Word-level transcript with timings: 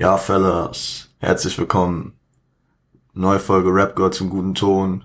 Ja, 0.00 0.16
Fellas, 0.16 1.08
herzlich 1.18 1.58
willkommen. 1.58 2.16
Neue 3.14 3.40
Folge 3.40 3.74
Rap 3.74 3.96
God 3.96 4.14
zum 4.14 4.30
guten 4.30 4.54
Ton. 4.54 5.04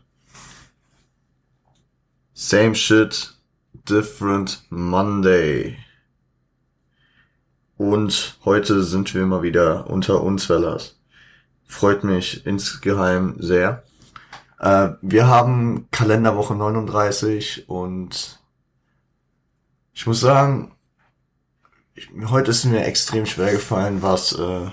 Same 2.36 2.76
shit, 2.76 3.34
different 3.90 4.64
Monday. 4.70 5.80
Und 7.76 8.38
heute 8.46 8.84
sind 8.84 9.16
wir 9.16 9.26
mal 9.26 9.42
wieder 9.42 9.90
unter 9.90 10.22
uns, 10.22 10.46
Fellas. 10.46 11.00
Freut 11.66 12.04
mich 12.04 12.46
insgeheim 12.46 13.38
sehr. 13.40 13.82
Äh, 14.60 14.90
wir 15.02 15.26
haben 15.26 15.88
Kalenderwoche 15.90 16.54
39 16.54 17.68
und 17.68 18.40
ich 19.92 20.06
muss 20.06 20.20
sagen, 20.20 20.72
heute 22.28 22.52
ist 22.52 22.66
mir 22.66 22.86
extrem 22.86 23.26
schwer 23.26 23.52
gefallen, 23.54 24.04
was 24.04 24.34
äh, 24.34 24.70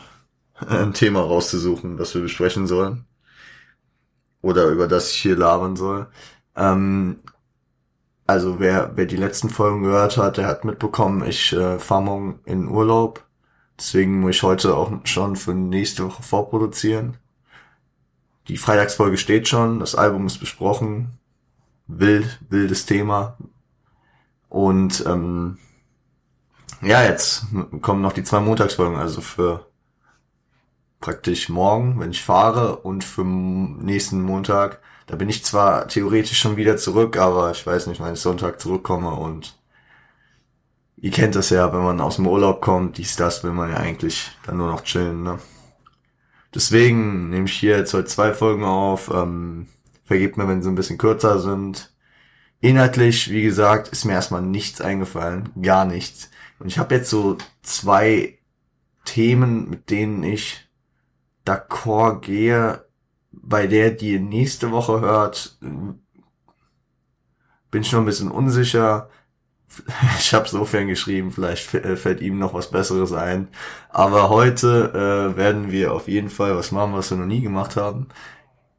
ein 0.69 0.93
Thema 0.95 1.21
rauszusuchen, 1.21 1.97
das 1.97 2.15
wir 2.15 2.23
besprechen 2.23 2.67
sollen. 2.67 3.05
Oder 4.43 4.67
über 4.69 4.89
das 4.89 5.13
ich 5.13 5.19
hier 5.19 5.37
labern 5.37 5.77
soll. 5.77 6.07
Ähm, 6.57 7.21
also 8.27 8.61
wer, 8.61 8.93
wer 8.95 9.07
die 9.07 9.17
letzten 9.17 9.51
Folgen 9.51 9.83
gehört 9.83 10.17
hat, 10.17 10.37
der 10.37 10.47
hat 10.47 10.65
mitbekommen, 10.65 11.27
ich 11.27 11.53
äh, 11.53 11.79
fahre 11.79 12.03
morgen 12.03 12.41
in 12.45 12.69
Urlaub. 12.69 13.27
Deswegen 13.79 14.21
muss 14.21 14.37
ich 14.37 14.43
heute 14.43 14.77
auch 14.77 14.93
schon 15.05 15.37
für 15.37 15.55
nächste 15.55 16.05
Woche 16.05 16.23
vorproduzieren. 16.23 17.17
Die 18.49 18.57
Freitagsfolge 18.57 19.17
steht 19.17 19.49
schon, 19.49 19.81
das 19.81 19.95
Album 19.95 20.27
ist 20.27 20.39
besprochen. 20.39 21.19
Wild, 21.87 22.41
wildes 22.49 22.87
Thema. 22.87 23.37
Und 24.49 25.05
ähm, 25.07 25.59
ja, 26.83 27.03
jetzt 27.03 27.47
kommen 27.81 28.03
noch 28.03 28.13
die 28.13 28.25
zwei 28.25 28.41
Montagsfolgen, 28.41 28.97
also 28.97 29.21
für 29.21 29.70
praktisch 31.01 31.49
morgen, 31.49 31.99
wenn 31.99 32.11
ich 32.11 32.23
fahre 32.23 32.77
und 32.77 33.05
für 33.05 33.25
nächsten 33.25 34.23
Montag. 34.23 34.81
Da 35.07 35.17
bin 35.17 35.29
ich 35.29 35.45
zwar 35.45 35.89
theoretisch 35.89 36.39
schon 36.39 36.57
wieder 36.57 36.77
zurück, 36.77 37.17
aber 37.17 37.51
ich 37.51 37.67
weiß 37.67 37.87
nicht, 37.87 38.01
wenn 38.01 38.15
ich 38.15 38.21
Sonntag 38.21 38.61
zurückkomme 38.61 39.11
und 39.11 39.59
ihr 40.97 41.11
kennt 41.11 41.35
das 41.35 41.51
ja, 41.51 41.73
wenn 41.73 41.83
man 41.83 42.01
aus 42.01 42.17
dem 42.17 42.27
Urlaub 42.27 42.61
kommt, 42.61 42.99
dies, 42.99 43.17
das 43.17 43.43
will 43.43 43.53
man 43.53 43.71
ja 43.71 43.79
eigentlich 43.79 44.31
dann 44.47 44.59
nur 44.59 44.71
noch 44.71 44.85
chillen, 44.85 45.23
ne? 45.23 45.39
Deswegen 46.55 47.31
nehme 47.31 47.45
ich 47.47 47.53
hier 47.53 47.77
jetzt 47.77 47.95
heute 47.95 48.07
zwei 48.07 48.33
Folgen 48.33 48.65
auf. 48.65 49.11
Ähm, 49.13 49.69
vergebt 50.05 50.37
mir, 50.37 50.49
wenn 50.49 50.63
sie 50.63 50.69
ein 50.69 50.75
bisschen 50.75 50.99
kürzer 50.99 51.39
sind. 51.39 51.93
Inhaltlich, 52.61 53.31
wie 53.31 53.43
gesagt, 53.43 53.89
ist 53.89 54.05
mir 54.05 54.15
erstmal 54.15 54.43
nichts 54.43 54.81
eingefallen. 54.81 55.51
Gar 55.63 55.85
nichts. 55.85 56.31
Und 56.59 56.67
ich 56.67 56.79
habe 56.79 56.97
jetzt 56.97 57.09
so 57.09 57.39
zwei 57.63 58.39
Themen, 59.05 59.71
mit 59.71 59.91
denen 59.91 60.25
ich 60.25 60.69
d'accord 61.45 62.21
gehe, 62.21 62.85
bei 63.33 63.67
der 63.67 63.91
die 63.91 64.19
nächste 64.19 64.71
Woche 64.71 65.01
hört, 65.01 65.59
bin 67.71 67.83
ich 67.83 67.93
noch 67.93 68.01
ein 68.01 68.07
bisschen 68.07 68.31
unsicher. 68.31 69.09
Ich 70.19 70.35
habe 70.35 70.49
so 70.49 70.65
fern 70.65 70.89
geschrieben, 70.89 71.31
vielleicht 71.31 71.73
äh, 71.75 71.97
fällt 71.97 72.21
ihm 72.21 72.39
noch 72.39 72.55
was 72.55 72.71
Besseres 72.71 73.13
ein. 73.13 73.49
Aber 73.89 74.29
heute 74.29 75.33
äh, 75.33 75.37
werden 75.37 75.71
wir 75.71 75.93
auf 75.93 76.09
jeden 76.09 76.29
Fall 76.29 76.57
was 76.57 76.73
machen, 76.73 76.93
was 76.93 77.11
wir 77.11 77.19
noch 77.19 77.27
nie 77.27 77.41
gemacht 77.41 77.77
haben. 77.77 78.09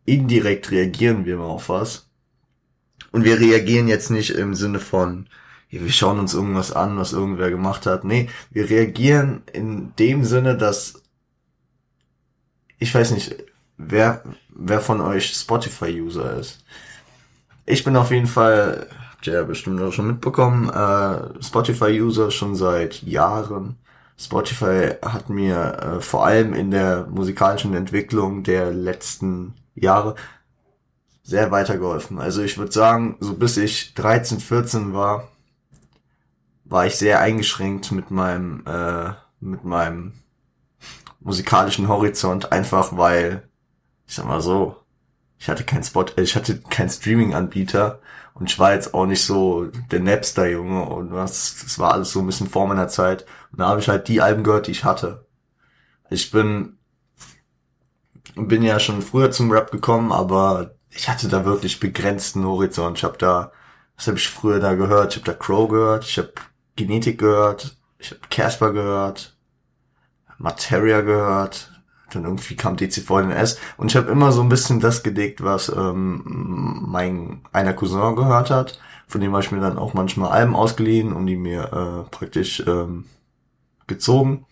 Indirekt 0.05 0.69
reagieren 0.71 1.25
wir 1.25 1.37
mal 1.37 1.45
auf 1.45 1.69
was. 1.69 2.09
Und 3.11 3.23
wir 3.23 3.39
reagieren 3.39 3.87
jetzt 3.87 4.11
nicht 4.11 4.31
im 4.31 4.53
Sinne 4.53 4.79
von, 4.79 5.27
wir 5.69 5.89
schauen 5.89 6.19
uns 6.19 6.33
irgendwas 6.33 6.73
an, 6.73 6.97
was 6.97 7.13
irgendwer 7.13 7.49
gemacht 7.49 7.85
hat. 7.85 8.03
Nee, 8.03 8.29
wir 8.49 8.69
reagieren 8.69 9.43
in 9.53 9.93
dem 9.97 10.25
Sinne, 10.25 10.57
dass 10.57 11.00
ich 12.81 12.93
weiß 12.93 13.11
nicht, 13.11 13.35
wer, 13.77 14.23
wer 14.49 14.81
von 14.81 15.01
euch 15.01 15.33
Spotify-User 15.33 16.37
ist. 16.37 16.65
Ich 17.67 17.83
bin 17.83 17.95
auf 17.95 18.09
jeden 18.09 18.25
Fall, 18.25 18.87
habt 19.11 19.27
ihr 19.27 19.33
ja 19.33 19.43
bestimmt 19.43 19.79
auch 19.81 19.93
schon 19.93 20.07
mitbekommen, 20.07 20.67
äh, 20.69 21.43
Spotify-User 21.43 22.31
schon 22.31 22.55
seit 22.55 23.03
Jahren. 23.03 23.77
Spotify 24.17 24.95
hat 25.03 25.29
mir 25.29 25.57
äh, 25.57 26.01
vor 26.01 26.25
allem 26.25 26.55
in 26.55 26.71
der 26.71 27.05
musikalischen 27.05 27.75
Entwicklung 27.75 28.41
der 28.41 28.71
letzten 28.71 29.53
Jahre 29.75 30.15
sehr 31.21 31.51
weitergeholfen. 31.51 32.19
Also 32.19 32.41
ich 32.41 32.57
würde 32.57 32.71
sagen, 32.71 33.15
so 33.19 33.35
bis 33.35 33.57
ich 33.57 33.93
13, 33.93 34.39
14 34.39 34.93
war, 34.93 35.27
war 36.65 36.87
ich 36.87 36.95
sehr 36.95 37.19
eingeschränkt 37.19 37.91
mit 37.91 38.09
meinem, 38.09 38.63
äh, 38.65 39.11
mit 39.39 39.63
meinem 39.63 40.13
musikalischen 41.21 41.87
Horizont, 41.87 42.51
einfach 42.51 42.97
weil, 42.97 43.47
ich 44.07 44.15
sag 44.15 44.25
mal 44.25 44.41
so, 44.41 44.77
ich 45.39 45.49
hatte 45.49 45.63
kein 45.63 45.83
Spot, 45.83 46.05
äh, 46.17 46.21
ich 46.21 46.35
hatte 46.35 46.61
kein 46.69 46.89
Streaming-Anbieter 46.89 47.99
und 48.33 48.51
ich 48.51 48.59
war 48.59 48.73
jetzt 48.73 48.93
auch 48.93 49.05
nicht 49.05 49.23
so 49.23 49.65
der 49.91 49.99
Napster-Junge 49.99 50.83
und 50.85 51.11
was, 51.11 51.57
das 51.63 51.79
war 51.79 51.93
alles 51.93 52.11
so 52.11 52.19
ein 52.19 52.27
bisschen 52.27 52.47
vor 52.47 52.67
meiner 52.67 52.87
Zeit. 52.87 53.25
Und 53.51 53.59
da 53.59 53.67
habe 53.67 53.79
ich 53.79 53.89
halt 53.89 54.07
die 54.07 54.21
Alben 54.21 54.43
gehört, 54.43 54.67
die 54.67 54.71
ich 54.71 54.83
hatte. 54.83 55.25
Ich 56.09 56.31
bin, 56.31 56.77
bin 58.35 58.63
ja 58.63 58.79
schon 58.79 59.01
früher 59.01 59.31
zum 59.31 59.51
Rap 59.51 59.71
gekommen, 59.71 60.11
aber 60.11 60.75
ich 60.89 61.09
hatte 61.09 61.27
da 61.27 61.45
wirklich 61.45 61.79
begrenzten 61.79 62.45
Horizont. 62.45 62.97
Ich 62.97 63.03
habe 63.03 63.17
da, 63.17 63.51
was 63.95 64.07
habe 64.07 64.17
ich 64.17 64.27
früher 64.29 64.59
da 64.59 64.75
gehört? 64.75 65.13
Ich 65.13 65.21
habe 65.21 65.31
da 65.31 65.37
Crow 65.37 65.69
gehört, 65.69 66.05
ich 66.05 66.17
habe 66.17 66.33
Genetik 66.75 67.19
gehört, 67.19 67.77
ich 67.97 68.11
habe 68.11 68.21
Casper 68.29 68.73
gehört, 68.73 69.30
Materia 70.41 71.01
gehört, 71.01 71.71
dann 72.11 72.25
irgendwie 72.25 72.55
kam 72.55 72.75
DC4NS 72.75 73.57
und 73.77 73.91
ich 73.91 73.95
habe 73.95 74.11
immer 74.11 74.31
so 74.31 74.41
ein 74.41 74.49
bisschen 74.49 74.79
das 74.79 75.03
gedickt, 75.03 75.43
was 75.43 75.69
ähm, 75.69 76.83
mein 76.87 77.41
einer 77.51 77.73
Cousin 77.73 78.15
gehört 78.15 78.49
hat. 78.49 78.79
Von 79.07 79.21
dem 79.21 79.31
habe 79.33 79.43
ich 79.43 79.51
mir 79.51 79.61
dann 79.61 79.77
auch 79.77 79.93
manchmal 79.93 80.31
Alben 80.31 80.55
ausgeliehen 80.55 81.13
und 81.13 81.25
die 81.27 81.35
mir 81.35 81.63
äh, 81.63 82.09
praktisch 82.09 82.63
ähm, 82.65 83.05
gezogen. 83.87 84.45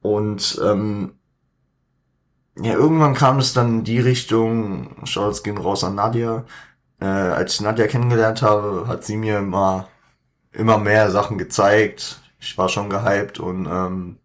Und 0.00 0.60
ähm, 0.62 1.14
ja, 2.56 2.74
irgendwann 2.74 3.14
kam 3.14 3.38
es 3.38 3.52
dann 3.52 3.78
in 3.78 3.84
die 3.84 4.00
Richtung, 4.00 5.06
Shouts 5.06 5.42
gehen 5.42 5.58
raus 5.58 5.82
an 5.84 5.94
Nadia. 5.96 6.44
Äh, 7.00 7.06
als 7.06 7.54
ich 7.54 7.60
Nadia 7.60 7.86
kennengelernt 7.86 8.42
habe, 8.42 8.86
hat 8.86 9.04
sie 9.04 9.16
mir 9.16 9.38
immer, 9.38 9.88
immer 10.52 10.78
mehr 10.78 11.10
Sachen 11.10 11.38
gezeigt. 11.38 12.20
Ich 12.38 12.58
war 12.58 12.68
schon 12.68 12.90
gehypt 12.90 13.40
und 13.40 13.66
ähm, 13.66 14.18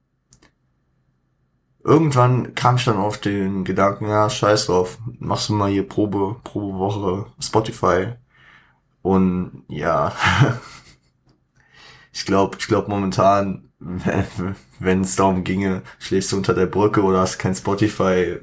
irgendwann 1.89 2.53
kam 2.53 2.75
ich 2.75 2.85
dann 2.85 2.97
auf 2.97 3.17
den 3.17 3.65
Gedanken, 3.65 4.07
ja, 4.07 4.29
scheiß 4.29 4.67
drauf, 4.67 4.99
machst 5.19 5.49
du 5.49 5.53
mal 5.53 5.71
hier 5.71 5.87
Probe, 5.87 6.35
Probewoche 6.43 7.25
Spotify. 7.39 8.13
Und 9.01 9.63
ja, 9.69 10.13
ich 12.13 12.25
glaube, 12.25 12.57
ich 12.59 12.67
glaube 12.67 12.91
momentan, 12.91 13.71
wenn 14.79 15.01
es 15.01 15.15
darum 15.15 15.43
ginge, 15.43 15.81
schläfst 15.97 16.31
du 16.31 16.37
unter 16.37 16.53
der 16.53 16.67
Brücke 16.67 17.01
oder 17.01 17.21
hast 17.21 17.39
kein 17.39 17.55
Spotify, 17.55 18.37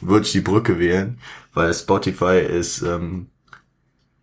würde 0.00 0.26
ich 0.26 0.32
die 0.32 0.40
Brücke 0.40 0.80
wählen, 0.80 1.20
weil 1.54 1.72
Spotify 1.72 2.40
ist, 2.40 2.82
ähm, 2.82 3.28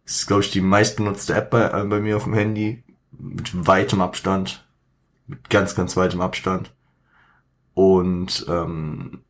ist 0.04 0.28
glaube 0.28 0.44
ich, 0.44 0.52
die 0.52 0.62
meistbenutzte 0.62 1.34
App 1.34 1.50
bei, 1.50 1.64
äh, 1.64 1.86
bei 1.86 2.02
mir 2.02 2.18
auf 2.18 2.26
dem 2.26 2.34
Handy, 2.34 2.84
mit 3.12 3.68
weitem 3.68 4.02
Abstand, 4.02 4.68
mit 5.28 5.50
ganz, 5.50 5.76
ganz 5.76 5.96
weitem 5.96 6.20
Abstand. 6.20 6.74
Und, 7.80 8.46
ähm, 8.50 9.24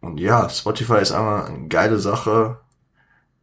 und 0.00 0.18
ja, 0.18 0.48
Spotify 0.48 0.94
ist 0.94 1.12
einfach 1.12 1.48
eine 1.48 1.68
geile 1.68 2.00
Sache. 2.00 2.58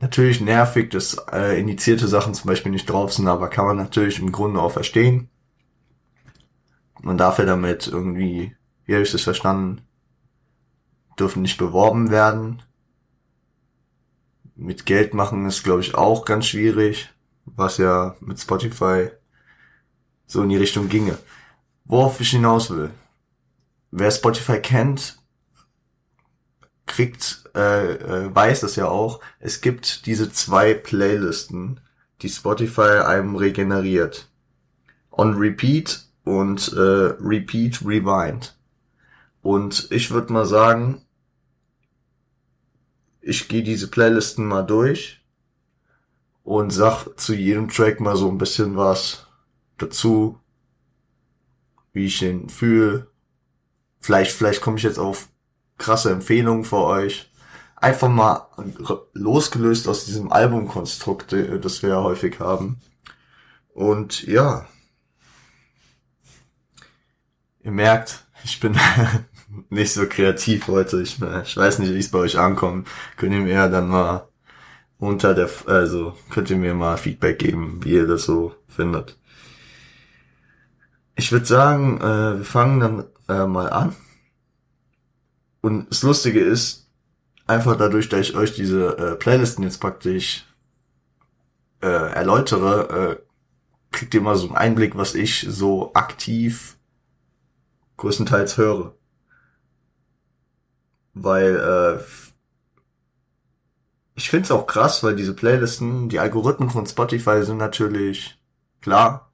Natürlich 0.01 0.41
nervig, 0.41 0.89
dass 0.89 1.13
äh, 1.31 1.57
indizierte 1.57 2.09
Sachen 2.09 2.33
zum 2.33 2.49
Beispiel 2.49 2.73
nicht 2.73 2.89
drauf 2.89 3.13
sind, 3.13 3.29
aber 3.29 3.47
kann 3.47 3.65
man 3.65 3.77
natürlich 3.77 4.19
im 4.19 4.33
Grunde 4.33 4.59
auch 4.61 4.73
verstehen. 4.73 5.29
Man 7.01 7.17
darf 7.17 7.39
ja 7.39 7.45
damit 7.45 7.87
irgendwie, 7.87 8.53
wie 8.83 8.93
habe 8.93 9.03
ich 9.03 9.13
das 9.13 9.21
verstanden, 9.21 9.83
dürfen 11.17 11.41
nicht 11.41 11.57
beworben 11.57 12.11
werden. 12.11 12.61
Mit 14.57 14.85
Geld 14.85 15.13
machen 15.13 15.45
ist, 15.45 15.63
glaube 15.63 15.79
ich, 15.79 15.95
auch 15.95 16.25
ganz 16.25 16.47
schwierig, 16.47 17.09
was 17.45 17.77
ja 17.77 18.17
mit 18.19 18.37
Spotify 18.37 19.11
so 20.25 20.43
in 20.43 20.49
die 20.49 20.57
Richtung 20.57 20.89
ginge. 20.89 21.17
Worauf 21.85 22.19
ich 22.19 22.31
hinaus 22.31 22.69
will 22.69 22.91
wer 23.97 24.11
Spotify 24.11 24.59
kennt, 24.59 25.19
kriegt, 26.85 27.49
äh, 27.55 27.93
äh, 27.93 28.35
weiß 28.35 28.61
das 28.61 28.75
ja 28.75 28.87
auch. 28.87 29.21
Es 29.39 29.61
gibt 29.61 30.05
diese 30.05 30.31
zwei 30.31 30.73
Playlisten, 30.73 31.79
die 32.21 32.29
Spotify 32.29 33.03
einem 33.05 33.35
regeneriert. 33.35 34.29
On 35.11 35.35
Repeat 35.35 36.05
und 36.25 36.73
äh, 36.73 37.15
Repeat 37.21 37.81
Rewind. 37.85 38.57
Und 39.41 39.87
ich 39.91 40.11
würde 40.11 40.33
mal 40.33 40.45
sagen, 40.45 41.01
ich 43.21 43.47
gehe 43.47 43.63
diese 43.63 43.87
Playlisten 43.87 44.45
mal 44.45 44.63
durch 44.63 45.21
und 46.43 46.71
sag 46.71 47.07
zu 47.17 47.33
jedem 47.33 47.69
Track 47.69 47.99
mal 48.01 48.17
so 48.17 48.29
ein 48.29 48.37
bisschen 48.37 48.75
was 48.75 49.25
dazu, 49.77 50.39
wie 51.93 52.05
ich 52.05 52.19
den 52.19 52.49
fühle. 52.49 53.07
Vielleicht, 54.05 54.33
vielleicht 54.33 54.61
komme 54.61 54.77
ich 54.77 54.83
jetzt 54.83 54.99
auf 54.99 55.29
krasse 55.79 56.11
Empfehlungen 56.11 56.63
für 56.63 56.83
euch. 56.83 57.31
Einfach 57.75 58.07
mal 58.07 58.47
losgelöst 59.13 59.87
aus 59.87 60.05
diesem 60.05 60.31
Albumkonstrukt, 60.31 61.33
äh, 61.33 61.59
das 61.59 61.81
wir 61.81 61.89
ja 61.89 62.03
häufig 62.03 62.39
haben. 62.39 62.79
Und 63.73 64.21
ja, 64.27 64.67
ihr 67.63 67.71
merkt, 67.71 68.25
ich 68.43 68.59
bin 68.59 68.77
nicht 69.69 69.93
so 69.93 70.05
kreativ 70.05 70.67
heute. 70.67 71.01
Ich, 71.01 71.19
ich 71.19 71.57
weiß 71.57 71.79
nicht, 71.79 71.91
wie 71.91 71.97
es 71.97 72.11
bei 72.11 72.19
euch 72.19 72.37
ankommt. 72.37 72.87
Könnt 73.17 73.33
ihr 73.33 73.41
mir 73.41 73.67
dann 73.69 73.87
mal 73.87 74.27
unter 74.99 75.33
der, 75.33 75.49
also 75.65 76.15
könnt 76.29 76.51
ihr 76.51 76.57
mir 76.57 76.75
mal 76.75 76.97
Feedback 76.97 77.39
geben, 77.39 77.79
wie 77.83 77.93
ihr 77.93 78.05
das 78.05 78.25
so 78.25 78.53
findet. 78.67 79.17
Ich 81.15 81.31
würde 81.31 81.47
sagen, 81.47 81.99
äh, 82.01 82.37
wir 82.37 82.45
fangen 82.45 82.79
dann 82.79 83.05
äh, 83.27 83.45
mal 83.45 83.69
an. 83.69 83.95
Und 85.61 85.89
das 85.89 86.03
Lustige 86.03 86.39
ist, 86.39 86.85
einfach 87.47 87.75
dadurch, 87.77 88.09
dass 88.09 88.21
ich 88.21 88.35
euch 88.35 88.53
diese 88.53 88.97
äh, 88.97 89.15
Playlisten 89.15 89.63
jetzt 89.63 89.79
praktisch 89.79 90.45
äh, 91.81 91.87
erläutere, 91.87 93.19
äh, 93.19 93.25
kriegt 93.91 94.13
ihr 94.13 94.21
mal 94.21 94.35
so 94.35 94.47
einen 94.47 94.57
Einblick, 94.57 94.97
was 94.97 95.15
ich 95.15 95.45
so 95.49 95.93
aktiv 95.93 96.77
größtenteils 97.97 98.57
höre. 98.57 98.95
Weil 101.13 101.55
äh, 101.55 102.03
ich 104.15 104.29
finde 104.29 104.45
es 104.45 104.51
auch 104.51 104.67
krass, 104.67 105.03
weil 105.03 105.15
diese 105.15 105.33
Playlisten, 105.33 106.09
die 106.09 106.19
Algorithmen 106.19 106.69
von 106.69 106.85
Spotify 106.85 107.43
sind 107.43 107.57
natürlich 107.57 108.37
klar, 108.81 109.31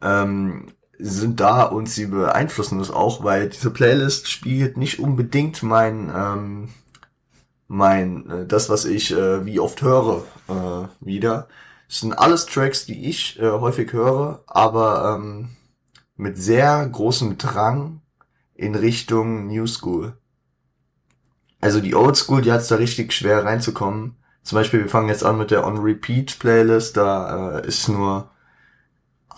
ähm, 0.00 0.72
sind 1.02 1.40
da 1.40 1.64
und 1.64 1.88
sie 1.88 2.06
beeinflussen 2.06 2.78
das 2.78 2.90
auch, 2.90 3.24
weil 3.24 3.48
diese 3.48 3.70
Playlist 3.70 4.30
spielt 4.30 4.76
nicht 4.76 4.98
unbedingt 5.00 5.62
mein 5.62 6.12
ähm, 6.14 6.68
mein 7.68 8.30
äh, 8.30 8.46
das 8.46 8.68
was 8.68 8.84
ich 8.84 9.12
äh, 9.12 9.44
wie 9.44 9.60
oft 9.60 9.82
höre 9.82 10.24
äh, 10.48 10.88
wieder. 11.00 11.48
Es 11.88 12.00
sind 12.00 12.14
alles 12.14 12.46
Tracks, 12.46 12.86
die 12.86 13.08
ich 13.08 13.38
äh, 13.38 13.50
häufig 13.50 13.92
höre, 13.92 14.42
aber 14.46 15.16
ähm, 15.16 15.50
mit 16.16 16.38
sehr 16.38 16.86
großem 16.88 17.36
Drang 17.36 18.00
in 18.54 18.74
Richtung 18.74 19.48
New 19.48 19.66
School. 19.66 20.16
Also 21.60 21.80
die 21.80 21.94
Old 21.94 22.16
School, 22.16 22.42
die 22.42 22.52
hat's 22.52 22.68
da 22.68 22.76
richtig 22.76 23.12
schwer 23.12 23.44
reinzukommen. 23.44 24.16
Zum 24.42 24.56
Beispiel, 24.56 24.80
wir 24.80 24.88
fangen 24.88 25.08
jetzt 25.08 25.24
an 25.24 25.38
mit 25.38 25.50
der 25.50 25.66
On 25.66 25.78
Repeat 25.78 26.38
Playlist, 26.38 26.96
da 26.96 27.58
äh, 27.58 27.66
ist 27.66 27.88
nur 27.88 28.30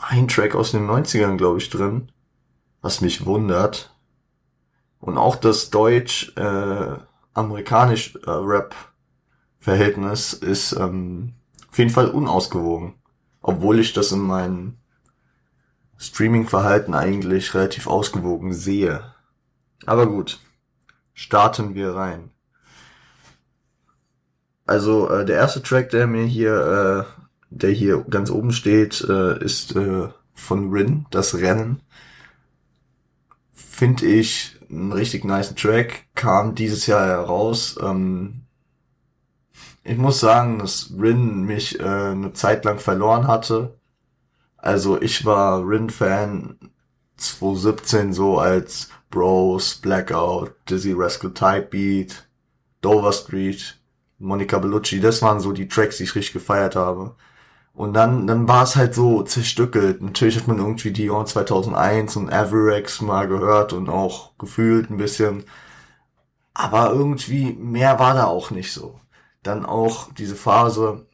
ein 0.08 0.28
Track 0.28 0.54
aus 0.54 0.70
den 0.72 0.88
90ern, 0.88 1.36
glaube 1.36 1.58
ich, 1.58 1.68
drin, 1.70 2.10
was 2.80 3.00
mich 3.00 3.26
wundert. 3.26 3.90
Und 5.00 5.18
auch 5.18 5.34
das 5.36 5.70
deutsch-amerikanisch 5.70 8.16
äh, 8.16 8.20
äh, 8.20 8.30
Rap-Verhältnis 8.30 10.32
ist 10.32 10.72
ähm, 10.72 11.34
auf 11.70 11.78
jeden 11.78 11.90
Fall 11.90 12.08
unausgewogen. 12.08 12.94
Obwohl 13.42 13.78
ich 13.78 13.92
das 13.92 14.10
in 14.12 14.20
meinem 14.20 14.78
Streaming-Verhalten 15.98 16.94
eigentlich 16.94 17.52
relativ 17.54 17.86
ausgewogen 17.86 18.54
sehe. 18.54 19.12
Aber 19.86 20.06
gut 20.06 20.40
starten 21.14 21.74
wir 21.74 21.94
rein. 21.94 22.30
Also 24.66 25.08
äh, 25.08 25.24
der 25.24 25.36
erste 25.36 25.62
Track, 25.62 25.90
der 25.90 26.06
mir 26.06 26.24
hier, 26.24 27.06
äh, 27.06 27.13
der 27.54 27.70
hier 27.70 28.04
ganz 28.10 28.30
oben 28.30 28.52
steht, 28.52 29.00
äh, 29.08 29.42
ist 29.42 29.76
äh, 29.76 30.08
von 30.34 30.70
Rin, 30.70 31.06
das 31.10 31.36
Rennen. 31.36 31.80
Finde 33.52 34.06
ich 34.06 34.58
ein 34.70 34.92
richtig 34.92 35.24
nice 35.24 35.54
Track, 35.54 36.06
kam 36.14 36.54
dieses 36.54 36.86
Jahr 36.86 37.06
heraus. 37.06 37.78
Ähm, 37.80 38.42
ich 39.84 39.96
muss 39.96 40.20
sagen, 40.20 40.58
dass 40.58 40.92
Rin 40.98 41.44
mich 41.44 41.78
äh, 41.78 41.84
eine 41.84 42.32
Zeit 42.32 42.64
lang 42.64 42.78
verloren 42.78 43.26
hatte. 43.28 43.78
Also 44.56 45.00
ich 45.00 45.24
war 45.24 45.66
Rin-Fan 45.66 46.58
2017 47.16 48.12
so 48.12 48.38
als 48.38 48.88
Bros, 49.10 49.76
Blackout, 49.76 50.54
Dizzy 50.68 50.92
Rascal 50.92 51.32
Type 51.32 51.68
Beat, 51.70 52.26
Dover 52.80 53.12
Street, 53.12 53.78
Monica 54.18 54.58
Bellucci, 54.58 55.00
das 55.00 55.22
waren 55.22 55.38
so 55.40 55.52
die 55.52 55.68
Tracks, 55.68 55.98
die 55.98 56.04
ich 56.04 56.14
richtig 56.14 56.32
gefeiert 56.32 56.74
habe. 56.76 57.14
Und 57.74 57.92
dann, 57.94 58.26
dann 58.28 58.46
war 58.46 58.62
es 58.62 58.76
halt 58.76 58.94
so 58.94 59.22
zerstückelt. 59.22 60.00
Natürlich 60.00 60.36
hat 60.36 60.46
man 60.46 60.58
irgendwie 60.58 60.92
Dion 60.92 61.26
2001 61.26 62.16
und 62.16 62.32
Averex 62.32 63.00
mal 63.00 63.26
gehört 63.26 63.72
und 63.72 63.88
auch 63.88 64.36
gefühlt 64.38 64.90
ein 64.90 64.96
bisschen. 64.96 65.44
Aber 66.54 66.90
irgendwie 66.92 67.52
mehr 67.54 67.98
war 67.98 68.14
da 68.14 68.26
auch 68.26 68.50
nicht 68.52 68.72
so. 68.72 69.00
Dann 69.42 69.66
auch 69.66 70.12
diese 70.12 70.36
Phase 70.36 71.06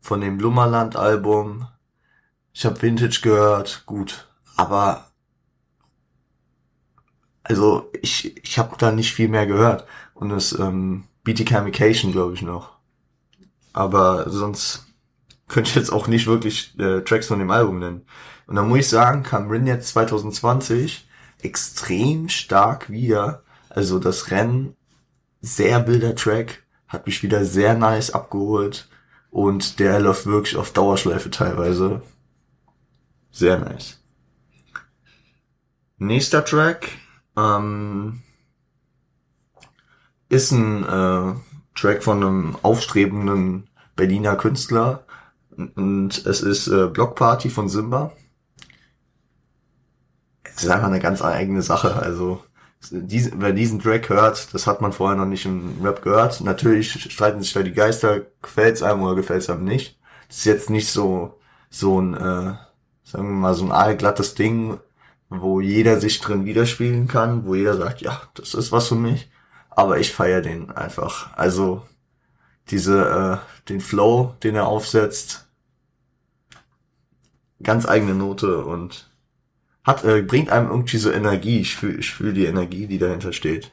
von 0.00 0.20
dem 0.20 0.38
Lummerland 0.38 0.96
Album. 0.96 1.66
Ich 2.52 2.64
habe 2.64 2.80
Vintage 2.80 3.20
gehört, 3.22 3.82
gut. 3.86 4.28
Aber 4.56 5.10
also 7.42 7.90
ich, 8.00 8.36
ich 8.44 8.58
habe 8.60 8.76
da 8.78 8.92
nicht 8.92 9.12
viel 9.12 9.28
mehr 9.28 9.46
gehört. 9.46 9.86
Und 10.14 10.28
das 10.28 10.52
ähm, 10.56 11.04
BT 11.24 11.46
Communication, 11.46 12.12
glaube 12.12 12.34
ich, 12.34 12.42
noch. 12.42 12.70
Aber 13.72 14.30
sonst 14.30 14.89
könnte 15.50 15.68
ich 15.68 15.74
jetzt 15.76 15.92
auch 15.92 16.06
nicht 16.06 16.26
wirklich 16.26 16.78
äh, 16.78 17.00
Tracks 17.00 17.26
von 17.26 17.40
dem 17.40 17.50
Album 17.50 17.80
nennen. 17.80 18.02
Und 18.46 18.56
da 18.56 18.62
muss 18.62 18.78
ich 18.78 18.88
sagen, 18.88 19.22
kam 19.22 19.50
Rin 19.50 19.66
jetzt 19.66 19.88
2020 19.88 21.08
extrem 21.42 22.28
stark 22.28 22.88
wieder. 22.88 23.42
Also 23.68 23.98
das 23.98 24.30
Rennen, 24.30 24.76
sehr 25.40 25.80
bilder 25.80 26.14
Track, 26.14 26.62
hat 26.88 27.06
mich 27.06 27.22
wieder 27.22 27.44
sehr 27.44 27.74
nice 27.74 28.10
abgeholt. 28.10 28.88
Und 29.30 29.78
der 29.78 30.00
läuft 30.00 30.26
wirklich 30.26 30.56
auf 30.56 30.72
Dauerschleife 30.72 31.30
teilweise. 31.30 32.02
Sehr 33.30 33.58
nice. 33.58 34.00
Nächster 35.98 36.44
Track 36.44 36.88
ähm, 37.36 38.22
ist 40.28 40.52
ein 40.52 40.84
äh, 40.84 41.34
Track 41.74 42.02
von 42.02 42.22
einem 42.22 42.56
aufstrebenden 42.62 43.68
Berliner 43.96 44.36
Künstler 44.36 45.04
und 45.68 46.26
es 46.26 46.42
ist 46.42 46.68
äh, 46.68 46.86
Block 46.88 47.16
Party 47.16 47.50
von 47.50 47.68
Simba. 47.68 48.12
Es 50.42 50.64
ist 50.64 50.70
einfach 50.70 50.88
eine 50.88 51.00
ganz 51.00 51.22
eigene 51.22 51.62
Sache. 51.62 51.96
Also 51.96 52.42
diesen, 52.90 53.40
wer 53.40 53.52
diesen 53.52 53.80
Track 53.80 54.08
hört, 54.08 54.52
das 54.54 54.66
hat 54.66 54.80
man 54.80 54.92
vorher 54.92 55.16
noch 55.16 55.26
nicht 55.26 55.46
im 55.46 55.82
Rap 55.82 56.02
gehört. 56.02 56.40
Natürlich 56.40 56.92
streiten 57.12 57.42
sich 57.42 57.52
da 57.52 57.62
die 57.62 57.72
Geister, 57.72 58.22
gefällt's 58.42 58.82
einem 58.82 59.02
oder 59.02 59.14
gefällt's 59.16 59.50
einem 59.50 59.64
nicht. 59.64 59.98
Das 60.28 60.38
ist 60.38 60.44
jetzt 60.44 60.70
nicht 60.70 60.88
so 60.88 61.40
so 61.70 62.00
ein, 62.00 62.14
äh, 62.14 62.54
sagen 63.04 63.28
wir 63.28 63.36
mal, 63.36 63.54
so 63.54 63.64
ein 63.64 63.72
aalglattes 63.72 64.34
Ding, 64.34 64.78
wo 65.28 65.60
jeder 65.60 66.00
sich 66.00 66.20
drin 66.20 66.44
widerspiegeln 66.44 67.06
kann, 67.08 67.46
wo 67.46 67.54
jeder 67.54 67.76
sagt, 67.76 68.02
ja, 68.02 68.20
das 68.34 68.54
ist 68.54 68.72
was 68.72 68.88
für 68.88 68.96
mich. 68.96 69.30
Aber 69.70 69.98
ich 69.98 70.12
feiere 70.12 70.42
den 70.42 70.70
einfach. 70.72 71.32
Also 71.36 71.82
diese, 72.68 73.40
äh, 73.40 73.68
den 73.68 73.80
Flow, 73.80 74.34
den 74.42 74.56
er 74.56 74.66
aufsetzt, 74.66 75.48
ganz 77.62 77.86
eigene 77.86 78.14
Note 78.14 78.64
und 78.64 79.10
hat, 79.84 80.04
äh, 80.04 80.22
bringt 80.22 80.50
einem 80.50 80.68
irgendwie 80.68 80.98
so 80.98 81.10
Energie. 81.10 81.60
Ich 81.60 81.76
fühle 81.76 81.98
ich 81.98 82.12
fühl 82.12 82.32
die 82.32 82.46
Energie, 82.46 82.86
die 82.86 82.98
dahinter 82.98 83.32
steht. 83.32 83.72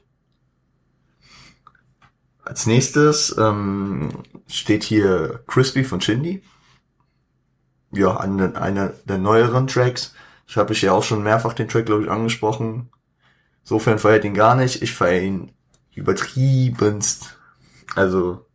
Als 2.44 2.65
nächstes 2.65 3.36
ähm, 3.38 4.24
steht 4.48 4.84
hier 4.84 5.44
Crispy 5.48 5.84
von 5.84 6.00
Shindy. 6.00 6.41
Ja, 7.91 8.17
einer 8.17 8.56
eine 8.62 8.94
der 9.06 9.17
neueren 9.17 9.67
Tracks. 9.67 10.13
Ich 10.48 10.56
habe 10.56 10.74
ich 10.74 10.82
ja 10.82 10.94
auch 10.94 11.03
schon 11.03 11.24
mehrfach 11.24 11.53
den 11.53 11.67
Track, 11.67 11.86
glaube 11.86 12.03
ich, 12.03 12.10
angesprochen. 12.10 12.89
Insofern 13.63 14.00
feiert 14.00 14.24
ihn 14.24 14.34
gar 14.34 14.56
nicht. 14.56 14.82
Ich 14.82 14.94
feiere 14.94 15.24
ihn 15.24 15.51
übertriebenst. 15.94 17.38
Also 17.96 18.47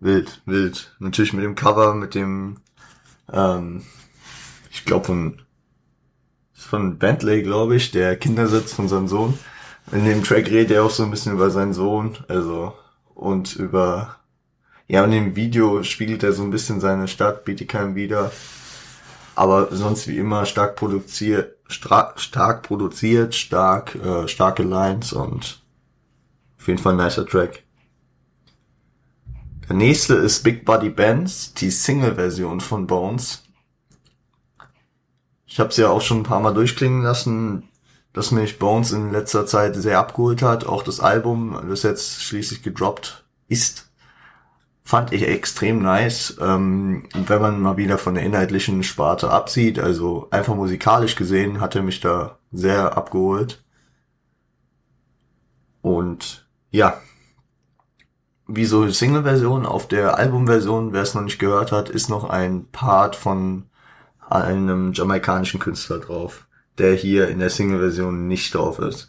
wild, 0.00 0.42
wild. 0.46 0.94
Natürlich 0.98 1.32
mit 1.32 1.44
dem 1.44 1.54
Cover, 1.54 1.94
mit 1.94 2.14
dem, 2.14 2.58
ähm, 3.32 3.84
ich 4.70 4.84
glaube 4.84 5.06
von 5.06 5.42
von 6.54 6.98
Bentley, 6.98 7.42
glaube 7.42 7.76
ich, 7.76 7.90
der 7.90 8.16
Kindersitz 8.16 8.72
von 8.72 8.88
seinem 8.88 9.08
Sohn. 9.08 9.38
In 9.92 10.04
dem 10.04 10.22
Track 10.22 10.46
redet 10.46 10.70
er 10.70 10.84
auch 10.84 10.90
so 10.90 11.02
ein 11.02 11.10
bisschen 11.10 11.32
über 11.32 11.50
seinen 11.50 11.72
Sohn, 11.72 12.18
also 12.28 12.74
und 13.14 13.56
über 13.56 14.20
ja, 14.90 15.04
und 15.04 15.12
im 15.12 15.36
Video 15.36 15.84
spiegelt 15.84 16.24
er 16.24 16.32
so 16.32 16.42
ein 16.42 16.50
bisschen 16.50 16.80
seine 16.80 17.06
Stadt, 17.06 17.44
Bietigheim 17.44 17.94
wieder. 17.94 18.32
Aber 19.36 19.68
sonst 19.70 20.08
wie 20.08 20.18
immer 20.18 20.46
stark 20.46 20.74
produziert, 20.74 21.58
stark 21.68 22.62
produziert, 22.64 23.36
stark, 23.36 23.94
äh, 23.94 24.26
starke 24.26 24.64
Lines 24.64 25.12
und 25.12 25.62
auf 26.58 26.66
jeden 26.66 26.80
Fall 26.80 26.94
ein 26.94 27.04
nicer 27.04 27.24
Track. 27.24 27.62
Der 29.70 29.76
nächste 29.76 30.14
ist 30.14 30.42
Big 30.42 30.64
Buddy 30.64 30.90
Bands, 30.90 31.54
die 31.54 31.70
Single-Version 31.70 32.60
von 32.60 32.88
Bones. 32.88 33.44
Ich 35.46 35.60
habe 35.60 35.70
es 35.70 35.76
ja 35.76 35.88
auch 35.88 36.00
schon 36.00 36.18
ein 36.18 36.24
paar 36.24 36.40
Mal 36.40 36.54
durchklingen 36.54 37.02
lassen, 37.02 37.68
dass 38.12 38.32
mich 38.32 38.58
Bones 38.58 38.90
in 38.90 39.12
letzter 39.12 39.46
Zeit 39.46 39.76
sehr 39.76 40.00
abgeholt 40.00 40.42
hat. 40.42 40.66
Auch 40.66 40.82
das 40.82 40.98
Album, 40.98 41.56
das 41.68 41.84
jetzt 41.84 42.20
schließlich 42.20 42.64
gedroppt 42.64 43.24
ist, 43.46 43.88
fand 44.82 45.12
ich 45.12 45.22
extrem 45.22 45.80
nice. 45.80 46.36
Ähm, 46.40 47.08
wenn 47.14 47.40
man 47.40 47.60
mal 47.60 47.76
wieder 47.76 47.96
von 47.96 48.16
der 48.16 48.24
inhaltlichen 48.24 48.82
Sparte 48.82 49.30
absieht, 49.30 49.78
also 49.78 50.26
einfach 50.32 50.56
musikalisch 50.56 51.14
gesehen, 51.14 51.60
hat 51.60 51.76
er 51.76 51.82
mich 51.82 52.00
da 52.00 52.40
sehr 52.50 52.96
abgeholt. 52.96 53.62
Und 55.80 56.48
ja, 56.72 57.00
wie 58.54 58.64
so 58.64 58.88
Single-Version, 58.88 59.66
auf 59.66 59.88
der 59.88 60.18
Album-Version, 60.18 60.92
wer 60.92 61.02
es 61.02 61.14
noch 61.14 61.22
nicht 61.22 61.38
gehört 61.38 61.72
hat, 61.72 61.88
ist 61.88 62.08
noch 62.08 62.28
ein 62.28 62.66
Part 62.72 63.16
von 63.16 63.64
einem 64.28 64.92
jamaikanischen 64.92 65.60
Künstler 65.60 65.98
drauf, 65.98 66.46
der 66.78 66.94
hier 66.94 67.28
in 67.28 67.38
der 67.38 67.50
Single-Version 67.50 68.26
nicht 68.26 68.54
drauf 68.54 68.78
ist. 68.78 69.08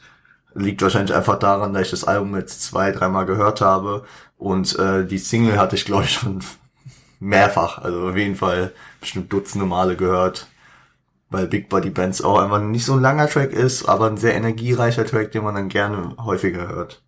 Liegt 0.54 0.82
wahrscheinlich 0.82 1.16
einfach 1.16 1.40
daran, 1.40 1.74
dass 1.74 1.84
ich 1.84 1.92
das 1.92 2.04
Album 2.04 2.36
jetzt 2.36 2.64
zwei, 2.64 2.92
dreimal 2.92 3.26
gehört 3.26 3.62
habe 3.62 4.04
und 4.38 4.78
äh, 4.78 5.06
die 5.06 5.18
Single 5.18 5.60
hatte 5.60 5.76
ich, 5.76 5.86
glaube 5.86 6.04
ich, 6.04 6.12
schon 6.12 6.40
mehrfach, 7.20 7.78
also 7.78 8.10
auf 8.10 8.18
jeden 8.18 8.36
Fall 8.36 8.74
bestimmt 9.00 9.32
dutzende 9.32 9.66
Male 9.66 9.96
gehört, 9.96 10.48
weil 11.30 11.48
Big 11.48 11.70
Body 11.70 11.90
Bands 11.90 12.22
auch 12.22 12.40
einfach 12.40 12.60
nicht 12.60 12.86
so 12.86 12.94
ein 12.94 13.02
langer 13.02 13.28
Track 13.28 13.54
ist, 13.54 13.86
aber 13.86 14.08
ein 14.08 14.18
sehr 14.18 14.36
energiereicher 14.36 15.06
Track, 15.06 15.32
den 15.32 15.44
man 15.44 15.56
dann 15.56 15.70
gerne 15.70 16.16
häufiger 16.18 16.68
hört. 16.68 17.02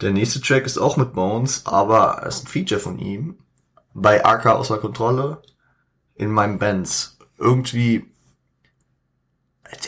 Der 0.00 0.12
nächste 0.12 0.40
Track 0.40 0.64
ist 0.64 0.78
auch 0.78 0.96
mit 0.96 1.12
Bones, 1.12 1.66
aber 1.66 2.22
es 2.26 2.36
ist 2.36 2.44
ein 2.44 2.48
Feature 2.48 2.80
von 2.80 2.98
ihm. 2.98 3.36
Bei 3.92 4.24
AK 4.24 4.46
außer 4.46 4.78
Kontrolle 4.78 5.42
in 6.14 6.30
meinem 6.30 6.58
Bands. 6.58 7.18
Irgendwie, 7.38 8.06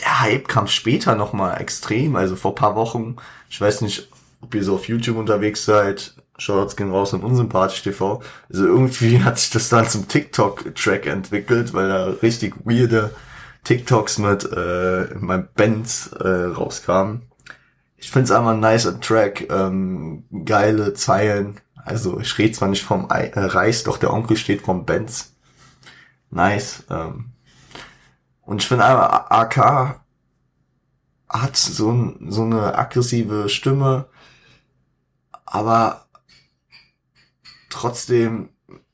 der 0.01 0.21
Hype 0.21 0.47
kam 0.47 0.67
später 0.67 1.15
nochmal 1.15 1.59
extrem, 1.59 2.15
also 2.15 2.35
vor 2.35 2.53
paar 2.53 2.75
Wochen. 2.75 3.15
Ich 3.49 3.59
weiß 3.59 3.81
nicht, 3.81 4.09
ob 4.41 4.53
ihr 4.53 4.63
so 4.63 4.75
auf 4.75 4.87
YouTube 4.87 5.17
unterwegs 5.17 5.65
seid. 5.65 6.15
Shoutouts 6.37 6.75
gehen 6.75 6.91
raus 6.91 7.13
an 7.13 7.23
Unsympathisch 7.23 7.81
TV. 7.81 8.21
Also 8.49 8.65
irgendwie 8.65 9.19
hat 9.23 9.39
sich 9.39 9.49
das 9.49 9.69
dann 9.69 9.87
zum 9.87 10.07
TikTok-Track 10.07 11.07
entwickelt, 11.07 11.73
weil 11.73 11.89
da 11.89 12.05
richtig 12.21 12.53
weirde 12.65 13.15
TikToks 13.63 14.19
mit 14.19 14.43
äh, 14.51 15.15
meinem 15.15 15.47
Band 15.55 16.11
äh, 16.19 16.27
rauskamen 16.27 17.32
ich 18.03 18.11
finde 18.11 18.25
es 18.25 18.31
einfach 18.31 18.51
ein 18.51 18.59
nicer 18.59 18.99
Track, 18.99 19.49
ähm, 19.49 20.25
geile 20.43 20.93
Zeilen. 20.93 21.61
Also 21.75 22.19
ich 22.19 22.37
rede 22.37 22.51
zwar 22.51 22.67
nicht 22.67 22.83
vom 22.83 23.07
I 23.09 23.31
äh, 23.33 23.39
Reis, 23.39 23.83
doch 23.83 23.97
der 23.97 24.11
Onkel 24.11 24.35
steht 24.35 24.61
vom 24.61 24.85
Benz. 24.85 25.33
Nice. 26.29 26.83
Ähm. 26.89 27.31
Und 28.41 28.61
ich 28.61 28.67
finde 28.67 28.83
einfach, 28.83 29.29
AK 29.29 30.01
hat 31.29 31.55
so, 31.55 32.13
so 32.27 32.43
eine 32.43 32.77
aggressive 32.77 33.47
Stimme, 33.47 34.05
aber 35.45 36.07
trotzdem 37.69 38.49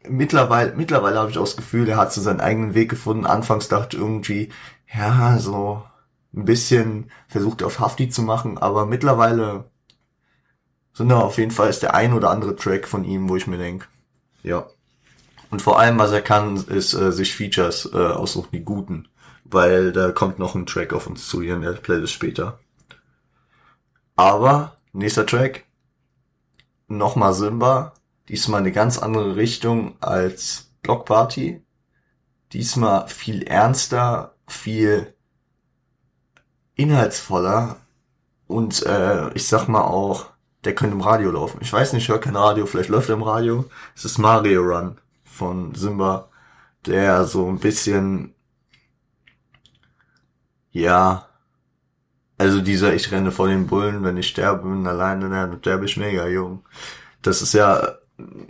mittlerweile, 0.07 0.75
mittlerweile 0.75 1.17
habe 1.17 1.31
ich 1.31 1.37
auch 1.39 1.45
das 1.45 1.57
Gefühl, 1.57 1.89
er 1.89 1.97
hat 1.97 2.13
so 2.13 2.21
seinen 2.21 2.41
eigenen 2.41 2.75
Weg 2.75 2.89
gefunden. 2.89 3.25
Anfangs 3.25 3.69
dachte 3.69 3.97
ich 3.97 4.03
irgendwie, 4.03 4.49
ja, 4.93 5.39
so 5.39 5.83
ein 6.33 6.45
bisschen 6.45 7.11
versucht 7.27 7.63
auf 7.63 7.79
Hafti 7.79 8.09
zu 8.09 8.21
machen, 8.21 8.57
aber 8.57 8.85
mittlerweile 8.85 9.69
sind 10.93 11.09
da 11.09 11.19
auf 11.19 11.37
jeden 11.37 11.51
Fall 11.51 11.69
ist 11.69 11.81
der 11.81 11.93
ein 11.93 12.13
oder 12.13 12.29
andere 12.29 12.55
Track 12.55 12.87
von 12.87 13.03
ihm, 13.03 13.29
wo 13.29 13.35
ich 13.35 13.47
mir 13.47 13.57
denke, 13.57 13.87
ja. 14.43 14.67
Und 15.49 15.61
vor 15.61 15.79
allem, 15.79 15.97
was 15.97 16.11
er 16.11 16.21
kann, 16.21 16.57
ist 16.57 16.93
äh, 16.93 17.11
sich 17.11 17.35
Features 17.35 17.89
äh, 17.93 17.97
aussuchen, 17.97 18.49
die 18.51 18.63
guten, 18.63 19.07
weil 19.45 19.91
da 19.91 20.11
kommt 20.11 20.37
noch 20.37 20.53
ein 20.55 20.65
Track 20.67 20.93
auf 20.93 21.07
uns 21.07 21.27
zu 21.27 21.41
hier 21.41 21.55
in 21.55 21.61
der 21.61 21.71
Playlist 21.71 22.13
später. 22.13 22.59
Aber 24.15 24.75
nächster 24.93 25.25
Track, 25.25 25.65
nochmal 26.87 27.33
Simba, 27.33 27.93
diesmal 28.27 28.59
eine 28.59 28.71
ganz 28.71 28.99
andere 28.99 29.37
Richtung 29.37 29.95
als 30.01 30.71
Block 30.81 31.05
Party, 31.05 31.63
diesmal 32.51 33.07
viel 33.07 33.43
ernster, 33.43 34.35
viel 34.47 35.13
inhaltsvoller 36.79 37.75
und 38.47 38.83
äh, 38.85 39.31
ich 39.33 39.47
sag 39.47 39.67
mal 39.67 39.83
auch, 39.83 40.27
der 40.63 40.75
könnte 40.75 40.95
im 40.95 41.01
Radio 41.01 41.31
laufen. 41.31 41.59
Ich 41.61 41.71
weiß 41.71 41.93
nicht, 41.93 42.03
ich 42.03 42.09
höre 42.09 42.19
kein 42.19 42.35
Radio, 42.35 42.65
vielleicht 42.65 42.89
läuft 42.89 43.09
er 43.09 43.15
im 43.15 43.23
Radio. 43.23 43.65
Es 43.95 44.05
ist 44.05 44.17
Mario 44.17 44.61
Run 44.61 44.97
von 45.23 45.75
Simba, 45.75 46.29
der 46.85 47.25
so 47.25 47.47
ein 47.47 47.59
bisschen, 47.59 48.33
ja, 50.71 51.27
also 52.37 52.61
dieser 52.61 52.93
Ich 52.93 53.11
renne 53.11 53.31
vor 53.31 53.49
den 53.49 53.67
Bullen, 53.67 54.03
wenn 54.03 54.17
ich 54.17 54.29
sterbe, 54.29 54.69
bin 54.69 54.87
alleine, 54.87 55.29
dann 55.29 55.59
sterbe 55.59 55.85
ich 55.85 55.97
mega 55.97 56.27
jung. 56.27 56.63
Das 57.21 57.41
ist 57.41 57.53
ja, 57.53 57.95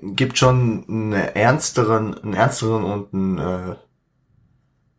gibt 0.04 0.38
schon 0.38 0.86
einen 0.88 1.14
ernsteren, 1.14 2.16
einen 2.16 2.34
ernsteren 2.36 2.84
und 2.84 3.14
einen, 3.14 3.38
äh, 3.40 3.76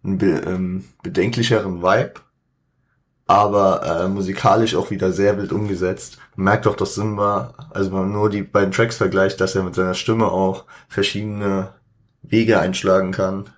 einen 0.02 0.18
be 0.18 0.30
ähm, 0.46 0.84
bedenklicheren 1.02 1.82
Vibe 1.82 2.14
aber 3.30 3.86
äh, 3.86 4.08
musikalisch 4.08 4.74
auch 4.74 4.90
wieder 4.90 5.12
sehr 5.12 5.38
wild 5.38 5.52
umgesetzt. 5.52 6.18
Man 6.34 6.46
merkt 6.46 6.66
auch, 6.66 6.74
dass 6.74 6.96
Simba, 6.96 7.54
also 7.70 7.92
wenn 7.92 8.00
man 8.00 8.12
nur 8.12 8.28
die 8.28 8.42
beiden 8.42 8.72
Tracks 8.72 8.96
vergleicht, 8.96 9.40
dass 9.40 9.54
er 9.54 9.62
mit 9.62 9.76
seiner 9.76 9.94
Stimme 9.94 10.26
auch 10.26 10.64
verschiedene 10.88 11.68
Wege 12.22 12.58
einschlagen 12.58 13.12
kann. 13.12 13.48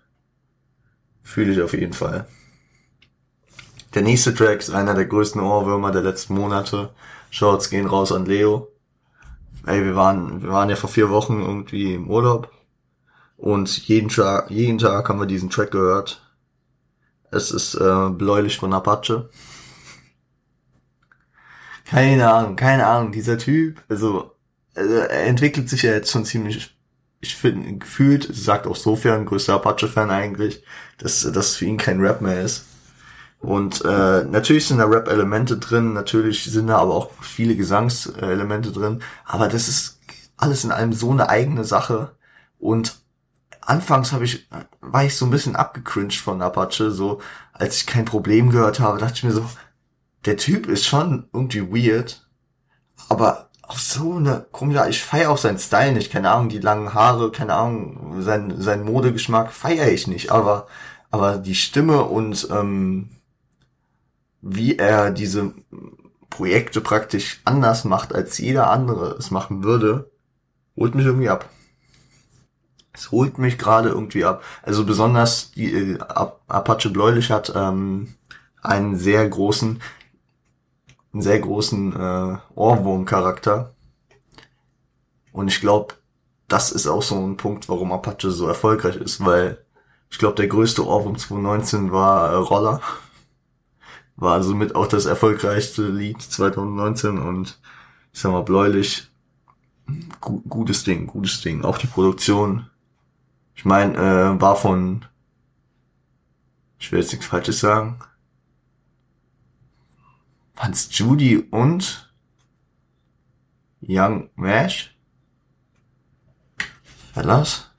Fühle 1.23 1.53
ich 1.55 1.63
auf 1.63 1.73
jeden 1.73 1.95
Fall. 1.95 2.27
Der 3.95 4.03
nächste 4.03 4.35
Track 4.35 4.59
ist 4.59 4.75
einer 4.75 4.93
der 4.93 5.07
größten 5.07 5.41
Ohrwürmer 5.41 5.91
der 5.91 6.03
letzten 6.03 6.35
Monate. 6.35 6.91
Shorts 7.31 7.71
gehen 7.71 7.87
raus 7.87 8.13
an 8.13 8.27
Leo. 8.27 8.69
Ey, 9.65 9.83
wir 9.87 9.97
waren, 9.97 10.43
wir 10.43 10.51
waren 10.51 10.69
ja 10.69 10.77
vor 10.77 10.91
vier 10.91 11.09
Wochen 11.09 11.41
irgendwie 11.41 11.95
im 11.95 12.11
Urlaub. 12.11 12.51
Und 13.39 13.89
jeden 13.89 14.11
Tag, 14.11 14.51
jeden 14.51 14.77
Tag 14.77 15.09
haben 15.09 15.19
wir 15.19 15.27
diesen 15.27 15.49
Track 15.49 15.71
gehört. 15.71 16.21
Es 17.31 17.51
ist 17.51 17.75
äh, 17.75 18.11
bläulich 18.11 18.59
von 18.59 18.75
Apache. 18.75 19.31
Keine 21.93 22.33
Ahnung, 22.33 22.57
keine 22.57 22.87
Ahnung. 22.87 23.13
Dieser 23.13 23.37
Typ, 23.37 23.83
also, 23.87 24.35
also 24.75 24.95
er 24.95 25.25
entwickelt 25.27 25.69
sich 25.69 25.83
ja 25.83 25.93
jetzt 25.93 26.11
schon 26.11 26.25
ziemlich, 26.25 26.75
ich 27.21 27.37
finde, 27.37 27.77
gefühlt, 27.77 28.27
sagt 28.35 28.67
auch 28.67 28.77
sofern, 28.77 29.27
größter 29.27 29.55
Apache-Fan 29.55 30.11
eigentlich, 30.11 30.65
dass 30.97 31.31
das 31.31 31.55
für 31.57 31.67
ihn 31.67 31.77
kein 31.77 32.01
Rap 32.01 32.23
mehr 32.23 32.41
ist. 32.41 32.65
Und 33.41 33.85
äh, 33.85 34.25
natürlich 34.25 34.67
sind 34.67 34.79
da 34.79 34.87
Rap-Elemente 34.87 35.59
drin, 35.59 35.93
natürlich 35.93 36.45
sind 36.45 36.69
da 36.69 36.79
aber 36.79 36.95
auch 36.95 37.11
viele 37.21 37.57
Gesangselemente 37.57 38.73
drin, 38.73 39.03
aber 39.27 39.49
das 39.49 39.69
ist 39.69 40.01
alles 40.39 40.65
in 40.65 40.73
allem 40.73 40.95
so 40.95 41.11
eine 41.11 41.29
eigene 41.29 41.65
Sache. 41.65 42.13
Und 42.59 43.01
anfangs 43.61 44.13
habe 44.13 44.25
ich, 44.25 44.49
war 44.81 45.05
ich 45.05 45.17
so 45.17 45.27
ein 45.27 45.31
bisschen 45.31 45.57
abgecringed 45.57 46.21
von 46.21 46.41
Apache, 46.41 46.91
so 46.91 47.21
als 47.53 47.77
ich 47.77 47.87
kein 47.87 48.07
Problem 48.07 48.49
gehört 48.49 48.81
habe, 48.81 48.99
dachte 48.99 49.15
ich 49.17 49.25
mir 49.25 49.33
so, 49.33 49.45
der 50.25 50.37
Typ 50.37 50.67
ist 50.67 50.87
schon 50.87 51.29
irgendwie 51.33 51.63
weird, 51.71 52.27
aber 53.09 53.51
auf 53.63 53.81
so 53.81 54.17
eine 54.17 54.47
komische, 54.53 54.89
ich 54.89 55.03
feiere 55.03 55.31
auch 55.31 55.39
seinen 55.39 55.59
Style 55.59 55.93
nicht, 55.93 56.13
keine 56.13 56.31
Ahnung, 56.31 56.49
die 56.49 56.59
langen 56.59 56.95
Haare, 56.95 57.33
keine 57.33 57.55
Ahnung, 57.55 58.23
sein, 58.23 58.61
sein 58.61 58.85
Modegeschmack 58.85 59.53
feiere 59.53 59.91
ich 59.91 60.07
nicht, 60.07 60.31
aber, 60.31 60.67
aber 61.11 61.39
die 61.39 61.55
Stimme 61.55 62.05
und 62.05 62.49
ähm, 62.51 63.09
wie 64.43 64.77
er 64.77 65.11
diese 65.11 65.55
Projekte 66.29 66.81
praktisch 66.81 67.41
anders 67.45 67.85
macht, 67.85 68.15
als 68.15 68.39
jeder 68.39 68.71
andere 68.71 69.17
es 69.19 69.31
machen 69.31 69.65
würde, 69.65 70.11
holt 70.77 70.95
mich 70.95 71.07
irgendwie 71.07 71.29
ab. 71.29 71.49
Es 72.93 73.11
holt 73.11 73.39
mich 73.39 73.59
gerade 73.59 73.89
irgendwie 73.89 74.25
ab. 74.25 74.43
Also 74.63 74.85
besonders 74.85 75.53
die 75.53 75.73
äh, 75.73 75.99
Apache 75.99 76.91
Bläulich 76.91 77.31
hat 77.31 77.53
ähm, 77.55 78.15
einen 78.61 78.97
sehr 78.97 79.27
großen, 79.29 79.81
einen 81.13 81.23
sehr 81.23 81.41
großen 81.41 81.93
äh, 81.95 82.39
Ohrwurm-Charakter. 82.55 83.75
Und 85.33 85.49
ich 85.49 85.61
glaube, 85.61 85.95
das 86.49 86.71
ist 86.71 86.87
auch 86.87 87.03
so 87.03 87.17
ein 87.17 87.37
Punkt, 87.37 87.69
warum 87.69 87.93
Apache 87.93 88.31
so 88.31 88.47
erfolgreich 88.47 88.97
ist, 88.97 89.25
weil 89.25 89.65
ich 90.11 90.19
glaube, 90.19 90.35
der 90.37 90.49
größte 90.49 90.87
Ohrwurm 90.87 91.17
2019 91.17 91.93
war 91.93 92.31
äh, 92.33 92.37
Roller. 92.37 92.81
War 94.17 94.43
somit 94.43 94.75
auch 94.75 94.87
das 94.87 95.07
erfolgreichste 95.07 95.89
Lied 95.89 96.21
2019 96.21 97.19
und 97.19 97.59
ich 98.13 98.21
sag 98.21 98.31
mal, 98.31 98.43
bläulich, 98.43 99.11
gu 100.21 100.43
gutes 100.49 100.85
Ding, 100.85 101.07
gutes 101.07 101.41
Ding. 101.41 101.65
Auch 101.65 101.79
die 101.79 101.87
Produktion. 101.87 102.67
Ich 103.55 103.65
meine, 103.65 103.97
äh, 103.97 104.41
war 104.41 104.57
von, 104.57 105.07
ich 106.79 106.93
will 106.93 107.01
jetzt 107.01 107.13
nichts 107.13 107.27
Falsches 107.27 107.61
sagen, 107.61 107.99
Hans 110.57 110.97
Judy 110.97 111.39
und 111.51 112.13
Young 113.81 114.31
Mash? 114.37 114.97
Wer 117.15 117.23
das? 117.23 117.73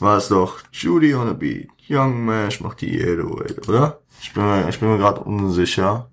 War 0.00 0.18
es 0.18 0.28
doch. 0.28 0.60
Judy 0.72 1.14
on 1.14 1.28
a 1.28 1.32
Beat. 1.32 1.68
Young 1.88 2.24
Mash 2.24 2.60
macht 2.60 2.80
die 2.80 3.00
808, 3.00 3.68
oder? 3.68 4.00
Ich 4.20 4.32
bin 4.32 4.44
mir, 4.44 4.68
ich 4.68 4.80
bin 4.80 4.90
mir 4.90 4.98
gerade 4.98 5.20
unsicher. 5.20 6.10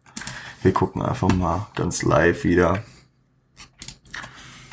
Wir 0.62 0.74
gucken 0.74 1.02
einfach 1.02 1.34
mal 1.34 1.68
ganz 1.76 2.04
live 2.04 2.44
wieder. 2.44 2.84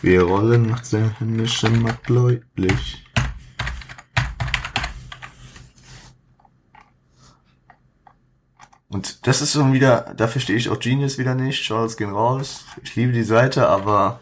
Wir 0.02 0.22
rollen 0.22 0.66
nach 0.66 0.86
der 0.88 1.18
himmlischen 1.18 1.82
Matt 1.82 2.00
deutlich. 2.06 3.04
Und 8.88 9.26
das 9.26 9.42
ist 9.42 9.52
schon 9.52 9.72
wieder, 9.72 10.14
dafür 10.16 10.40
stehe 10.40 10.58
ich 10.58 10.70
auch 10.70 10.80
Genius 10.80 11.18
wieder 11.18 11.34
nicht. 11.34 11.62
Charles 11.62 11.96
gehen 11.96 12.10
raus. 12.10 12.64
Ich 12.82 12.96
liebe 12.96 13.12
die 13.12 13.22
Seite, 13.22 13.68
aber 13.68 14.20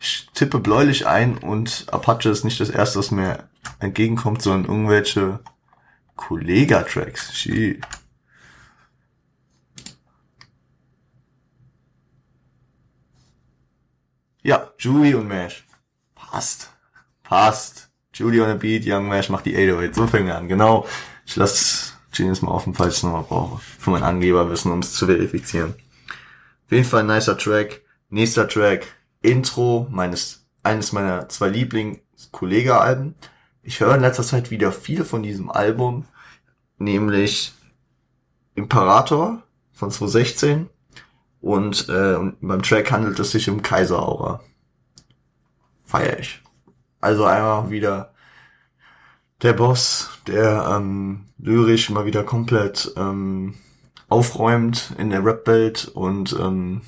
ich 0.00 0.30
tippe 0.32 0.58
bläulich 0.58 1.06
ein 1.06 1.36
und 1.36 1.86
Apache 1.92 2.30
ist 2.30 2.44
nicht 2.44 2.60
das 2.60 2.70
erste, 2.70 2.98
was 2.98 3.10
mir 3.10 3.48
entgegenkommt, 3.78 4.40
sondern 4.40 4.70
irgendwelche 4.70 5.40
Kollega-Tracks. 6.16 7.34
Shit. 7.34 7.84
Ja, 14.42 14.72
Julie 14.78 15.18
und 15.18 15.28
Mash. 15.28 15.66
Passt. 16.14 16.70
Passt. 17.22 17.90
Julie 18.14 18.42
on 18.42 18.50
a 18.50 18.54
Beat, 18.54 18.84
Young 18.86 19.08
Mash 19.08 19.28
macht 19.28 19.44
die 19.44 19.54
808. 19.54 19.94
So 19.94 20.06
fängt 20.06 20.28
er 20.28 20.38
an. 20.38 20.48
Genau. 20.48 20.86
Ich 21.26 21.36
lasse 21.36 21.92
Genius 22.12 22.42
mal 22.42 22.50
offen, 22.50 22.74
falls 22.74 22.98
ich 22.98 23.02
nochmal 23.02 23.24
brauche. 23.24 23.60
Für 23.60 23.90
mein 23.90 24.02
Angeberwissen, 24.02 24.72
um 24.72 24.80
es 24.80 24.92
zu 24.92 25.06
verifizieren. 25.06 25.74
Auf 26.66 26.72
jeden 26.72 26.84
Fall 26.84 27.00
ein 27.00 27.06
nicer 27.06 27.38
Track. 27.38 27.82
Nächster 28.08 28.48
Track. 28.48 28.86
Intro 29.22 29.86
meines, 29.90 30.46
eines 30.62 30.92
meiner 30.92 31.28
zwei 31.28 31.48
Liebling-Kollega-Alben. 31.48 33.14
Ich 33.62 33.80
höre 33.80 33.94
in 33.94 34.00
letzter 34.00 34.22
Zeit 34.22 34.50
wieder 34.50 34.72
viel 34.72 35.04
von 35.04 35.22
diesem 35.22 35.50
Album, 35.50 36.06
nämlich 36.78 37.52
Imperator 38.54 39.42
von 39.72 39.90
2016 39.90 40.70
und, 41.40 41.88
äh, 41.88 42.14
und 42.14 42.36
beim 42.40 42.62
Track 42.62 42.90
handelt 42.90 43.18
es 43.18 43.32
sich 43.32 43.48
um 43.48 43.62
Kaiseraura. 43.62 44.40
Feier 45.84 46.18
ich. 46.18 46.42
Also 47.00 47.24
einmal 47.24 47.70
wieder 47.70 48.12
der 49.42 49.52
Boss, 49.52 50.10
der 50.26 50.76
ähm, 50.76 51.26
lyrisch 51.38 51.90
mal 51.90 52.04
wieder 52.04 52.24
komplett 52.24 52.92
ähm, 52.96 53.54
aufräumt 54.08 54.92
in 54.98 55.10
der 55.10 55.24
Rap-Welt 55.24 55.90
und 55.94 56.36
ähm, 56.38 56.82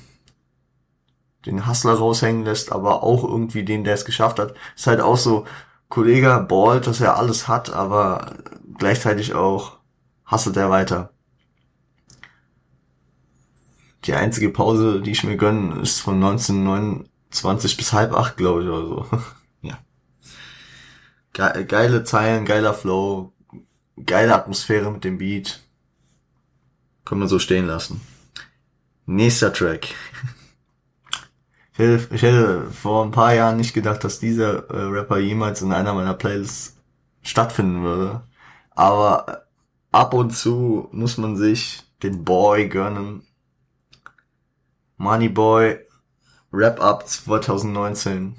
den 1.45 1.67
Hustler 1.67 1.93
raushängen 1.93 2.45
lässt, 2.45 2.71
aber 2.71 3.03
auch 3.03 3.23
irgendwie 3.23 3.63
den, 3.63 3.83
der 3.83 3.95
es 3.95 4.05
geschafft 4.05 4.39
hat. 4.39 4.53
Ist 4.75 4.87
halt 4.87 5.01
auch 5.01 5.17
so, 5.17 5.45
Kollege 5.93 6.43
ballt, 6.49 6.87
dass 6.87 7.01
er 7.01 7.17
alles 7.17 7.47
hat, 7.47 7.71
aber 7.71 8.37
gleichzeitig 8.79 9.35
auch 9.35 9.77
hasselt 10.25 10.57
er 10.57 10.71
weiter. 10.71 11.11
Die 14.05 14.15
einzige 14.15 14.49
Pause, 14.49 15.01
die 15.01 15.11
ich 15.11 15.23
mir 15.23 15.37
gönne, 15.37 15.79
ist 15.81 15.99
von 15.99 16.15
1929 16.15 17.77
bis 17.77 17.93
halb 17.93 18.13
acht, 18.13 18.37
glaube 18.37 18.63
ich, 18.63 18.69
oder 18.69 18.87
so. 18.87 19.05
Ge 21.33 21.65
geile 21.65 22.03
Zeilen, 22.03 22.45
geiler 22.45 22.73
Flow, 22.73 23.33
geile 24.05 24.35
Atmosphäre 24.35 24.91
mit 24.91 25.03
dem 25.03 25.17
Beat. 25.17 25.61
Kann 27.05 27.19
man 27.19 27.27
so 27.27 27.39
stehen 27.39 27.65
lassen. 27.65 28.01
Nächster 29.05 29.51
Track. 29.51 29.89
Ich 31.73 31.79
hätte, 31.79 32.13
ich 32.13 32.21
hätte 32.21 32.69
vor 32.69 33.03
ein 33.03 33.09
paar 33.09 33.33
Jahren 33.33 33.57
nicht 33.57 33.73
gedacht, 33.73 34.03
dass 34.03 34.19
dieser 34.19 34.69
äh, 34.69 34.83
Rapper 34.83 35.17
jemals 35.17 35.63
in 35.63 35.73
einer 35.73 35.93
meiner 35.95 36.13
Playlists 36.13 36.77
stattfinden 37.23 37.81
würde. 37.81 38.21
Aber 38.69 39.47
ab 39.91 40.13
und 40.13 40.31
zu 40.31 40.87
muss 40.91 41.17
man 41.17 41.35
sich 41.35 41.81
den 42.03 42.23
Boy 42.23 42.69
gönnen, 42.69 43.25
Money 44.97 45.29
Boy 45.29 45.79
Wrap 46.51 46.79
Up 46.79 47.07
2019. 47.07 48.35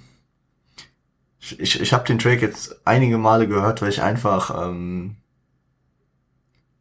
Ich, 1.45 1.61
ich, 1.61 1.81
ich 1.81 1.93
habe 1.93 2.07
den 2.07 2.19
Track 2.19 2.41
jetzt 2.41 2.81
einige 2.87 3.19
Male 3.19 3.47
gehört, 3.47 3.83
weil 3.83 3.91
ich 3.91 4.01
einfach 4.01 4.67
ähm, 4.67 5.17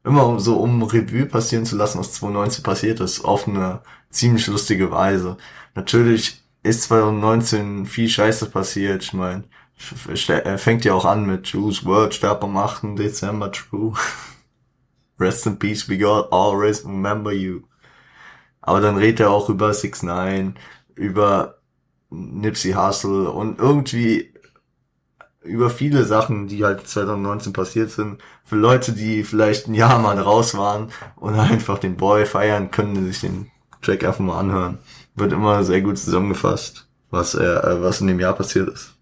immer 0.06 0.40
so 0.40 0.58
um 0.58 0.82
Revue 0.84 1.26
passieren 1.26 1.66
zu 1.66 1.76
lassen, 1.76 2.00
was 2.00 2.14
2019 2.14 2.64
passiert 2.64 3.00
ist, 3.02 3.26
auf 3.26 3.46
eine 3.46 3.82
ziemlich 4.10 4.48
lustige 4.48 4.90
Weise. 4.90 5.36
Natürlich 5.76 6.42
ist 6.64 6.84
2019 6.84 7.86
viel 7.86 8.08
Scheiße 8.08 8.50
passiert. 8.50 9.04
Ich 9.04 9.14
meine, 9.14 9.44
fängt 9.76 10.86
ja 10.86 10.94
auch 10.94 11.06
an 11.06 11.26
mit 11.26 11.48
Juice 11.48 11.84
World 11.84 12.14
starb 12.14 12.42
am 12.44 12.56
8. 12.56 12.98
Dezember, 12.98 13.52
true. 13.52 13.94
Rest 15.20 15.46
in 15.46 15.60
peace, 15.60 15.90
we 15.90 15.98
got 15.98 16.32
always 16.32 16.86
remember 16.86 17.34
you. 17.34 17.64
Aber 18.62 18.80
dann 18.80 18.96
redet 18.96 19.22
er 19.22 19.32
auch 19.32 19.50
über 19.50 19.74
6 19.74 20.04
9 20.04 20.56
über 20.96 21.58
Nipsey 22.10 22.74
Hussle 22.74 23.30
und 23.30 23.60
irgendwie 23.60 24.33
über 25.44 25.70
viele 25.70 26.06
Sachen, 26.06 26.48
die 26.48 26.64
halt 26.64 26.88
2019 26.88 27.54
passiert 27.54 27.92
sind. 27.92 28.22
Für 28.44 28.56
Leute, 28.56 28.94
die 28.94 29.24
vielleicht 29.24 29.68
ein 29.68 29.76
Jahr 29.76 30.00
mal 30.00 30.18
raus 30.20 30.56
waren 30.56 30.92
und 31.16 31.36
einfach 31.36 31.80
den 31.80 31.98
Boy 31.98 32.26
feiern, 32.26 32.72
können 32.72 33.06
sich 33.06 33.22
den 33.22 33.52
Track 33.82 34.04
einfach 34.04 34.20
mal 34.20 34.40
anhören. 34.40 34.80
Wird 35.16 35.34
immer 35.34 35.64
sehr 35.64 35.82
gut 35.82 35.98
zusammengefasst, 35.98 36.88
was 37.10 37.36
er, 37.36 37.64
äh, 37.64 37.82
was 37.82 38.02
in 38.02 38.08
dem 38.08 38.20
Jahr 38.20 38.34
passiert 38.34 38.70
ist. 38.70 38.96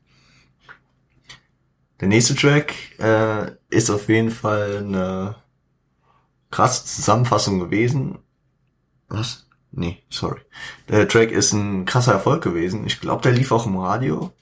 Der 1.99 2.07
nächste 2.07 2.35
Track 2.35 2.73
äh, 2.99 3.51
ist 3.69 3.91
auf 3.91 4.09
jeden 4.09 4.31
Fall 4.31 4.77
eine 4.79 5.35
krasse 6.49 6.85
Zusammenfassung 6.85 7.59
gewesen. 7.59 8.17
Was? 9.07 9.47
Nee, 9.71 10.03
sorry. 10.09 10.41
Der 10.89 11.07
Track 11.07 11.31
ist 11.31 11.53
ein 11.53 11.85
krasser 11.85 12.13
Erfolg 12.13 12.43
gewesen. 12.43 12.85
Ich 12.85 12.99
glaube, 12.99 13.21
der 13.21 13.31
lief 13.31 13.51
auch 13.51 13.65
im 13.65 13.77
Radio. 13.77 14.33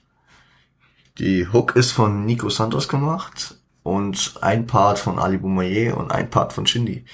Die 1.20 1.46
Hook 1.52 1.76
ist 1.76 1.92
von 1.92 2.24
Nico 2.24 2.48
Santos 2.48 2.88
gemacht 2.88 3.58
und 3.82 4.38
ein 4.40 4.66
Part 4.66 4.98
von 4.98 5.18
Ali 5.18 5.36
Boumaier 5.36 5.98
und 5.98 6.12
ein 6.12 6.30
Part 6.30 6.54
von 6.54 6.66
Shindy. 6.66 7.04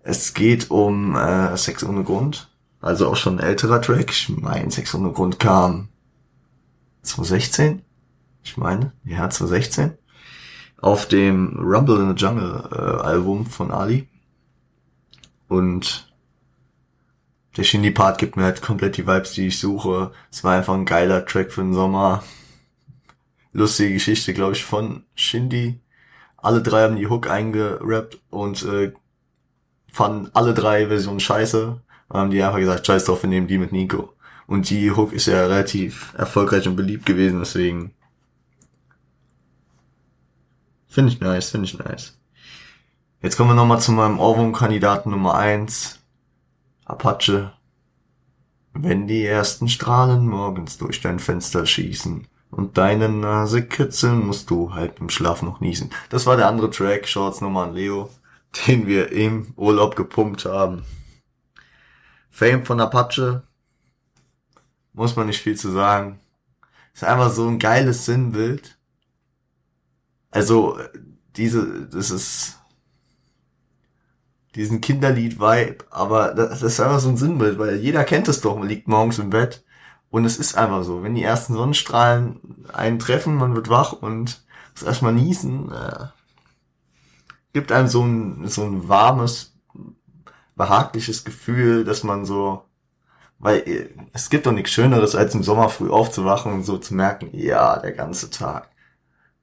Es 0.00 0.32
geht 0.32 0.70
um 0.70 1.14
äh, 1.16 1.54
Sex 1.58 1.84
ohne 1.84 2.02
Grund, 2.02 2.48
also 2.80 3.10
auch 3.10 3.16
schon 3.16 3.38
ein 3.38 3.46
älterer 3.46 3.82
Track. 3.82 4.08
Ich 4.10 4.30
meine, 4.30 4.70
Sex 4.70 4.94
ohne 4.94 5.12
Grund 5.12 5.38
kam 5.38 5.90
2016. 7.02 7.82
Ich 8.42 8.56
meine, 8.56 8.94
ja, 9.04 9.28
2016. 9.28 9.98
Auf 10.80 11.06
dem 11.06 11.58
Rumble 11.60 12.00
in 12.00 12.16
the 12.16 12.24
Jungle 12.24 12.70
äh, 12.72 13.02
Album 13.02 13.44
von 13.44 13.70
Ali. 13.70 14.08
Und 15.48 16.10
der 17.58 17.64
Shindy-Part 17.64 18.16
gibt 18.16 18.38
mir 18.38 18.44
halt 18.44 18.62
komplett 18.62 18.96
die 18.96 19.06
Vibes, 19.06 19.32
die 19.32 19.48
ich 19.48 19.58
suche. 19.58 20.10
Es 20.30 20.42
war 20.42 20.56
einfach 20.56 20.72
ein 20.72 20.86
geiler 20.86 21.26
Track 21.26 21.52
für 21.52 21.60
den 21.60 21.74
Sommer. 21.74 22.22
Lustige 23.52 23.94
Geschichte, 23.94 24.32
glaube 24.32 24.52
ich, 24.52 24.64
von 24.64 25.04
Shindy. 25.14 25.80
Alle 26.36 26.62
drei 26.62 26.82
haben 26.82 26.96
die 26.96 27.06
Hook 27.06 27.28
eingerappt 27.28 28.18
und 28.30 28.62
äh, 28.64 28.92
fanden 29.92 30.30
alle 30.32 30.54
drei 30.54 30.88
Versionen 30.88 31.20
scheiße. 31.20 31.80
Und 32.08 32.18
haben 32.18 32.30
die 32.30 32.42
einfach 32.42 32.58
gesagt, 32.58 32.86
scheiß 32.86 33.04
drauf, 33.04 33.22
wir 33.22 33.30
nehmen 33.30 33.46
die 33.46 33.58
mit 33.58 33.72
Nico. 33.72 34.14
Und 34.46 34.70
die 34.70 34.90
Hook 34.90 35.12
ist 35.12 35.26
ja 35.26 35.46
relativ 35.46 36.14
erfolgreich 36.16 36.66
und 36.66 36.76
beliebt 36.76 37.06
gewesen, 37.06 37.38
deswegen 37.38 37.94
finde 40.88 41.12
ich 41.12 41.20
nice, 41.20 41.50
finde 41.50 41.66
ich 41.66 41.78
nice. 41.78 42.18
Jetzt 43.22 43.36
kommen 43.36 43.50
wir 43.50 43.54
nochmal 43.54 43.80
zu 43.80 43.92
meinem 43.92 44.18
Ohrwurm-Kandidaten 44.18 45.10
Nummer 45.10 45.34
eins 45.34 46.00
Apache. 46.84 47.52
Wenn 48.74 49.06
die 49.06 49.24
ersten 49.24 49.68
Strahlen 49.68 50.26
morgens 50.26 50.76
durch 50.78 51.00
dein 51.00 51.18
Fenster 51.18 51.64
schießen 51.64 52.26
und 52.52 52.76
deine 52.76 53.08
Nase 53.08 53.62
kitzeln, 53.66 54.26
musst 54.26 54.50
du 54.50 54.74
halt 54.74 55.00
im 55.00 55.08
Schlaf 55.08 55.42
noch 55.42 55.60
niesen. 55.60 55.90
Das 56.10 56.26
war 56.26 56.36
der 56.36 56.48
andere 56.48 56.70
Track, 56.70 57.08
Shorts 57.08 57.40
nochmal 57.40 57.68
an 57.68 57.74
Leo, 57.74 58.10
den 58.66 58.86
wir 58.86 59.10
im 59.10 59.54
Urlaub 59.56 59.96
gepumpt 59.96 60.44
haben. 60.44 60.84
Fame 62.30 62.64
von 62.64 62.80
Apache, 62.80 63.42
muss 64.92 65.16
man 65.16 65.26
nicht 65.26 65.40
viel 65.40 65.56
zu 65.56 65.70
sagen. 65.70 66.20
Ist 66.92 67.04
einfach 67.04 67.30
so 67.30 67.48
ein 67.48 67.58
geiles 67.58 68.04
Sinnbild. 68.04 68.76
Also, 70.30 70.78
diese, 71.36 71.86
das 71.86 72.10
ist, 72.10 72.58
diesen 74.54 74.82
Kinderlied-Vibe, 74.82 75.86
aber 75.90 76.34
das 76.34 76.62
ist 76.62 76.80
einfach 76.80 77.00
so 77.00 77.08
ein 77.08 77.16
Sinnbild, 77.16 77.58
weil 77.58 77.76
jeder 77.76 78.04
kennt 78.04 78.28
es 78.28 78.42
doch, 78.42 78.58
man 78.58 78.68
liegt 78.68 78.88
morgens 78.88 79.18
im 79.18 79.30
Bett 79.30 79.64
und 80.12 80.26
es 80.26 80.36
ist 80.36 80.58
einfach 80.58 80.84
so, 80.84 81.02
wenn 81.02 81.14
die 81.14 81.22
ersten 81.22 81.54
Sonnenstrahlen 81.54 82.66
einen 82.72 82.98
treffen, 82.98 83.34
man 83.34 83.54
wird 83.54 83.70
wach 83.70 83.94
und 83.94 84.44
muss 84.74 84.82
erstmal 84.82 85.14
niesen, 85.14 85.72
äh, 85.72 86.06
gibt 87.54 87.72
einem 87.72 87.88
so 87.88 88.04
ein, 88.04 88.46
so 88.46 88.62
ein 88.62 88.88
warmes, 88.88 89.54
behagliches 90.54 91.24
Gefühl, 91.24 91.84
dass 91.84 92.04
man 92.04 92.26
so, 92.26 92.62
weil 93.38 93.60
äh, 93.66 93.88
es 94.12 94.28
gibt 94.28 94.44
doch 94.44 94.52
nichts 94.52 94.72
Schöneres, 94.72 95.16
als 95.16 95.34
im 95.34 95.42
Sommer 95.42 95.70
früh 95.70 95.88
aufzuwachen 95.90 96.52
und 96.52 96.64
so 96.64 96.76
zu 96.76 96.94
merken, 96.94 97.30
ja, 97.32 97.78
der 97.78 97.92
ganze 97.92 98.28
Tag 98.28 98.68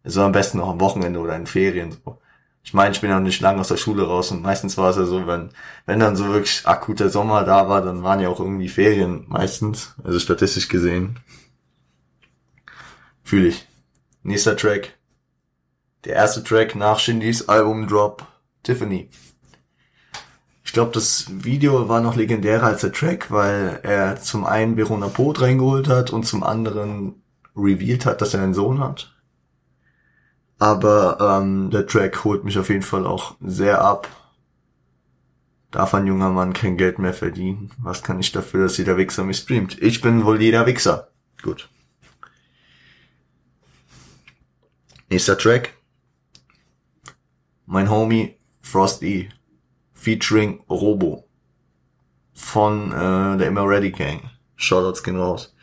Also 0.04 0.22
am 0.22 0.34
besten 0.34 0.60
noch 0.60 0.70
am 0.70 0.80
Wochenende 0.80 1.20
oder 1.20 1.36
in 1.36 1.48
Ferien. 1.48 1.94
So. 2.06 2.20
Ich 2.64 2.74
meine, 2.74 2.94
ich 2.94 3.02
bin 3.02 3.10
ja 3.10 3.20
nicht 3.20 3.42
lange 3.42 3.62
aus 3.62 3.70
der 3.70 3.78
Schule 3.78 4.04
raus 4.06 4.32
und 4.32 4.42
meistens 4.42 4.78
war 4.78 4.92
es 4.92 4.98
ja 4.98 5.06
so, 5.06 5.26
wenn, 5.26 5.50
wenn 5.86 6.00
dann 6.00 6.16
so 6.16 6.28
wirklich 6.28 6.68
akuter 6.68 7.10
Sommer 7.10 7.44
da 7.44 7.70
war, 7.70 7.82
dann 7.82 8.04
waren 8.04 8.20
ja 8.20 8.30
auch 8.30 8.40
irgendwie 8.40 8.70
Ferien 8.70 9.26
meistens. 9.28 9.96
Also 10.04 10.20
statistisch 10.20 10.68
gesehen. 10.68 11.20
Fühle 13.24 13.48
ich. 13.48 13.68
Nächster 14.24 14.56
Track. 14.56 14.98
Der 16.06 16.16
erste 16.16 16.44
Track 16.44 16.76
nach 16.76 17.00
Shindys 17.00 17.48
Album 17.50 17.88
Drop, 17.88 18.26
Tiffany. 18.64 19.10
Ich 20.64 20.74
glaube, 20.74 20.92
das 20.92 21.26
Video 21.32 21.90
war 21.90 22.00
noch 22.00 22.16
legendärer 22.16 22.68
als 22.68 22.82
der 22.82 22.92
Track, 22.92 23.32
weil 23.32 23.80
er 23.82 24.22
zum 24.22 24.46
einen 24.46 24.78
Verona 24.78 25.08
Pot 25.08 25.42
reingeholt 25.42 25.88
hat 25.88 26.12
und 26.12 26.28
zum 26.28 26.44
anderen 26.44 27.24
revealed 27.56 28.06
hat, 28.06 28.22
dass 28.22 28.36
er 28.36 28.44
einen 28.44 28.54
Sohn 28.54 28.80
hat. 28.80 29.16
Aber 30.60 31.18
ähm, 31.22 31.72
der 31.72 31.88
Track 31.88 32.26
holt 32.26 32.44
mich 32.44 32.60
auf 32.60 32.70
jeden 32.70 32.84
Fall 32.84 33.08
auch 33.08 33.36
sehr 33.40 33.82
ab. 33.82 34.10
Darf 35.72 35.94
ein 35.94 36.08
junger 36.08 36.30
Mann 36.30 36.54
kein 36.54 36.78
Geld 36.78 37.00
mehr 37.00 37.14
verdienen? 37.14 37.72
Was 37.78 38.04
kann 38.04 38.20
ich 38.20 38.32
dafür, 38.32 38.64
dass 38.64 38.78
jeder 38.78 38.98
Wichser 38.98 39.24
mich 39.24 39.38
streamt? 39.38 39.82
Ich 39.82 40.02
bin 40.02 40.26
wohl 40.26 40.42
jeder 40.42 40.66
Wichser. 40.66 41.10
Gut. 41.42 41.70
Nächster 45.10 45.38
Track. 45.38 45.74
Mein 47.66 47.90
Homie 47.90 48.36
Frost 48.62 49.02
E 49.04 49.30
featuring 49.94 50.62
Robo 50.70 51.28
von 52.34 52.92
äh, 52.92 53.38
der 53.38 53.48
Immer 53.48 53.68
Ready 53.68 53.92
Gang. 53.92 54.30
Shoutouts 54.56 55.04
gehen 55.04 55.18
raus. 55.18 55.56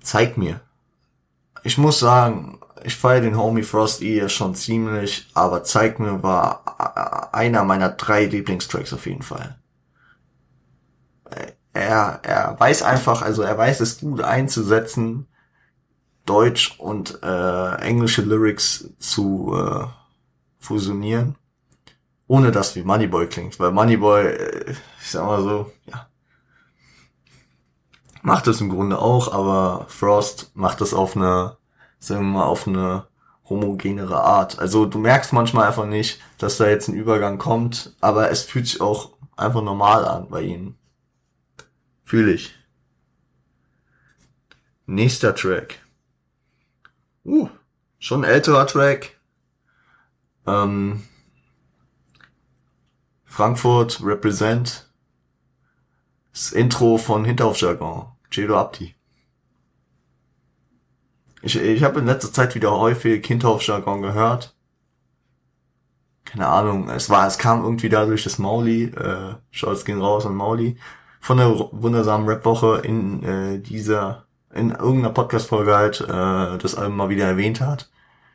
Zeig 0.00 0.36
mir. 0.36 0.60
Ich 1.62 1.78
muss 1.78 1.98
sagen, 1.98 2.60
ich 2.84 2.96
feiere 2.96 3.22
den 3.22 3.36
Homie 3.36 3.62
Frost 3.62 4.02
eher 4.02 4.28
schon 4.28 4.54
ziemlich, 4.54 5.28
aber 5.34 5.64
Zeig 5.64 5.98
mir 5.98 6.22
war 6.22 7.32
einer 7.34 7.64
meiner 7.64 7.90
drei 7.90 8.26
Lieblingstracks 8.26 8.92
auf 8.92 9.06
jeden 9.06 9.22
Fall. 9.22 9.58
Er, 11.72 12.20
er 12.22 12.56
weiß 12.58 12.82
einfach, 12.82 13.22
also 13.22 13.42
er 13.42 13.58
weiß 13.58 13.80
es 13.80 13.98
gut 13.98 14.20
einzusetzen, 14.20 15.26
Deutsch 16.24 16.78
und 16.78 17.22
äh, 17.22 17.74
englische 17.76 18.22
Lyrics 18.22 18.90
zu 18.98 19.54
äh, 19.54 19.86
fusionieren 20.58 21.36
ohne 22.26 22.50
dass 22.50 22.74
wie 22.76 22.82
Moneyboy 22.82 23.26
klingt, 23.28 23.60
weil 23.60 23.72
Moneyboy, 23.72 24.26
äh, 24.26 24.74
ich 25.00 25.10
sag 25.10 25.26
mal 25.26 25.42
so, 25.42 25.70
ja, 25.86 26.08
macht 28.22 28.46
das 28.46 28.60
im 28.60 28.70
Grunde 28.70 28.98
auch, 28.98 29.32
aber 29.32 29.86
Frost 29.88 30.50
macht 30.54 30.80
das 30.80 30.94
auf 30.94 31.16
eine, 31.16 31.56
sagen 32.06 32.26
wir 32.26 32.38
mal, 32.38 32.44
auf 32.44 32.66
eine 32.66 33.06
homogenere 33.48 34.22
Art. 34.22 34.58
Also 34.58 34.86
du 34.86 34.98
merkst 34.98 35.32
manchmal 35.32 35.66
einfach 35.66 35.86
nicht, 35.86 36.20
dass 36.38 36.56
da 36.56 36.68
jetzt 36.68 36.88
ein 36.88 36.94
Übergang 36.94 37.38
kommt, 37.38 37.94
aber 38.00 38.30
es 38.30 38.42
fühlt 38.42 38.66
sich 38.66 38.80
auch 38.80 39.12
einfach 39.36 39.62
normal 39.62 40.04
an 40.04 40.28
bei 40.28 40.42
ihnen. 40.42 40.76
Fühle 42.04 42.32
ich. 42.32 42.54
Nächster 44.86 45.34
Track. 45.34 45.80
Uh, 47.24 47.48
schon 47.98 48.24
älterer 48.24 48.66
Track. 48.66 49.18
Ähm, 50.46 51.02
Frankfurt 53.24 54.02
Represent. 54.04 54.90
Das 56.32 56.52
Intro 56.52 56.98
von 56.98 57.24
Hinterhofjargon. 57.24 58.06
Cedo 58.30 58.58
Abdi. 58.58 58.94
Ich, 61.44 61.56
ich 61.60 61.82
habe 61.84 62.00
in 62.00 62.06
letzter 62.06 62.32
Zeit 62.32 62.54
wieder 62.54 62.72
häufig 62.72 63.26
Hinterhofjargon 63.26 64.02
gehört. 64.02 64.54
Keine 66.24 66.48
Ahnung, 66.48 66.88
es 66.88 67.10
war, 67.10 67.26
es 67.26 67.38
kam 67.38 67.62
irgendwie 67.62 67.88
dadurch 67.88 68.24
das 68.24 68.38
Mauli, 68.38 68.84
äh, 68.84 69.34
Scholz 69.50 69.84
ging 69.84 70.00
raus 70.00 70.26
an 70.26 70.34
Mauli, 70.34 70.78
von 71.20 71.36
der 71.36 71.50
wundersamen 71.70 72.28
Rap-Woche 72.28 72.80
in 72.82 73.22
äh, 73.22 73.58
dieser, 73.58 74.24
in 74.52 74.70
irgendeiner 74.70 75.10
Podcast-Folge 75.10 75.76
halt, 75.76 76.00
äh, 76.00 76.58
das 76.58 76.74
Album 76.74 76.96
mal 76.96 77.08
wieder 77.10 77.26
erwähnt 77.26 77.60
hat 77.60 77.90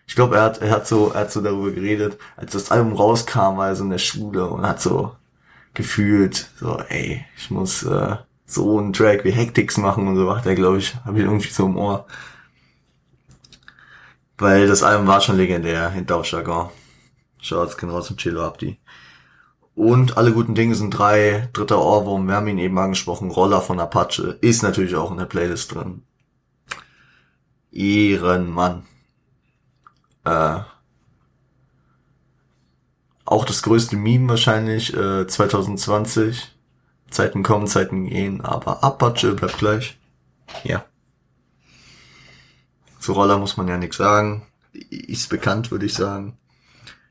ich 0.10 0.16
glaube, 0.16 0.38
er 0.38 0.42
hat, 0.42 0.58
er 0.60 0.72
hat 0.72 0.88
so, 0.88 1.12
er 1.12 1.22
hat 1.22 1.32
so 1.32 1.40
darüber 1.40 1.70
geredet, 1.70 2.18
als 2.36 2.54
das 2.54 2.72
Album 2.72 2.94
rauskam, 2.94 3.58
war 3.58 3.68
er 3.68 3.76
so 3.76 3.84
in 3.84 3.92
der 3.92 4.00
Schule 4.00 4.48
und 4.48 4.68
hat 4.68 4.82
so 4.82 5.16
gefühlt, 5.76 6.50
so, 6.60 6.80
ey, 6.90 7.24
ich 7.38 7.52
muss 7.52 7.84
äh, 7.84 8.16
so 8.48 8.80
einen 8.80 8.92
Track 8.92 9.24
wie 9.24 9.30
Hectics 9.30 9.78
machen 9.78 10.08
und 10.08 10.16
so 10.16 10.26
weiter, 10.26 10.56
glaube 10.56 10.80
ich, 10.80 10.96
habe 11.06 11.20
ich 11.20 11.26
irgendwie 11.26 11.50
so 11.50 11.68
im 11.68 11.78
Ohr. 11.78 12.08
Weil 14.40 14.68
das 14.68 14.84
Album 14.84 15.06
war 15.06 15.22
schon 15.22 15.38
legendär, 15.38 15.92
hinter 15.92 16.18
auf 16.18 16.26
Jargon. 16.26 16.70
Schaut's 17.42 17.78
genau 17.78 17.94
raus 17.94 18.10
und 18.10 18.20
Chilo 18.20 18.46
Abdi. 18.46 18.80
Und 19.76 20.18
alle 20.18 20.34
guten 20.34 20.56
Dinge 20.56 20.76
sind 20.76 20.92
drei, 20.92 21.50
dritter 21.54 21.80
Ohrwurm, 21.80 22.28
wir 22.28 22.36
haben 22.36 22.48
ihn 22.48 22.58
eben 22.58 22.78
angesprochen, 22.78 23.32
Roller 23.32 23.62
von 23.62 23.80
Apache, 23.80 24.38
ist 24.42 24.64
natürlich 24.64 24.96
auch 24.96 25.12
in 25.12 25.18
der 25.18 25.26
Playlist 25.26 25.74
drin. 25.74 26.04
Ehrenmann 27.72 28.84
äh, 30.26 30.60
auch 33.26 33.46
das 33.46 33.62
größte 33.62 33.96
Meme 33.96 34.30
wahrscheinlich 34.30 34.94
äh, 34.96 35.28
2020. 35.28 36.56
Zeiten 37.10 37.44
kommen, 37.44 37.68
Zeiten 37.68 38.06
gehen, 38.06 38.42
aber 38.42 38.84
Apache 38.84 39.34
bleibt 39.34 39.58
gleich. 39.58 39.98
Ja. 40.64 40.86
Zu 43.00 43.14
Roller 43.14 43.38
muss 43.38 43.58
man 43.58 43.68
ja 43.68 43.78
nichts 43.78 43.98
sagen. 43.98 44.46
Ist 44.90 45.30
bekannt, 45.30 45.72
würde 45.72 45.86
ich 45.86 45.94
sagen. 45.94 46.38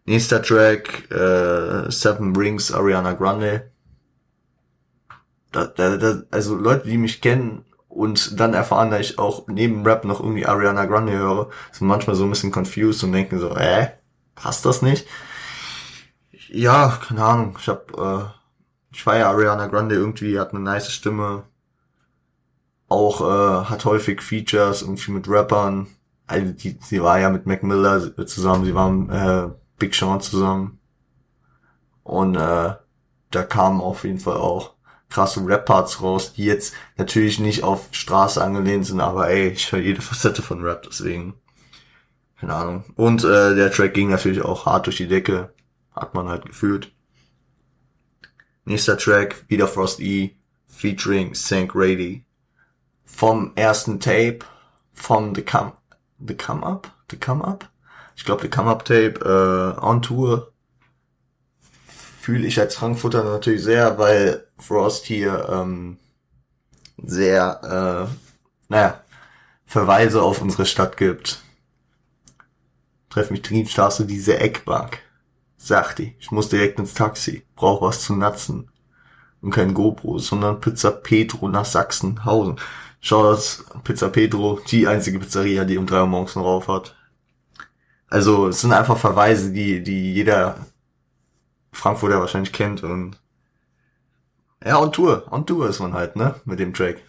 Nächster 0.04 0.42
Track, 0.42 1.10
äh, 1.10 1.90
Seven 1.90 2.34
Rings, 2.36 2.72
Ariana 2.72 3.12
Grande. 3.12 3.70
Da, 5.52 5.66
da, 5.66 5.96
da, 5.96 6.22
also 6.30 6.54
Leute, 6.54 6.88
die 6.88 6.98
mich 6.98 7.20
kennen, 7.20 7.64
und 7.88 8.38
dann 8.38 8.54
erfahren, 8.54 8.90
dass 8.90 9.00
ich 9.00 9.18
auch 9.18 9.48
neben 9.48 9.84
Rap 9.84 10.04
noch 10.04 10.20
irgendwie 10.20 10.46
Ariana 10.46 10.84
Grande 10.84 11.12
höre, 11.12 11.48
sind 11.72 11.88
manchmal 11.88 12.14
so 12.14 12.24
ein 12.24 12.30
bisschen 12.30 12.52
confused 12.52 13.02
und 13.02 13.12
denken 13.12 13.38
so, 13.40 13.56
äh, 13.56 13.88
passt 14.34 14.64
das 14.64 14.82
nicht? 14.82 15.06
Ja, 16.50 16.98
keine 17.06 17.24
Ahnung. 17.24 17.56
Ich 17.60 17.68
hab, 17.68 17.98
äh, 17.98 18.24
ich 18.92 19.02
feiere 19.02 19.28
Ariana 19.28 19.66
Grande 19.66 19.96
irgendwie, 19.96 20.38
hat 20.38 20.50
eine 20.52 20.60
nice 20.60 20.92
Stimme. 20.92 21.44
Auch 22.88 23.20
äh, 23.20 23.64
hat 23.66 23.84
häufig 23.84 24.22
Features 24.22 24.82
irgendwie 24.82 25.12
mit 25.12 25.28
Rappern. 25.28 25.88
Also 26.26 26.52
die, 26.52 26.78
sie 26.80 27.02
war 27.02 27.18
ja 27.18 27.30
mit 27.30 27.46
Mac 27.46 27.62
Miller 27.62 28.26
zusammen, 28.26 28.64
sie 28.64 28.74
waren 28.74 29.10
äh, 29.10 29.50
Big 29.78 29.94
Sean 29.94 30.20
zusammen. 30.20 30.78
Und 32.02 32.36
äh, 32.36 32.74
da 33.30 33.42
kam 33.42 33.80
auf 33.80 34.04
jeden 34.04 34.18
Fall 34.18 34.36
auch 34.36 34.74
krasse 35.10 35.46
Rap-Parts 35.46 36.02
raus, 36.02 36.32
die 36.34 36.44
jetzt 36.44 36.74
natürlich 36.96 37.38
nicht 37.38 37.64
auf 37.64 37.88
Straße 37.92 38.42
angelehnt 38.42 38.86
sind, 38.86 39.00
aber 39.00 39.28
ey, 39.28 39.48
ich 39.48 39.72
höre 39.72 39.80
jede 39.80 40.02
Facette 40.02 40.42
von 40.42 40.62
Rap, 40.62 40.82
deswegen. 40.86 41.34
Keine 42.38 42.54
Ahnung. 42.54 42.84
Und 42.94 43.24
äh, 43.24 43.54
der 43.54 43.72
Track 43.72 43.94
ging 43.94 44.10
natürlich 44.10 44.42
auch 44.42 44.66
hart 44.66 44.86
durch 44.86 44.96
die 44.96 45.08
Decke. 45.08 45.52
Hat 45.92 46.14
man 46.14 46.28
halt 46.28 46.44
gefühlt. 46.44 46.92
Nächster 48.64 48.96
Track, 48.96 49.44
wieder 49.48 49.66
Frost 49.66 50.00
E, 50.00 50.36
featuring 50.68 51.34
Sank 51.34 51.72
Rady. 51.74 52.24
Vom 53.08 53.52
ersten 53.56 53.98
Tape, 53.98 54.40
vom 54.92 55.34
The 55.34 55.42
Come, 55.42 55.72
The 56.18 56.36
Come 56.36 56.64
Up? 56.64 56.92
The 57.10 57.16
Come 57.16 57.44
Up? 57.44 57.68
Ich 58.14 58.24
glaube, 58.24 58.42
The 58.42 58.48
Come 58.48 58.70
Up 58.70 58.84
Tape, 58.84 59.14
äh, 59.24 59.80
on 59.80 60.02
Tour 60.02 60.52
fühle 62.28 62.46
ich 62.46 62.60
als 62.60 62.74
Frankfurter 62.74 63.24
natürlich 63.24 63.62
sehr, 63.62 63.98
weil 63.98 64.44
Frost 64.58 65.06
hier 65.06 65.48
ähm, 65.50 65.96
sehr, 67.02 68.08
äh, 68.10 68.14
naja, 68.68 69.02
Verweise 69.64 70.22
auf 70.22 70.42
unsere 70.42 70.66
Stadt 70.66 70.96
gibt. 70.96 71.42
Treff 73.08 73.30
mich 73.30 73.42
du 73.42 74.04
diese 74.04 74.38
Eckbank. 74.38 74.98
Sagte, 75.56 76.12
ich 76.18 76.30
muss 76.30 76.48
direkt 76.48 76.78
ins 76.78 76.94
Taxi, 76.94 77.44
brauch 77.56 77.80
was 77.80 78.02
zu 78.02 78.14
natzen. 78.14 78.70
Und 79.40 79.52
kein 79.52 79.72
GoPro, 79.72 80.18
sondern 80.18 80.60
Pizza 80.60 80.90
Petro 80.90 81.48
nach 81.48 81.64
Sachsenhausen. 81.64 82.60
Das 83.00 83.64
Pizza 83.84 84.08
Petro, 84.08 84.60
die 84.70 84.86
einzige 84.86 85.18
Pizzeria, 85.18 85.64
die 85.64 85.78
um 85.78 85.86
drei 85.86 86.00
Uhr 86.00 86.06
morgens 86.06 86.34
noch 86.36 86.44
auf 86.44 86.68
hat. 86.68 86.96
Also 88.08 88.48
es 88.48 88.60
sind 88.60 88.72
einfach 88.72 88.98
Verweise, 88.98 89.52
die, 89.52 89.82
die 89.82 90.14
jeder 90.14 90.66
Frankfurter 91.72 92.20
wahrscheinlich 92.20 92.52
kennt 92.52 92.82
und 92.82 93.20
ja, 94.64 94.80
on 94.80 94.92
Tour, 94.92 95.26
on 95.30 95.46
Tour 95.46 95.68
ist 95.68 95.78
man 95.78 95.92
halt, 95.94 96.16
ne, 96.16 96.34
mit 96.44 96.58
dem 96.58 96.74
Track. 96.74 97.00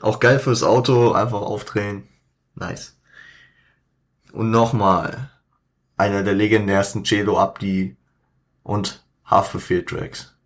Auch 0.00 0.20
geil 0.20 0.38
fürs 0.38 0.62
Auto, 0.62 1.12
einfach 1.12 1.40
aufdrehen. 1.40 2.06
Nice. 2.54 2.96
Und 4.32 4.50
nochmal, 4.50 5.30
einer 5.96 6.22
der 6.22 6.34
legendärsten 6.34 7.02
Cello 7.02 7.38
Abdi 7.38 7.96
und 8.62 9.04
Haftbefehl 9.24 9.84
Tracks. 9.84 10.36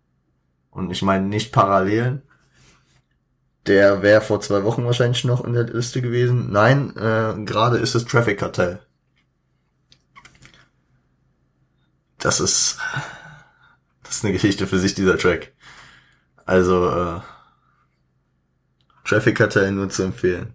Und 0.71 0.89
ich 0.89 1.03
meine 1.03 1.27
nicht 1.27 1.51
Parallelen, 1.51 2.23
Der 3.65 4.01
wäre 4.01 4.21
vor 4.21 4.41
zwei 4.41 4.63
Wochen 4.63 4.85
wahrscheinlich 4.85 5.23
noch 5.23 5.43
in 5.45 5.53
der 5.53 5.63
Liste 5.63 6.01
gewesen. 6.01 6.51
Nein, 6.51 6.95
äh, 6.97 7.33
gerade 7.45 7.77
ist 7.77 7.95
es 7.95 8.05
Traffic 8.05 8.39
Cartel. 8.39 8.81
Das 12.17 12.39
ist, 12.39 12.77
das 14.03 14.17
ist 14.17 14.23
eine 14.23 14.33
Geschichte 14.33 14.67
für 14.67 14.79
sich, 14.79 14.95
dieser 14.95 15.17
Track. 15.17 15.53
Also, 16.45 16.89
äh, 16.89 17.21
Traffic 19.05 19.37
Cartel 19.37 19.71
nur 19.71 19.89
zu 19.89 20.03
empfehlen. 20.03 20.53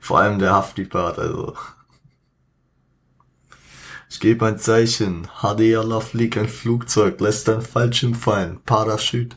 Vor 0.00 0.18
allem 0.18 0.38
der 0.38 0.52
Hafti-Part, 0.52 1.18
also. 1.18 1.56
Ich 4.10 4.20
gebe 4.20 4.46
ein 4.46 4.58
Zeichen. 4.58 5.28
HDR 5.40 6.00
fliegt 6.00 6.36
ein 6.36 6.48
Flugzeug, 6.48 7.20
lässt 7.20 7.48
ein 7.48 7.62
Fallschirm 7.62 8.14
fallen. 8.14 8.60
Parachute. 8.64 9.36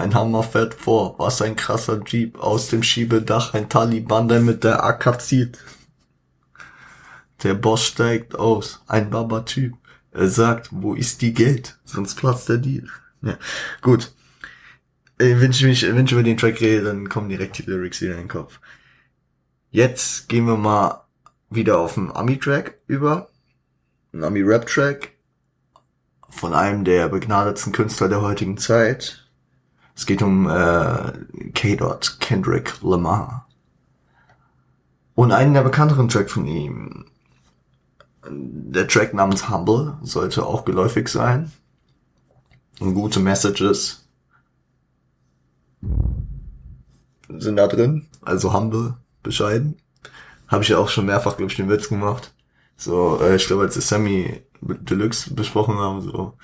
Ein 0.00 0.14
Hammer 0.14 0.42
fährt 0.42 0.72
vor, 0.72 1.18
was 1.18 1.42
ein 1.42 1.56
krasser 1.56 2.00
Jeep, 2.06 2.38
aus 2.38 2.68
dem 2.68 2.82
Schiebedach 2.82 3.52
ein 3.52 3.68
Taliban, 3.68 4.28
der 4.28 4.40
mit 4.40 4.64
der 4.64 4.82
AK 4.82 5.20
zieht. 5.20 5.58
Der 7.42 7.52
Boss 7.52 7.84
steigt 7.84 8.34
aus, 8.34 8.82
ein 8.86 9.10
Baba-Typ. 9.10 9.74
Er 10.12 10.28
sagt, 10.28 10.70
wo 10.72 10.94
ist 10.94 11.20
die 11.20 11.34
Geld? 11.34 11.78
Sonst 11.84 12.14
platzt 12.14 12.48
der 12.48 12.56
Deal. 12.56 12.88
Ja, 13.20 13.36
gut. 13.82 14.14
Äh, 15.18 15.38
wenn 15.38 15.50
ich 15.50 15.62
mich, 15.62 15.82
wenn 15.82 16.06
ich 16.06 16.12
über 16.12 16.22
den 16.22 16.38
Track 16.38 16.62
rede, 16.62 16.84
dann 16.84 17.10
kommen 17.10 17.28
direkt 17.28 17.58
die 17.58 17.62
Lyrics 17.62 18.00
wieder 18.00 18.14
in 18.14 18.20
den 18.20 18.28
Kopf. 18.28 18.58
Jetzt 19.70 20.30
gehen 20.30 20.46
wir 20.46 20.56
mal 20.56 21.04
wieder 21.50 21.78
auf 21.78 21.94
den 21.94 22.10
Ami-Track 22.10 22.78
über. 22.86 23.28
Ein 24.14 24.24
Ami-Rap-Track 24.24 25.12
von 26.30 26.54
einem 26.54 26.84
der 26.84 27.10
begnadetsten 27.10 27.74
Künstler 27.74 28.08
der 28.08 28.22
heutigen 28.22 28.56
Zeit. 28.56 29.19
Es 29.94 30.06
geht 30.06 30.22
um 30.22 30.48
äh, 30.48 31.12
K. 31.54 31.76
Kendrick 32.20 32.80
Lamar. 32.82 33.46
Und 35.14 35.32
einen 35.32 35.54
der 35.54 35.62
bekannteren 35.62 36.08
Track 36.08 36.30
von 36.30 36.46
ihm. 36.46 37.06
Der 38.28 38.88
Track 38.88 39.14
namens 39.14 39.50
Humble 39.50 39.98
sollte 40.02 40.46
auch 40.46 40.64
geläufig 40.64 41.08
sein. 41.08 41.52
Und 42.80 42.94
gute 42.94 43.20
Messages 43.20 44.08
sind 47.28 47.56
da 47.56 47.66
drin. 47.66 48.06
Also 48.22 48.52
Humble, 48.52 48.94
bescheiden. 49.22 49.76
Habe 50.48 50.62
ich 50.62 50.70
ja 50.70 50.78
auch 50.78 50.88
schon 50.88 51.06
mehrfach, 51.06 51.36
glaube 51.36 51.50
ich, 51.50 51.56
den 51.56 51.68
Witz 51.68 51.88
gemacht. 51.88 52.32
So, 52.76 53.20
äh, 53.20 53.36
ich 53.36 53.46
glaube, 53.46 53.62
als 53.62 53.74
wir 53.74 53.82
Sammy 53.82 54.42
Deluxe 54.62 55.34
besprochen 55.34 55.76
haben, 55.76 56.00
so, 56.00 56.34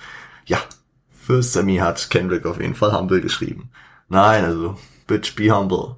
ja, 0.45 0.59
für 1.27 1.43
Sammy 1.43 1.75
hat 1.75 2.09
Kendrick 2.09 2.45
auf 2.45 2.61
jeden 2.61 2.73
Fall 2.73 2.93
Humble 2.93 3.19
geschrieben. 3.19 3.69
Nein, 4.07 4.45
also, 4.45 4.77
bitch, 5.07 5.35
be 5.35 5.51
humble. 5.51 5.97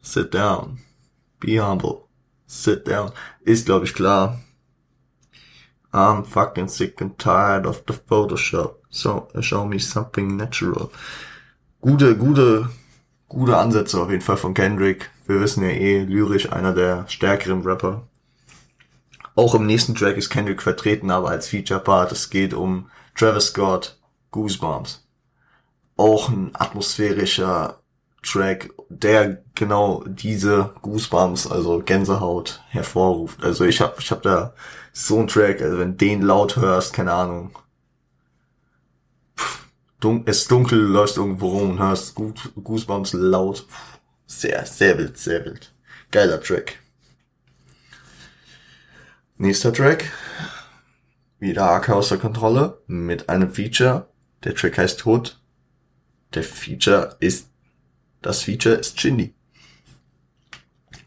Sit 0.00 0.32
down. 0.32 0.78
Be 1.38 1.60
humble. 1.60 2.06
Sit 2.46 2.88
down. 2.88 3.12
Ist, 3.44 3.66
glaube 3.66 3.84
ich, 3.84 3.92
klar. 3.92 4.40
I'm 5.92 6.24
fucking 6.24 6.68
sick 6.68 7.02
and 7.02 7.18
tired 7.18 7.66
of 7.66 7.82
the 7.86 7.92
Photoshop. 7.92 8.76
So, 8.88 9.28
show 9.40 9.66
me 9.66 9.78
something 9.78 10.38
natural. 10.38 10.90
Gute, 11.82 12.16
gute, 12.16 12.70
gute 13.28 13.58
Ansätze 13.58 14.00
auf 14.00 14.08
jeden 14.08 14.22
Fall 14.22 14.38
von 14.38 14.54
Kendrick. 14.54 15.10
Wir 15.26 15.42
wissen 15.42 15.62
ja 15.62 15.68
eh, 15.68 16.04
lyrisch 16.04 16.50
einer 16.50 16.72
der 16.72 17.06
stärkeren 17.06 17.60
Rapper. 17.64 18.08
Auch 19.34 19.54
im 19.54 19.66
nächsten 19.66 19.94
Track 19.94 20.16
ist 20.16 20.30
Kendrick 20.30 20.62
vertreten, 20.62 21.10
aber 21.10 21.28
als 21.28 21.48
Feature-Part. 21.48 22.12
Es 22.12 22.30
geht 22.30 22.54
um 22.54 22.88
Travis 23.14 23.48
Scott, 23.48 23.99
Goosebumps. 24.30 25.06
Auch 25.96 26.28
ein 26.28 26.50
atmosphärischer 26.54 27.80
Track, 28.22 28.70
der 28.88 29.42
genau 29.54 30.04
diese 30.06 30.74
Goosebumps, 30.82 31.46
also 31.46 31.80
Gänsehaut, 31.80 32.62
hervorruft. 32.68 33.42
Also 33.42 33.64
ich 33.64 33.80
hab, 33.80 33.98
ich 33.98 34.10
hab 34.10 34.22
da 34.22 34.54
so 34.92 35.18
einen 35.18 35.28
Track, 35.28 35.62
also 35.62 35.78
wenn 35.78 35.96
den 35.96 36.22
laut 36.22 36.56
hörst, 36.56 36.92
keine 36.92 37.12
Ahnung. 37.12 37.56
Es 40.24 40.38
ist 40.38 40.50
dunkel, 40.50 40.78
läufst 40.78 41.18
irgendwo 41.18 41.48
rum 41.48 41.70
und 41.72 41.78
hörst 41.78 42.14
Goosebumps 42.14 43.12
laut. 43.12 43.66
Sehr, 44.26 44.64
sehr 44.64 44.96
wild, 44.96 45.18
sehr 45.18 45.44
wild. 45.44 45.74
Geiler 46.10 46.40
Track. 46.40 46.78
Nächster 49.36 49.72
Track. 49.72 50.10
Wieder 51.38 51.70
AK 51.70 51.90
außer 51.90 52.18
Kontrolle 52.18 52.82
mit 52.86 53.28
einem 53.28 53.52
Feature 53.52 54.08
der 54.44 54.54
Track 54.54 54.78
heißt 54.78 55.00
Tod. 55.00 55.40
Der 56.34 56.44
Feature 56.44 57.16
ist, 57.20 57.50
das 58.22 58.42
Feature 58.42 58.76
ist 58.76 59.00
Shindy. 59.00 59.34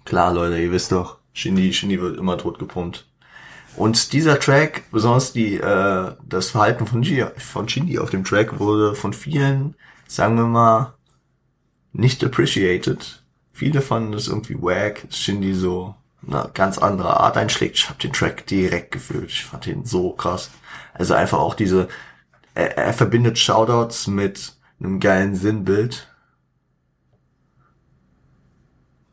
Klar, 0.06 0.34
Leute, 0.34 0.60
ihr 0.60 0.72
wisst 0.72 0.92
doch, 0.92 1.20
Shindy, 1.34 1.74
Shindy 1.74 2.00
wird 2.02 2.18
immer 2.18 2.38
tot 2.38 2.60
gepumpt. 2.60 3.08
Und 3.76 4.14
dieser 4.14 4.40
Track, 4.40 4.84
besonders 4.92 5.34
die, 5.34 5.56
äh, 5.56 6.12
das 6.28 6.52
Verhalten 6.52 6.86
von, 6.86 7.02
G 7.02 7.26
von 7.38 7.68
Shindy 7.68 7.98
auf 7.98 8.10
dem 8.10 8.24
Track 8.24 8.60
wurde 8.60 8.94
von 8.94 9.14
vielen, 9.14 9.76
sagen 10.08 10.36
wir 10.36 10.46
mal, 10.46 10.94
nicht 11.92 12.24
appreciated. 12.24 13.24
Viele 13.52 13.82
fanden 13.82 14.14
es 14.14 14.28
irgendwie 14.28 14.62
wack, 14.62 15.08
Shindy 15.10 15.54
so 15.54 15.96
eine 16.28 16.50
ganz 16.54 16.78
andere 16.78 17.20
Art 17.20 17.38
einschlägt. 17.38 17.78
Ich 17.78 17.90
habe 17.90 18.00
den 18.00 18.14
Track 18.14 18.46
direkt 18.48 18.92
gefühlt. 18.92 19.30
Ich 19.30 19.46
fand 19.46 19.68
ihn 19.68 19.86
so 19.86 20.12
krass. 20.12 20.52
Also 20.94 21.14
einfach 21.14 21.40
auch 21.40 21.56
diese 21.56 21.88
er, 22.54 22.78
er 22.78 22.94
verbindet 22.94 23.38
Shoutouts 23.38 24.08
mit 24.08 24.56
einem 24.80 25.00
geilen 25.00 25.36
Sinnbild. 25.36 26.08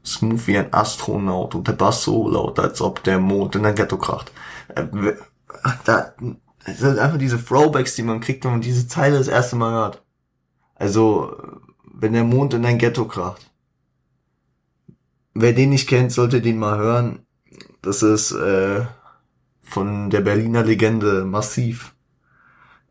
Smooth 0.05 0.47
wie 0.47 0.59
ein 0.59 0.73
Astronaut 0.73 1.55
und 1.55 1.69
der 1.69 1.73
Bass 1.73 2.05
so 2.05 2.29
laut, 2.29 2.59
als 2.59 2.81
ob 2.81 3.03
der 3.05 3.19
Mond 3.19 3.55
in 3.55 3.67
ein 3.67 3.75
Ghetto 3.75 3.99
kracht. 3.99 4.33
Äh, 4.75 4.87
da, 5.85 6.15
das 6.65 6.79
sind 6.79 6.99
einfach 6.99 7.19
diese 7.19 7.43
Throwbacks, 7.43 7.95
die 7.95 8.03
man 8.03 8.21
kriegt, 8.21 8.45
wenn 8.45 8.53
man 8.53 8.61
diese 8.61 8.89
Zeile 8.89 9.19
das 9.19 9.29
erste 9.29 9.57
Mal 9.57 9.73
hört. 9.73 10.03
Also, 10.75 11.37
wenn 11.85 12.15
der 12.15 12.25
Mond 12.25 12.55
in 12.55 12.65
ein 12.65 12.79
Ghetto 12.79 13.05
kracht. 13.07 13.51
Wer 15.35 15.53
den 15.53 15.71
nicht 15.71 15.89
kennt, 15.89 16.13
sollte 16.13 16.41
den 16.41 16.59
mal 16.59 16.79
hören. 16.79 17.27
Das 17.83 18.03
ist 18.03 18.33
äh, 18.33 18.85
von 19.63 20.11
der 20.11 20.23
Berliner 20.23 20.65
Legende 20.65 21.25
Massiv 21.25 21.95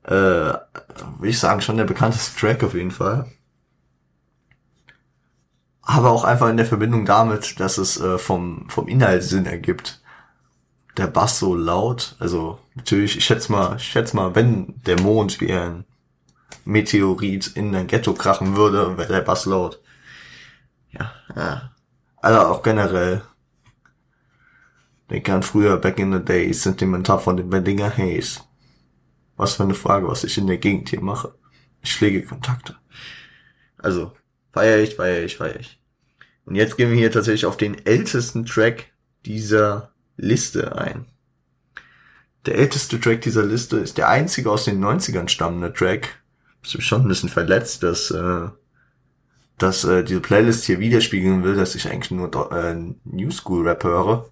äh, 0.10 0.12
würde 0.12 1.28
ich 1.28 1.38
sagen, 1.38 1.62
schon 1.62 1.78
der 1.78 1.86
bekannteste 1.86 2.40
Track 2.40 2.64
auf 2.64 2.74
jeden 2.74 2.90
Fall. 2.92 3.32
Aber 5.84 6.10
auch 6.12 6.24
einfach 6.24 6.50
in 6.50 6.58
der 6.58 6.66
Verbindung 6.66 7.06
damit, 7.06 7.60
dass 7.60 7.78
es 7.78 8.00
äh, 8.00 8.18
vom, 8.18 8.68
vom 8.70 8.88
Inhalt 8.88 9.24
Sinn 9.24 9.46
ergibt. 9.46 10.02
Der 10.98 11.08
Bass 11.08 11.38
so 11.38 11.56
laut, 11.56 12.16
also 12.20 12.60
natürlich, 12.74 13.18
ich 13.18 13.26
schätze 13.26 13.52
mal, 13.52 13.76
ich 13.78 13.84
schätze 13.84 14.16
mal, 14.16 14.34
wenn 14.34 14.82
der 14.86 15.00
Mond 15.00 15.40
wie 15.42 15.54
ein 15.54 15.86
Meteorit 16.66 17.48
in 17.56 17.76
ein 17.76 17.88
Ghetto 17.88 18.14
krachen 18.14 18.56
würde, 18.56 18.98
wäre 18.98 19.14
der 19.14 19.22
Bass 19.22 19.46
laut. 19.46 19.80
Ja, 20.92 21.14
ja. 21.36 21.72
Also 22.18 22.40
auch 22.40 22.64
generell. 22.64 23.22
Denke 25.10 25.34
an 25.34 25.44
früher, 25.44 25.78
back 25.78 26.00
in 26.00 26.14
the 26.14 26.24
days, 26.24 26.64
sentimental 26.64 27.20
von 27.20 27.38
den 27.38 27.50
Bendinger 27.50 27.96
Haze. 27.96 28.42
Was 29.40 29.56
für 29.56 29.64
eine 29.64 29.74
Frage, 29.74 30.06
was 30.10 30.26
ich 30.26 30.38
in 30.38 30.48
der 30.48 30.58
Gegend 30.58 30.90
hier 30.90 31.00
mache. 31.00 31.34
Ich 31.82 31.96
pflege 31.96 32.24
Kontakte. 32.24 32.76
Also, 33.78 34.12
feier 34.52 34.80
ich, 34.80 34.96
feier 34.96 35.24
ich, 35.24 35.38
feier 35.38 35.58
ich. 35.58 35.82
Und 36.44 36.56
jetzt 36.56 36.76
gehen 36.76 36.90
wir 36.90 36.98
hier 36.98 37.10
tatsächlich 37.10 37.46
auf 37.46 37.56
den 37.56 37.86
ältesten 37.86 38.46
Track 38.46 38.92
dieser 39.26 39.94
Liste 40.18 40.76
ein. 40.76 41.06
Der 42.48 42.56
älteste 42.56 43.00
Track 43.00 43.22
dieser 43.22 43.46
Liste 43.46 43.78
ist 43.78 43.98
der 43.98 44.10
einzige 44.10 44.52
aus 44.52 44.66
den 44.66 44.84
90ern 44.84 45.30
stammende 45.30 45.72
Track. 45.72 46.22
Ich 46.62 46.74
bin 46.74 46.82
schon 46.82 47.04
ein 47.04 47.08
bisschen 47.08 47.30
verletzt, 47.30 47.82
dass, 47.82 48.12
äh, 48.12 48.50
dass 49.58 49.86
äh, 49.86 50.04
diese 50.04 50.20
Playlist 50.20 50.66
hier 50.66 50.82
widerspiegeln 50.82 51.46
will, 51.46 51.56
dass 51.56 51.76
ich 51.76 51.90
eigentlich 51.90 52.12
nur 52.12 52.52
äh, 52.52 52.76
New 53.06 53.32
School 53.32 53.66
Rap 53.66 53.86
höre 53.86 54.30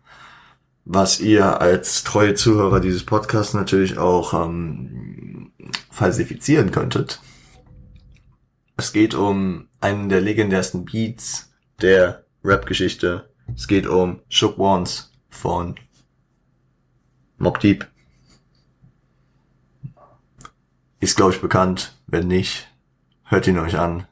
was 0.89 1.19
ihr 1.19 1.59
als 1.59 2.05
treue 2.05 2.33
Zuhörer 2.33 2.79
dieses 2.79 3.05
Podcasts 3.05 3.53
natürlich 3.53 3.97
auch 3.97 4.33
ähm, 4.33 5.51
falsifizieren 5.91 6.71
könntet. 6.71 7.19
Es 8.77 8.93
geht 8.93 9.13
um 9.13 9.67
einen 9.81 10.07
der 10.07 10.21
legendärsten 10.21 10.85
Beats 10.85 11.51
der 11.81 12.23
Rap-Geschichte. 12.41 13.29
Es 13.53 13.67
geht 13.67 13.85
um 13.85 14.21
Shook 14.29 14.57
Ones 14.57 15.11
von 15.29 15.75
Mob 17.37 17.59
Deep. 17.59 17.85
Ist, 21.01 21.17
glaube 21.17 21.33
ich, 21.33 21.41
bekannt. 21.41 21.97
Wenn 22.07 22.27
nicht, 22.27 22.67
hört 23.23 23.45
ihn 23.47 23.59
euch 23.59 23.77
an. 23.77 24.07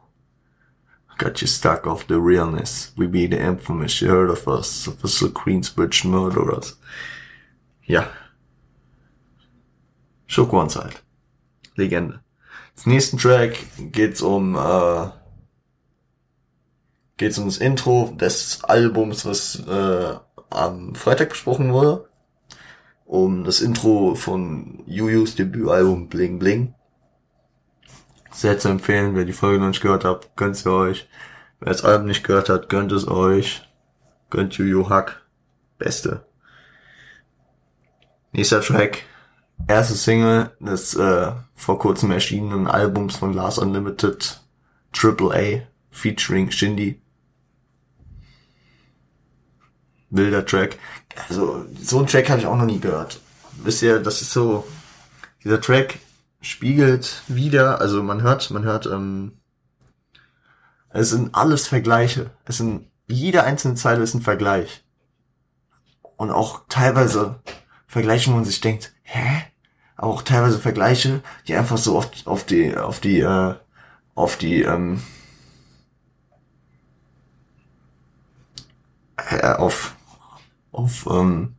Got 1.17 1.41
you 1.41 1.47
stuck 1.47 1.87
off 1.87 2.07
the 2.07 2.19
realness. 2.19 2.91
We 2.97 3.07
be 3.07 3.25
the 3.27 3.39
infamous. 3.39 4.01
You 4.01 4.09
heard 4.09 4.29
of 4.29 4.47
us. 4.47 4.87
Of 4.87 5.03
us 5.03 5.19
the 5.19 5.29
Queensbridge 5.29 6.03
murderers. 6.03 6.77
Ja. 7.83 8.07
Shook 10.27 10.51
Ones 10.51 10.75
halt. 10.75 11.01
Legende. 11.75 12.21
Als 12.75 12.85
nächsten 12.85 13.17
Track 13.17 13.57
geht's 13.93 14.21
um 14.21 14.55
äh, 14.55 15.09
geht's 17.15 17.37
um 17.37 17.45
das 17.45 17.57
Intro 17.59 18.13
des 18.19 18.63
Albums, 18.65 19.25
was 19.25 19.65
äh, 19.67 20.15
am 20.49 20.95
Freitag 20.95 21.29
besprochen 21.29 21.71
wurde. 21.71 22.09
Um 23.05 23.45
das 23.45 23.61
Intro 23.61 24.15
von 24.15 24.83
Yuyus 24.85 25.35
Debütalbum 25.35 26.09
Bling 26.09 26.39
Bling. 26.39 26.74
Sehr 28.35 28.59
zu 28.59 28.67
empfehlen, 28.67 29.15
wer 29.15 29.23
die 29.23 29.31
Folge 29.31 29.59
noch 29.59 29.69
nicht 29.69 29.81
gehört 29.81 30.03
hat, 30.03 30.35
gönnt 30.35 30.57
sie 30.57 30.69
euch. 30.69 31.07
Wer 31.61 31.71
das 31.71 31.85
Album 31.85 32.07
nicht 32.07 32.25
gehört 32.25 32.49
hat, 32.49 32.67
gönnt 32.67 32.91
es 32.91 33.07
euch. 33.07 33.61
Gönnt 34.29 34.57
Juju 34.57 34.89
Hack. 34.89 35.21
Beste. 35.77 36.25
Nächster 38.33 38.59
Track. 38.59 39.03
Erste 39.69 39.95
Single 39.95 40.51
des 40.59 40.95
äh, 40.95 41.31
vor 41.55 41.79
kurzem 41.79 42.11
erschienenen 42.11 42.67
Albums 42.67 43.15
von 43.15 43.31
Lars 43.31 43.57
Unlimited 43.57 44.41
Triple 44.91 45.33
A 45.33 45.67
featuring 45.91 46.51
Shindy. 46.51 47.01
Wilder 50.09 50.45
Track. 50.45 50.77
Also, 51.29 51.65
so 51.81 51.99
einen 51.99 52.07
Track 52.07 52.29
habe 52.29 52.41
ich 52.41 52.47
auch 52.47 52.57
noch 52.57 52.65
nie 52.65 52.81
gehört. 52.81 53.21
Wisst 53.63 53.81
ihr, 53.81 54.01
das 54.01 54.21
ist 54.21 54.33
so, 54.33 54.67
dieser 55.41 55.61
Track 55.61 55.99
spiegelt 56.45 57.23
wieder, 57.27 57.81
also 57.81 58.03
man 58.03 58.21
hört, 58.21 58.51
man 58.51 58.63
hört, 58.63 58.85
ähm, 58.85 59.39
es 60.89 61.09
sind 61.09 61.35
alles 61.35 61.67
Vergleiche. 61.67 62.31
Es 62.45 62.57
sind, 62.57 62.89
jede 63.07 63.43
einzelne 63.43 63.75
Zeile 63.75 64.03
ist 64.03 64.13
ein 64.13 64.21
Vergleich. 64.21 64.83
Und 66.17 66.31
auch 66.31 66.63
teilweise 66.69 67.41
Vergleiche, 67.87 68.31
wo 68.31 68.35
man 68.35 68.45
sich 68.45 68.61
denkt, 68.61 68.93
hä? 69.03 69.43
Aber 69.97 70.13
auch 70.13 70.21
teilweise 70.21 70.59
Vergleiche, 70.59 71.21
die 71.47 71.55
einfach 71.55 71.77
so 71.77 71.97
oft 71.97 72.27
auf 72.27 72.45
die, 72.45 72.77
auf 72.77 72.99
die, 72.99 73.19
äh, 73.19 73.55
auf 74.13 74.37
die, 74.37 74.61
ähm, 74.61 75.01
äh, 79.17 79.53
auf, 79.53 79.95
auf, 80.71 81.07
ähm, 81.09 81.55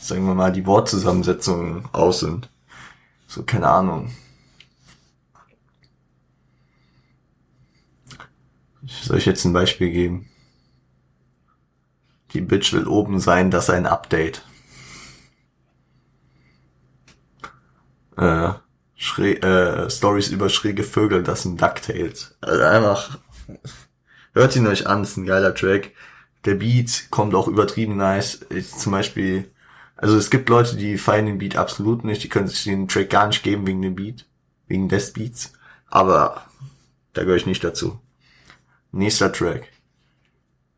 sagen 0.00 0.26
wir 0.26 0.34
mal, 0.34 0.52
die 0.52 0.66
Wortzusammensetzungen 0.66 1.88
aus 1.92 2.20
sind. 2.20 2.51
So, 3.32 3.42
keine 3.44 3.66
Ahnung. 3.66 4.10
Soll 8.84 9.16
ich 9.16 9.24
jetzt 9.24 9.46
ein 9.46 9.54
Beispiel 9.54 9.90
geben? 9.90 10.28
Die 12.32 12.42
Bitch 12.42 12.74
will 12.74 12.86
oben 12.86 13.20
sein, 13.20 13.50
das 13.50 13.70
ist 13.70 13.74
ein 13.74 13.86
Update. 13.86 14.44
Äh, 18.18 18.50
äh, 18.50 19.88
Stories 19.88 20.28
über 20.28 20.50
schräge 20.50 20.82
Vögel, 20.82 21.22
das 21.22 21.44
sind 21.44 21.62
DuckTales. 21.62 22.36
Also 22.42 22.62
einfach, 22.64 23.18
hört 24.34 24.56
ihn 24.56 24.66
euch 24.66 24.86
an, 24.86 25.04
ist 25.04 25.16
ein 25.16 25.24
geiler 25.24 25.54
Track. 25.54 25.92
Der 26.44 26.56
Beat 26.56 27.06
kommt 27.08 27.34
auch 27.34 27.48
übertrieben 27.48 27.96
nice. 27.96 28.44
Ich 28.50 28.72
zum 28.72 28.92
Beispiel, 28.92 29.50
also 30.02 30.16
es 30.16 30.30
gibt 30.30 30.48
Leute, 30.48 30.76
die 30.76 30.98
feiern 30.98 31.26
den 31.26 31.38
Beat 31.38 31.54
absolut 31.54 32.02
nicht, 32.02 32.24
die 32.24 32.28
können 32.28 32.48
sich 32.48 32.64
den 32.64 32.88
Track 32.88 33.08
gar 33.08 33.28
nicht 33.28 33.44
geben 33.44 33.68
wegen 33.68 33.82
dem 33.82 33.94
Beat, 33.94 34.26
wegen 34.66 34.88
des 34.88 35.12
Beats. 35.12 35.52
Aber 35.86 36.44
da 37.12 37.22
gehöre 37.22 37.36
ich 37.36 37.46
nicht 37.46 37.62
dazu. 37.62 38.00
Nächster 38.90 39.32
Track. 39.32 39.68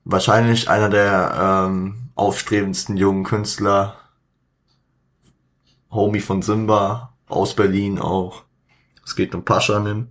Wahrscheinlich 0.04 0.68
einer 0.68 0.90
der 0.90 1.66
ähm, 1.70 2.10
aufstrebendsten 2.14 2.98
jungen 2.98 3.24
Künstler. 3.24 3.96
Homie 5.90 6.20
von 6.20 6.42
Simba, 6.42 7.14
aus 7.26 7.56
Berlin 7.56 7.98
auch. 7.98 8.42
Es 9.06 9.16
geht 9.16 9.34
um 9.34 9.42
Paschanim. 9.42 10.08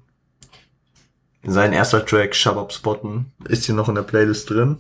Sein 1.44 1.72
erster 1.72 2.04
Track, 2.04 2.34
Shabab 2.34 2.74
Spotten, 2.74 3.32
ist 3.48 3.66
hier 3.66 3.76
noch 3.76 3.90
in 3.90 3.96
der 3.96 4.02
Playlist 4.02 4.50
drin. 4.50 4.80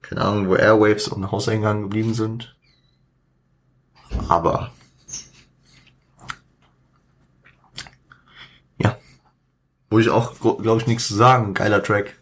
Keine 0.00 0.22
Ahnung, 0.22 0.48
wo 0.48 0.54
Airwaves 0.54 1.08
und 1.08 1.30
Hauseingang 1.30 1.82
geblieben 1.82 2.14
sind. 2.14 2.56
Aber 4.28 4.72
ja, 8.78 8.98
wo 9.90 9.98
ich 9.98 10.08
auch, 10.08 10.38
glaube 10.40 10.80
ich, 10.80 10.86
nichts 10.86 11.08
zu 11.08 11.14
sagen. 11.14 11.54
Geiler 11.54 11.82
Track. 11.82 12.18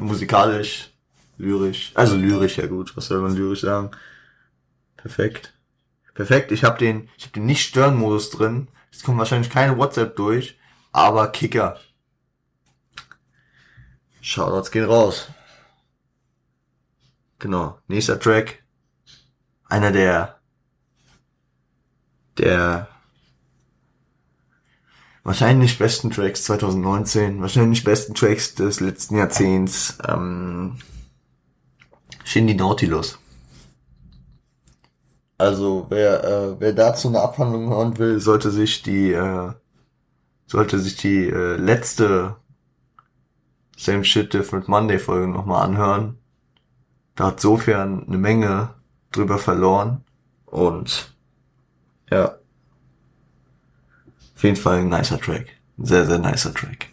Musikalisch, 0.00 0.92
lyrisch. 1.36 1.92
Also 1.94 2.16
lyrisch, 2.16 2.58
ja 2.58 2.66
gut. 2.66 2.96
Was 2.96 3.06
soll 3.06 3.20
man 3.20 3.34
lyrisch 3.34 3.62
sagen? 3.62 3.90
Perfekt. 4.96 5.54
Perfekt. 6.14 6.50
Ich 6.52 6.64
habe 6.64 6.78
den, 6.78 7.08
ich 7.16 7.24
habe 7.24 7.32
den 7.34 7.46
Nicht-Stören-Modus 7.46 8.30
drin. 8.30 8.68
Es 8.90 9.02
kommt 9.02 9.18
wahrscheinlich 9.18 9.50
keine 9.50 9.78
WhatsApp 9.78 10.16
durch, 10.16 10.58
aber 10.92 11.28
Kicker. 11.28 11.78
Shoutouts 14.20 14.70
gehen 14.70 14.84
raus. 14.84 15.28
Genau. 17.38 17.78
Nächster 17.86 18.18
Track. 18.18 18.64
Einer 19.68 19.92
der, 19.92 20.37
der 22.38 22.88
wahrscheinlich 25.24 25.78
besten 25.78 26.10
Tracks 26.10 26.44
2019, 26.44 27.40
wahrscheinlich 27.40 27.84
besten 27.84 28.14
Tracks 28.14 28.54
des 28.54 28.80
letzten 28.80 29.18
Jahrzehnts, 29.18 29.98
ähm, 30.08 30.78
Shindy 32.24 32.54
Nautilus. 32.54 33.18
Also 35.36 35.86
wer, 35.88 36.24
äh, 36.24 36.60
wer 36.60 36.72
dazu 36.72 37.08
eine 37.08 37.20
Abhandlung 37.20 37.68
hören 37.68 37.98
will, 37.98 38.20
sollte 38.20 38.50
sich 38.50 38.82
die, 38.82 39.12
äh, 39.12 39.52
sollte 40.46 40.78
sich 40.78 40.96
die 40.96 41.28
äh, 41.28 41.56
letzte 41.56 42.36
Same 43.76 44.04
Shit 44.04 44.34
Different 44.34 44.66
Monday 44.66 44.98
Folge 44.98 45.28
nochmal 45.28 45.62
anhören. 45.62 46.18
Da 47.14 47.26
hat 47.26 47.40
sofern 47.40 48.04
eine 48.08 48.18
Menge 48.18 48.74
drüber 49.12 49.38
verloren 49.38 50.04
und 50.46 51.14
ja, 52.10 52.38
auf 54.34 54.44
jeden 54.44 54.56
Fall 54.56 54.78
ein 54.78 54.88
nicer 54.88 55.20
Track. 55.20 55.46
Ein 55.78 55.84
sehr, 55.84 56.06
sehr 56.06 56.18
nicer 56.18 56.54
Track. 56.54 56.88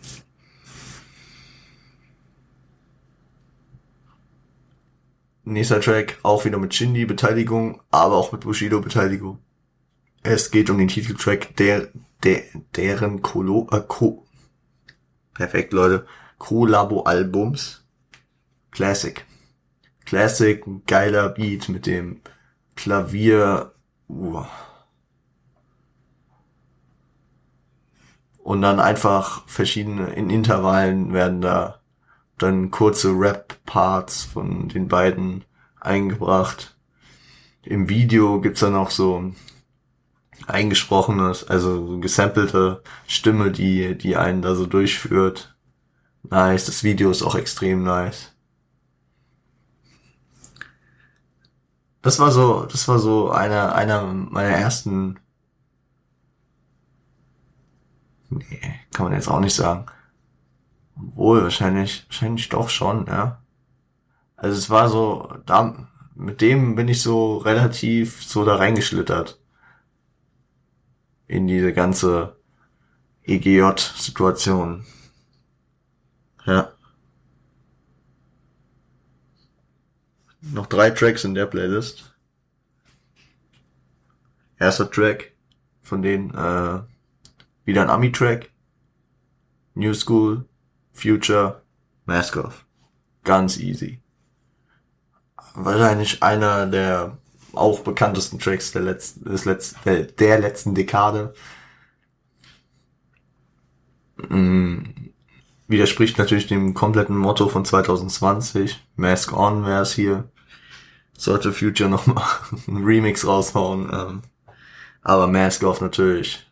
Nächster 5.44 5.80
Track, 5.80 6.18
auch 6.24 6.44
wieder 6.46 6.58
mit 6.58 6.74
Shindy 6.74 7.06
Beteiligung, 7.06 7.82
aber 7.92 8.16
auch 8.16 8.32
mit 8.32 8.42
Bushido 8.42 8.82
Beteiligung. 8.82 9.40
Es 10.24 10.50
geht 10.50 10.72
um 10.72 10.80
den 10.80 10.88
Titeltrack 10.88 11.56
der, 11.58 11.90
der 12.24 12.42
deren 12.76 13.22
Kolo, 13.22 13.68
äh, 13.72 13.82
Co 13.88 14.26
perfekt 15.36 15.74
Leute, 15.74 16.08
Collabo 16.40 17.04
Albums. 17.04 17.84
Classic. 18.72 19.24
Classic, 20.06 20.66
ein 20.66 20.84
geiler 20.88 21.30
Beat 21.30 21.70
mit 21.70 21.86
dem 21.86 22.22
Klavier. 22.76 23.74
Uh. 24.10 24.44
Und 28.46 28.62
dann 28.62 28.80
einfach 28.80 29.42
verschiedene, 29.48 30.14
in 30.14 30.30
Intervallen 30.30 31.14
werden 31.14 31.42
da 31.42 31.80
dann 32.38 32.70
kurze 32.70 33.10
Rap-Parts 33.10 34.24
von 34.24 34.70
den 34.70 34.88
beiden 34.88 35.46
eingebracht. 35.82 36.78
Im 37.64 37.90
Video 37.90 38.40
gibt's 38.42 38.60
dann 38.60 38.76
auch 38.76 38.92
so 38.92 39.32
eingesprochenes, 40.46 41.46
also 41.46 41.98
gesampelte 41.98 42.84
Stimme, 43.08 43.50
die, 43.50 43.98
die 43.98 44.16
einen 44.16 44.44
da 44.44 44.54
so 44.54 44.68
durchführt. 44.68 45.56
Nice, 46.22 46.68
das 46.68 46.84
Video 46.84 47.10
ist 47.10 47.24
auch 47.24 47.34
extrem 47.34 47.82
nice. 47.82 48.32
Das 52.04 52.20
war 52.20 52.32
so, 52.32 52.68
das 52.68 52.88
war 52.88 53.00
so 53.00 53.32
einer, 53.32 53.74
einer 53.74 54.04
meiner 54.04 54.56
ersten, 54.56 55.18
nee, 58.30 58.80
kann 58.92 59.06
man 59.06 59.14
jetzt 59.14 59.28
auch 59.28 59.40
nicht 59.40 59.56
sagen. 59.56 59.86
Wohl, 60.96 61.44
wahrscheinlich, 61.44 62.06
wahrscheinlich 62.08 62.50
doch 62.50 62.70
schon, 62.70 63.06
ja. 63.08 63.42
Also 64.38 64.58
es 64.58 64.70
war 64.70 64.90
so, 64.90 65.34
da, 65.46 65.88
mit 66.16 66.42
dem 66.42 66.76
bin 66.76 66.88
ich 66.88 67.02
so 67.02 67.38
relativ 67.38 68.24
so 68.24 68.46
da 68.46 68.56
reingeschlittert. 68.56 69.40
In 71.28 71.48
diese 71.48 71.74
ganze 71.74 72.38
EGJ-Situation. 73.24 74.86
Ja. 76.46 76.72
Noch 80.42 80.68
drei 80.68 80.92
Tracks 80.92 81.24
in 81.24 81.34
der 81.34 81.48
Playlist. 81.48 82.16
Erster 84.60 84.90
Track 84.90 85.34
von 85.82 86.02
denen, 86.02 86.34
äh, 86.34 86.82
wieder 87.66 87.82
ein 87.82 87.90
Ami-Track. 87.90 88.52
New 89.74 89.94
School, 89.94 90.46
Future, 90.94 91.62
Maskoff. 92.06 92.66
Ganz 93.24 93.58
easy. 93.58 94.00
Wahrscheinlich 95.54 96.24
einer 96.24 96.66
der 96.68 97.18
auch 97.54 97.80
bekanntesten 97.80 98.40
Tracks 98.40 98.72
der 98.72 98.82
letzten, 98.82 99.26
des 99.26 99.46
letzten, 99.46 99.78
der, 100.20 100.40
letzten 100.40 100.76
Dekade. 100.76 101.34
Mm, 104.30 104.84
widerspricht 105.68 106.18
natürlich 106.18 106.48
dem 106.48 106.74
kompletten 106.74 107.18
Motto 107.18 107.48
von 107.48 107.66
2020. 107.66 108.86
Mask 108.96 109.34
on 109.34 109.66
wäre 109.66 109.82
es 109.82 109.94
hier. 109.94 110.30
Sollte 111.18 111.54
Future 111.54 111.90
nochmal 111.90 112.26
ein 112.68 112.84
Remix 112.84 113.26
raushauen. 113.26 113.90
Ähm, 113.92 114.22
aber 115.02 115.28
Mask 115.28 115.64
off 115.64 115.82
natürlich 115.82 116.46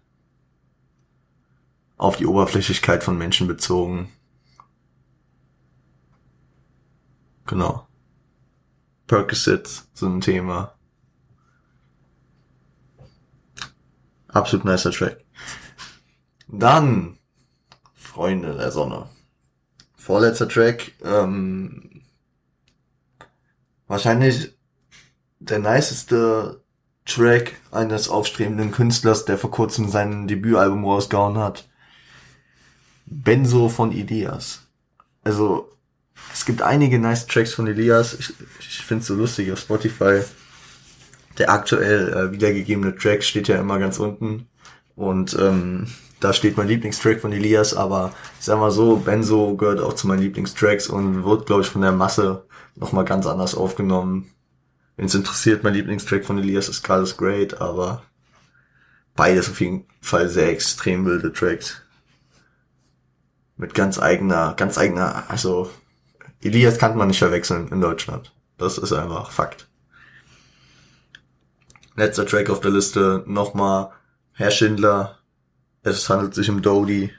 auf 1.98 2.18
die 2.18 2.26
Oberflächlichkeit 2.26 3.04
von 3.04 3.18
Menschen 3.18 3.48
bezogen. 3.48 4.10
Genau. 7.46 7.88
Percocets 9.08 9.90
sind 9.94 10.18
ein 10.18 10.22
Thema. 10.22 10.74
Absolut 14.28 14.66
nicer 14.66 14.92
Track. 14.92 15.24
Dann, 16.48 17.18
Freunde 17.94 18.56
der 18.56 18.72
Sonne. 18.72 19.08
Vorletzter 19.96 20.50
Track, 20.50 20.94
ähm, 21.04 22.02
wahrscheinlich 23.88 24.58
der 25.40 25.60
niceste 25.60 26.64
Track 27.06 27.60
eines 27.72 28.10
aufstrebenden 28.10 28.72
Künstlers, 28.72 29.26
der 29.26 29.38
vor 29.38 29.52
kurzem 29.52 29.90
sein 29.90 30.28
Debütalbum 30.28 30.86
rausgehauen 30.86 31.38
hat. 31.38 31.70
Benzo 33.06 33.70
von 33.70 33.92
Ideas. 33.92 34.62
Also, 35.24 35.70
es 36.34 36.46
gibt 36.46 36.62
einige 36.62 37.00
nice 37.00 37.28
Tracks 37.28 37.54
von 37.54 37.68
Elias. 37.68 38.14
Ich, 38.14 38.34
ich 38.60 38.86
finde 38.86 39.02
es 39.02 39.08
so 39.08 39.16
lustig 39.16 39.52
auf 39.52 39.60
Spotify. 39.60 40.22
Der 41.38 41.50
aktuell 41.50 42.14
äh, 42.14 42.32
wiedergegebene 42.32 42.96
Track 42.96 43.24
steht 43.24 43.48
ja 43.48 43.58
immer 43.58 43.80
ganz 43.80 44.00
unten. 44.00 44.48
Und 44.96 45.36
ähm, 45.40 45.88
da 46.20 46.32
steht 46.34 46.56
mein 46.56 46.68
Lieblingstrack 46.68 47.20
von 47.20 47.34
Elias, 47.34 47.74
aber 47.74 48.14
ich 48.40 48.46
sag 48.46 48.60
mal 48.60 48.72
so, 48.72 48.98
Benzo 48.98 49.56
gehört 49.58 49.82
auch 49.82 49.94
zu 49.94 50.08
meinen 50.08 50.22
Lieblingstracks 50.22 50.88
und 50.88 51.26
wird, 51.26 51.48
glaube 51.48 51.64
ich, 51.64 51.68
von 51.68 51.82
der 51.82 51.92
Masse 51.92 52.46
nochmal 52.76 53.06
ganz 53.06 53.26
anders 53.26 53.56
aufgenommen. 53.56 54.32
Wenn 54.96 55.08
es 55.08 55.16
interessiert, 55.16 55.64
mein 55.64 55.74
Lieblingstrack 55.74 56.24
von 56.24 56.38
Elias 56.38 56.70
ist 56.70 56.88
is 56.88 57.18
Great, 57.18 57.60
aber 57.60 58.04
beides 59.16 59.50
auf 59.50 59.60
jeden 59.60 59.86
Fall 60.02 60.30
sehr 60.30 60.50
extrem 60.50 61.06
wilde 61.06 61.34
Tracks. 61.34 61.83
Mit 63.56 63.74
ganz 63.74 64.00
eigener, 64.00 64.54
ganz 64.56 64.78
eigener, 64.78 65.30
also 65.30 65.70
Elias 66.42 66.78
kann 66.78 66.98
man 66.98 67.08
nicht 67.08 67.20
verwechseln 67.20 67.70
in 67.70 67.82
Deutschland. 67.82 68.34
Das 68.58 68.78
ist 68.78 68.92
einfach 68.92 69.32
Fakt. 69.32 69.68
Letzter 71.96 72.26
Track 72.26 72.50
auf 72.50 72.60
der 72.60 72.72
Liste, 72.72 73.24
nochmal 73.28 73.92
Herr 74.34 74.52
Schindler. 74.52 75.20
Es 75.84 76.10
handelt 76.10 76.34
sich 76.34 76.50
um 76.50 76.62
Dodie. 76.62 77.12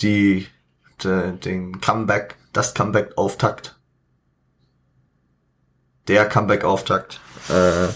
Die, 0.00 0.46
de, 1.02 1.36
den 1.36 1.80
Comeback, 1.80 2.36
das 2.52 2.74
Comeback-Auftakt. 2.74 3.78
Der 6.06 6.28
Comeback-Auftakt. 6.28 7.20
Äh, 7.48 7.88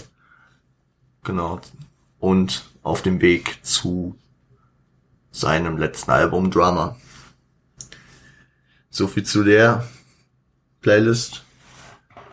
genau. 1.23 1.61
Und 2.19 2.65
auf 2.83 3.01
dem 3.01 3.21
Weg 3.21 3.63
zu 3.63 4.17
seinem 5.33 5.77
letzten 5.77 6.11
Album 6.11 6.51
Drama. 6.51 6.95
So 8.89 9.07
viel 9.07 9.23
zu 9.23 9.43
der 9.43 9.83
Playlist. 10.79 11.43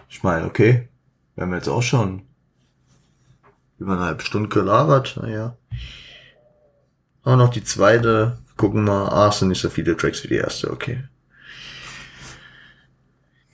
Ich 0.08 0.22
meine, 0.22 0.46
okay, 0.46 0.88
wir 1.34 1.42
haben 1.42 1.54
jetzt 1.54 1.68
auch 1.68 1.82
schon 1.82 2.22
über 3.78 3.94
eine 3.94 4.02
halbe 4.02 4.22
Stunde 4.22 4.50
gelabert, 4.50 5.18
naja. 5.20 5.56
Aber 7.22 7.36
noch 7.36 7.50
die 7.50 7.64
zweite, 7.64 8.38
gucken 8.56 8.84
mal, 8.84 9.08
ah, 9.08 9.28
es 9.28 9.38
sind 9.38 9.48
nicht 9.48 9.60
so 9.60 9.70
viele 9.70 9.96
Tracks 9.96 10.22
wie 10.22 10.28
die 10.28 10.34
erste, 10.34 10.70
okay. 10.70 11.02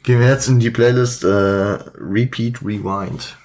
Gehen 0.02 0.20
wir 0.20 0.28
jetzt 0.28 0.48
in 0.48 0.58
die 0.58 0.70
Playlist 0.70 1.24
äh, 1.24 1.28
Repeat 1.28 2.62
Rewind. 2.62 3.36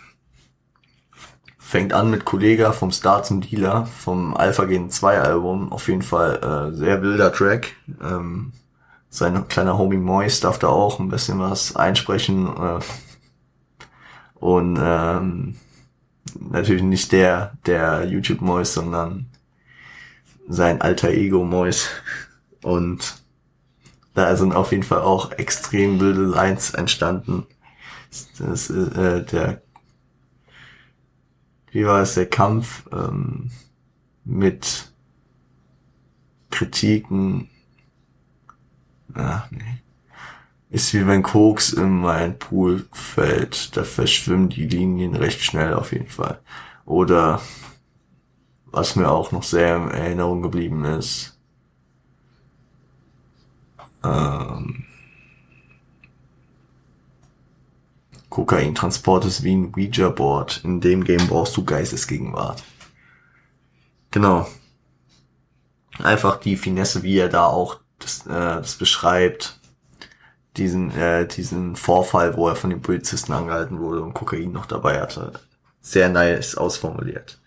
Fängt 1.72 1.93
an 1.93 2.09
mit 2.09 2.26
Kollega 2.26 2.74
vom 2.74 2.91
Star 2.91 3.24
zum 3.24 3.39
Dealer 3.39 3.86
vom 3.86 4.36
Alpha 4.36 4.65
Gen 4.65 4.89
2 4.89 5.22
Album. 5.22 5.72
Auf 5.72 5.88
jeden 5.88 6.01
Fall 6.01 6.36
äh, 6.43 6.76
sehr 6.76 7.01
wilder 7.01 7.32
Track. 7.32 7.78
Ähm, 8.03 8.51
sein 9.09 9.47
kleiner 9.47 9.78
Homie 9.78 9.95
Moist 9.95 10.43
darf 10.43 10.59
da 10.59 10.67
auch 10.67 10.99
ein 10.99 11.07
bisschen 11.07 11.39
was 11.39 11.78
einsprechen. 11.78 12.47
Äh, 12.47 12.80
und 14.36 14.78
ähm, 14.84 15.55
natürlich 16.38 16.84
nicht 16.84 17.13
der, 17.13 17.53
der 17.65 18.03
YouTube 18.03 18.41
Moist, 18.41 18.74
sondern 18.74 19.28
sein 20.49 20.82
alter 20.82 21.11
Ego 21.11 21.45
Moist. 21.45 21.88
Und 22.63 23.24
da 24.13 24.36
sind 24.36 24.53
auf 24.53 24.74
jeden 24.74 24.84
Fall 24.84 25.03
auch 25.03 25.32
extrem 25.32 26.01
wilde 26.01 26.24
Lines 26.24 26.72
entstanden. 26.72 27.47
Das, 28.39 28.69
äh, 28.69 29.24
der, 29.24 29.61
wie 31.72 31.86
war 31.86 32.01
es, 32.01 32.13
der 32.13 32.30
Kampf 32.30 32.88
ähm, 32.91 33.49
mit 34.24 34.91
Kritiken 36.51 37.49
Ach, 39.15 39.49
nee. 39.51 39.82
Ist 40.69 40.93
wie 40.93 41.05
wenn 41.05 41.22
Koks 41.22 41.74
in 41.74 41.99
mein 41.99 42.39
Pool 42.39 42.88
fällt. 42.93 43.76
Da 43.76 43.84
verschwimmen 43.84 44.49
die 44.49 44.67
Linien 44.67 45.15
recht 45.15 45.41
schnell 45.41 45.74
auf 45.74 45.91
jeden 45.91 46.07
Fall. 46.07 46.39
Oder 46.86 47.41
was 48.65 48.95
mir 48.95 49.09
auch 49.09 49.32
noch 49.34 49.43
sehr 49.43 49.76
in 49.76 49.89
Erinnerung 49.89 50.41
geblieben 50.41 50.86
ist. 50.86 51.38
Ähm, 54.03 54.86
Kokaintransport 58.32 59.25
ist 59.25 59.43
wie 59.43 59.53
ein 59.53 59.73
Ouija-Board. 59.75 60.61
In 60.63 60.79
dem 60.79 61.03
Game 61.03 61.27
brauchst 61.27 61.55
du 61.57 61.65
Geistesgegenwart. 61.65 62.63
Genau. 64.09 64.47
Einfach 65.99 66.39
die 66.39 66.55
Finesse, 66.55 67.03
wie 67.03 67.17
er 67.17 67.27
da 67.27 67.45
auch 67.45 67.82
das, 67.99 68.25
äh, 68.25 68.29
das 68.29 68.75
beschreibt 68.75 69.59
diesen, 70.55 70.91
äh, 70.91 71.27
diesen 71.27 71.75
Vorfall, 71.75 72.38
wo 72.38 72.47
er 72.47 72.55
von 72.55 72.69
den 72.69 72.82
Polizisten 72.82 73.34
angehalten 73.34 73.79
wurde 73.79 74.01
und 74.01 74.13
Kokain 74.13 74.53
noch 74.53 74.65
dabei 74.65 75.01
hatte. 75.01 75.34
Sehr 75.82 76.07
nice 76.07 76.55
ausformuliert. 76.55 77.38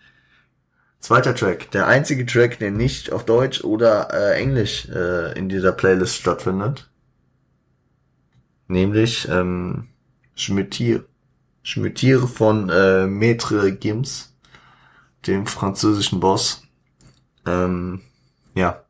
Zweiter 0.99 1.33
Track. 1.33 1.71
Der 1.71 1.87
einzige 1.87 2.27
Track, 2.27 2.59
der 2.59 2.69
nicht 2.69 3.11
auf 3.11 3.25
Deutsch 3.25 3.63
oder 3.63 4.13
äh, 4.13 4.39
Englisch 4.39 4.87
äh, 4.89 5.35
in 5.35 5.49
dieser 5.49 5.71
Playlist 5.71 6.17
stattfindet. 6.17 6.91
Nämlich 8.67 9.27
ähm, 9.29 9.87
Schmütier. 10.35 11.05
Schmütier 11.63 12.27
von 12.27 12.69
äh, 12.69 13.05
Maître 13.05 13.71
Gims, 13.71 14.35
dem 15.25 15.47
französischen 15.47 16.19
Boss. 16.19 16.63
Ähm, 17.47 18.01
ja, 18.53 18.83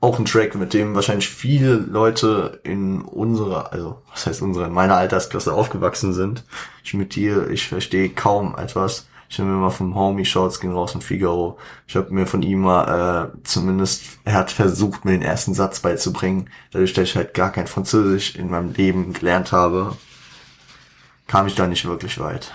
auch 0.00 0.18
ein 0.18 0.24
Track, 0.24 0.54
mit 0.56 0.74
dem 0.74 0.94
wahrscheinlich 0.94 1.28
viele 1.28 1.74
Leute 1.74 2.60
in 2.64 3.02
unserer, 3.02 3.72
also 3.72 4.02
was 4.10 4.26
heißt 4.26 4.42
unsere, 4.42 4.66
in 4.66 4.72
meiner 4.72 4.96
Altersklasse 4.96 5.52
aufgewachsen 5.52 6.12
sind. 6.12 6.44
Dir, 6.84 7.48
ich 7.50 7.68
verstehe 7.68 8.08
kaum 8.08 8.56
etwas. 8.56 9.06
Ich 9.28 9.38
habe 9.38 9.48
mir 9.48 9.56
mal 9.56 9.70
vom 9.70 9.94
Homie 9.94 10.24
Shorts 10.24 10.60
gehen 10.60 10.72
raus 10.72 10.94
und 10.94 11.04
Figaro. 11.04 11.56
Ich 11.86 11.96
habe 11.96 12.12
mir 12.12 12.26
von 12.26 12.42
ihm 12.42 12.62
mal 12.62 13.32
äh, 13.32 13.38
zumindest, 13.44 14.02
er 14.24 14.34
hat 14.34 14.50
versucht, 14.50 15.04
mir 15.04 15.12
den 15.12 15.22
ersten 15.22 15.54
Satz 15.54 15.80
beizubringen. 15.80 16.50
Dadurch, 16.70 16.92
dass 16.92 17.04
ich 17.04 17.16
halt 17.16 17.32
gar 17.32 17.52
kein 17.52 17.66
Französisch 17.66 18.34
in 18.34 18.50
meinem 18.50 18.72
Leben 18.72 19.12
gelernt 19.12 19.52
habe, 19.52 19.96
kam 21.26 21.46
ich 21.46 21.54
da 21.54 21.66
nicht 21.66 21.84
wirklich 21.84 22.18
weit. 22.18 22.52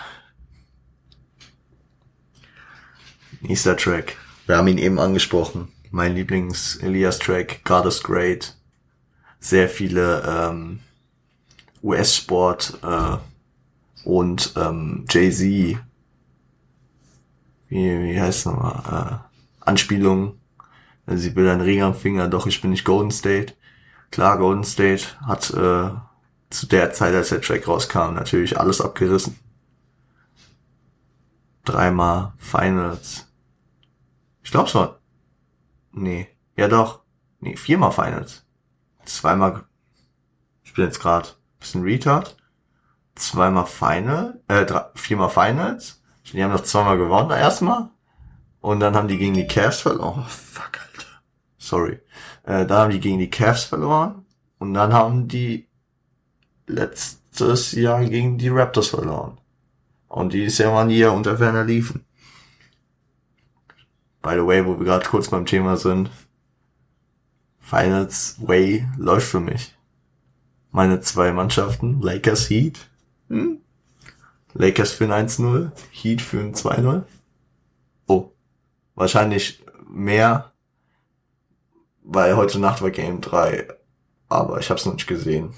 Nächster 3.42 3.78
Track. 3.78 4.18
Wir 4.46 4.58
haben 4.58 4.68
ihn 4.68 4.78
eben 4.78 5.00
angesprochen 5.00 5.72
mein 5.92 6.16
Lieblings-Elias-Track, 6.16 7.62
God 7.64 7.86
is 7.86 8.04
Great. 8.04 8.56
Sehr 9.40 9.70
viele 9.70 10.24
ähm, 10.28 10.80
US-Sport 11.84 12.80
äh, 12.84 13.18
und 14.04 14.54
ähm, 14.56 15.06
Jay-Z, 15.10 15.42
wie, 15.42 15.78
wie 17.70 18.20
heißt 18.20 18.48
nochmal, 18.48 19.22
äh, 19.22 19.66
Anspielungen. 19.66 20.40
Sie 21.08 21.36
will 21.36 21.48
einen 21.48 21.62
Ring 21.62 21.82
am 21.82 21.96
Finger, 21.96 22.28
doch 22.28 22.48
ich 22.48 22.62
bin 22.62 22.72
nicht 22.72 22.84
Golden 22.84 23.12
State. 23.12 23.54
Klar, 24.12 24.38
Golden 24.38 24.64
State 24.64 25.04
hat 25.26 25.50
äh, 25.52 25.90
zu 26.50 26.68
der 26.68 26.94
Zeit, 26.94 27.14
als 27.14 27.30
der 27.30 27.42
Track 27.42 27.68
rauskam, 27.68 28.14
natürlich 28.14 28.60
alles 28.60 28.82
abgerissen. 28.82 29.38
Dreimal 31.66 32.34
Finals. 32.38 33.28
Ich 34.44 34.54
es 34.54 34.76
war 34.76 35.00
Nee. 35.92 36.30
Ja 36.56 36.68
doch. 36.68 37.02
Nee, 37.40 37.58
viermal 37.58 37.92
Finals. 37.92 38.46
Zweimal. 39.06 39.66
Ich 40.64 40.74
bin 40.74 40.86
jetzt 40.86 41.00
gerade 41.00 41.30
bisschen 41.60 41.84
retard. 41.84 42.38
Zweimal 43.16 43.66
Final, 43.66 44.42
äh, 44.48 44.66
drei, 44.66 44.86
viermal 44.96 45.30
Finals. 45.30 46.02
Die 46.32 46.44
haben 46.44 46.52
noch 46.52 46.62
zweimal 46.62 46.98
gewonnen, 46.98 47.32
erstmal. 47.32 47.90
Und 48.62 48.80
dann 48.80 48.96
haben 48.96 49.08
die 49.08 49.18
gegen 49.18 49.34
die 49.34 49.48
Cavs 49.48 49.82
verloren. 49.82 50.24
Oh, 50.26 50.30
fuck, 50.30 50.80
Alter. 50.80 51.08
sorry. 51.58 52.00
Äh, 52.44 52.66
dann 52.66 52.78
haben 52.78 52.92
die 52.92 53.00
gegen 53.00 53.18
die 53.20 53.30
Cavs 53.30 53.64
verloren 53.64 54.26
und 54.60 54.74
dann 54.74 54.94
haben 54.94 55.28
die 55.28 55.67
letztes 56.68 57.72
Jahr 57.72 58.06
gegen 58.06 58.38
die 58.38 58.50
Raptors 58.50 58.90
verloren. 58.90 59.40
Und 60.08 60.34
dieses 60.34 60.58
Jahr 60.60 60.74
waren 60.74 60.90
die 60.90 61.00
ja 61.00 61.10
unter 61.10 61.40
Werner 61.40 61.64
liefen. 61.64 62.06
By 64.22 64.34
the 64.34 64.46
way, 64.46 64.66
wo 64.66 64.78
wir 64.78 64.86
gerade 64.86 65.08
kurz 65.08 65.30
beim 65.30 65.46
Thema 65.46 65.78
sind. 65.78 66.10
Finals 67.60 68.36
Way 68.40 68.88
läuft 68.98 69.28
für 69.28 69.40
mich. 69.40 69.76
Meine 70.72 71.02
zwei 71.02 71.32
Mannschaften, 71.32 72.02
Lakers 72.02 72.50
Heat. 72.50 72.90
Hm? 73.30 73.62
Lakers 74.54 74.92
für 74.92 75.06
ein 75.06 75.28
1-0, 75.28 75.72
Heat 75.92 76.22
für 76.22 76.40
ein 76.40 76.54
2-0. 76.54 77.04
Oh, 78.08 78.32
wahrscheinlich 78.96 79.64
mehr, 79.88 80.52
weil 82.04 82.36
heute 82.36 82.60
Nacht 82.60 82.82
war 82.82 82.90
Game 82.90 83.22
3, 83.22 83.68
aber 84.30 84.60
ich 84.60 84.70
habe 84.70 84.80
es 84.80 84.86
noch 84.86 84.94
nicht 84.94 85.08
gesehen. 85.08 85.54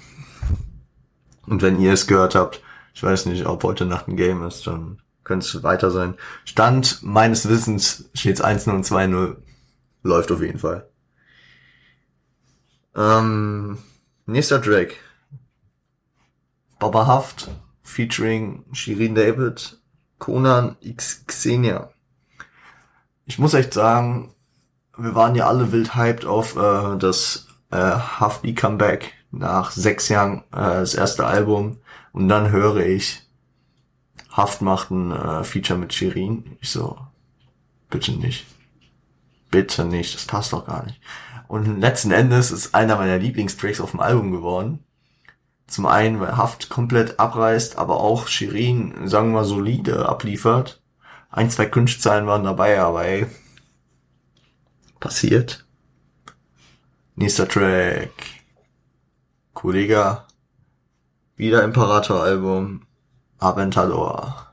Und 1.50 1.62
wenn 1.62 1.80
ihr 1.80 1.92
es 1.92 2.06
gehört 2.06 2.36
habt, 2.36 2.62
ich 2.94 3.02
weiß 3.02 3.26
nicht, 3.26 3.44
ob 3.44 3.64
heute 3.64 3.84
Nacht 3.84 4.06
ein 4.06 4.16
Game 4.16 4.44
ist, 4.44 4.68
dann 4.68 5.02
könnte 5.24 5.44
es 5.44 5.62
weiter 5.64 5.90
sein. 5.90 6.14
Stand 6.44 7.02
meines 7.02 7.48
Wissens 7.48 8.08
steht 8.14 8.40
1-0 8.40 8.70
und 8.70 8.86
2-0. 8.86 9.36
Läuft 10.04 10.30
auf 10.30 10.40
jeden 10.40 10.60
Fall. 10.60 10.88
Ähm, 12.94 13.78
nächster 14.26 14.60
Drake. 14.60 14.94
Baba 16.78 17.08
Haft 17.08 17.50
featuring 17.82 18.64
Shirin 18.72 19.16
David, 19.16 19.76
Conan 20.20 20.76
X 20.80 21.24
Xenia. 21.26 21.90
Ich 23.26 23.40
muss 23.40 23.54
echt 23.54 23.74
sagen, 23.74 24.32
wir 24.96 25.16
waren 25.16 25.34
ja 25.34 25.48
alle 25.48 25.72
wild 25.72 25.96
hyped 25.96 26.24
auf 26.24 26.54
äh, 26.54 26.96
das 26.96 27.48
äh, 27.72 27.76
Hafti 27.76 28.54
Comeback 28.54 29.14
nach 29.30 29.70
sechs 29.70 30.08
Jahren 30.08 30.38
äh, 30.52 30.80
das 30.80 30.94
erste 30.94 31.26
Album 31.26 31.78
und 32.12 32.28
dann 32.28 32.50
höre 32.50 32.84
ich 32.84 33.22
Haft 34.30 34.62
macht 34.62 34.90
ein 34.90 35.10
äh, 35.10 35.44
Feature 35.44 35.78
mit 35.78 35.92
Shirin. 35.92 36.56
Ich 36.60 36.70
so, 36.70 36.96
bitte 37.90 38.12
nicht. 38.12 38.46
Bitte 39.50 39.84
nicht, 39.84 40.14
das 40.14 40.24
passt 40.24 40.52
doch 40.52 40.66
gar 40.66 40.84
nicht. 40.86 41.00
Und 41.48 41.80
letzten 41.80 42.12
Endes 42.12 42.52
ist 42.52 42.74
einer 42.74 42.96
meiner 42.96 43.18
Lieblingstracks 43.18 43.80
auf 43.80 43.90
dem 43.90 44.00
Album 44.00 44.30
geworden. 44.30 44.84
Zum 45.66 45.86
einen, 45.86 46.20
weil 46.20 46.36
Haft 46.36 46.68
komplett 46.68 47.18
abreißt, 47.18 47.76
aber 47.76 48.00
auch 48.00 48.28
Shirin, 48.28 49.08
sagen 49.08 49.30
wir 49.30 49.40
mal, 49.40 49.44
solide 49.44 50.08
abliefert. 50.08 50.80
Ein, 51.30 51.50
zwei 51.50 51.66
Kunstzahlen 51.66 52.26
waren 52.26 52.44
dabei, 52.44 52.80
aber 52.80 53.04
ey, 53.04 53.26
passiert. 55.00 55.66
Nächster 57.16 57.48
Track. 57.48 58.39
Kollega. 59.54 60.26
Wieder 61.36 61.62
Imperator-Album. 61.64 62.82
Aventador. 63.38 64.46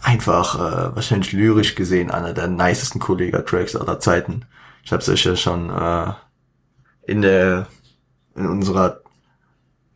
Einfach, 0.00 0.54
äh, 0.54 0.96
wahrscheinlich 0.96 1.32
lyrisch 1.32 1.74
gesehen, 1.74 2.10
einer 2.10 2.32
der 2.32 2.48
nicesten 2.48 3.00
Kollega-Tracks 3.00 3.76
aller 3.76 4.00
Zeiten. 4.00 4.46
Ich 4.82 4.92
habe 4.92 5.02
es 5.02 5.24
ja 5.24 5.36
schon 5.36 5.68
äh, 5.70 6.12
in 7.02 7.20
der 7.22 7.66
in 8.34 8.46
unserer 8.46 9.00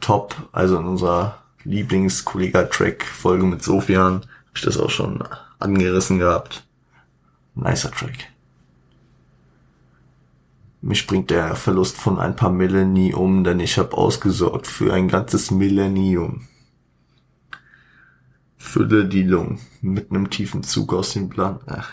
Top, 0.01 0.35
also 0.53 0.77
in 0.79 0.85
unserer 0.85 1.39
Lieblings-Kollega-Track-Folge 1.65 3.47
mit 3.47 3.63
Sofian, 3.63 4.15
habe 4.15 4.57
ich 4.57 4.63
das 4.63 4.77
auch 4.79 4.91
schon 4.91 5.23
angerissen 5.61 6.19
gehabt. 6.19 6.65
Nicer 7.55 7.91
Track. 7.93 8.32
Mich 10.83 11.07
bringt 11.07 11.31
der 11.31 11.55
Verlust 11.55 11.97
von 11.97 12.19
ein 12.19 12.35
paar 12.35 12.51
Mille 12.51 13.17
um, 13.17 13.45
denn 13.45 13.61
ich 13.61 13.79
habe 13.79 13.97
ausgesorgt 13.97 14.67
für 14.67 14.93
ein 14.93 15.07
ganzes 15.07 15.53
Millennium. 15.53 16.49
Fülle 18.59 19.07
die 19.07 19.23
Lungen 19.23 19.61
mit 19.81 20.11
einem 20.11 20.29
tiefen 20.29 20.65
Zug 20.65 20.93
aus 20.93 21.13
dem 21.13 21.29
Plan. 21.29 21.61
Ach, 21.67 21.93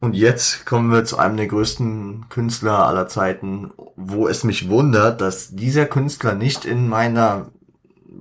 und 0.00 0.14
jetzt 0.14 0.66
kommen 0.66 0.92
wir 0.92 1.06
zu 1.06 1.18
einem 1.18 1.38
der 1.38 1.46
größten 1.46 2.28
Künstler 2.28 2.86
aller 2.86 3.08
Zeiten, 3.08 3.70
wo 3.96 4.28
es 4.28 4.44
mich 4.44 4.68
wundert, 4.68 5.22
dass 5.22 5.56
dieser 5.56 5.86
Künstler 5.86 6.34
nicht 6.34 6.66
in 6.66 6.88
meiner 6.88 7.50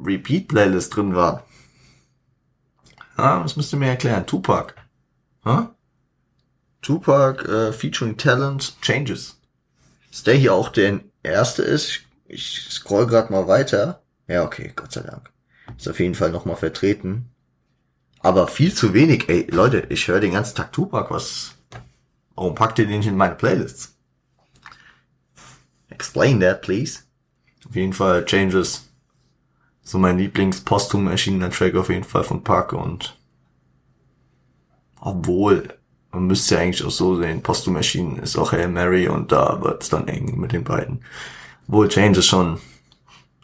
Repeat-Playlist 0.02 0.96
drin 0.96 1.14
war. 1.14 1.44
Ja, 3.18 3.42
das 3.42 3.58
müsst 3.58 3.74
ihr 3.74 3.80
mir 3.80 3.90
erklären. 3.90 4.26
Tupac. 4.26 4.76
Ha? 5.44 5.76
Tupac 6.84 7.44
äh, 7.46 7.74
featuring 7.74 8.18
Talent 8.18 8.80
Changes. 8.82 9.40
Ist 10.12 10.28
der 10.28 10.36
hier 10.36 10.54
auch 10.54 10.70
der 10.70 11.00
erste 11.24 11.64
ist? 11.64 12.02
Ich 12.28 12.68
scroll 12.70 13.08
gerade 13.08 13.34
mal 13.34 13.48
weiter. 13.48 14.04
Ja, 14.28 14.44
okay, 14.44 14.72
Gott 14.76 14.92
sei 14.92 15.02
Dank. 15.02 15.32
Ist 15.76 15.90
auf 15.90 16.00
jeden 16.00 16.14
Fall 16.14 16.32
nochmal 16.32 16.56
vertreten. 16.56 17.30
Aber 18.20 18.48
viel 18.48 18.74
zu 18.74 18.94
wenig. 18.94 19.28
Ey, 19.28 19.48
Leute, 19.50 19.88
ich 19.90 20.08
höre 20.08 20.20
den 20.20 20.34
ganzen 20.34 20.56
Tag 20.56 20.72
Tupac. 20.72 21.10
Was? 21.10 21.56
Warum 22.36 22.56
packt 22.56 22.80
ihr 22.80 22.86
den 22.86 23.00
nicht 23.00 23.08
in 23.08 23.18
meine 23.18 23.36
Playlists? 23.36 23.96
Explain 25.90 26.40
that, 26.42 26.62
please. 26.62 27.00
Auf 27.68 27.76
jeden 27.76 27.94
Fall 27.94 28.26
Changes. 28.26 28.90
So 29.84 29.98
mein 29.98 30.18
Lieblings-posthum 30.18 31.08
erschienener 31.08 31.50
Track 31.50 31.76
auf 31.76 31.90
jeden 31.90 32.04
Fall 32.04 32.24
von 32.24 32.44
Park 32.44 32.74
und 32.74 33.18
obwohl 35.00 35.78
man 36.14 36.28
müsste 36.28 36.56
ja 36.56 36.62
eigentlich 36.62 36.86
auch 36.86 36.92
so 36.92 37.20
sehen, 37.20 37.42
Postum 37.42 37.76
erschienen 37.76 38.20
ist 38.20 38.38
auch 38.38 38.52
Hail 38.52 38.68
Mary 38.68 39.08
und 39.08 39.32
da 39.32 39.62
wird's 39.62 39.90
dann 39.90 40.08
eng 40.08 40.40
mit 40.40 40.52
den 40.52 40.64
beiden. 40.64 41.04
Wohl 41.68 41.90
Change 41.90 42.20
ist 42.20 42.28
schon 42.28 42.60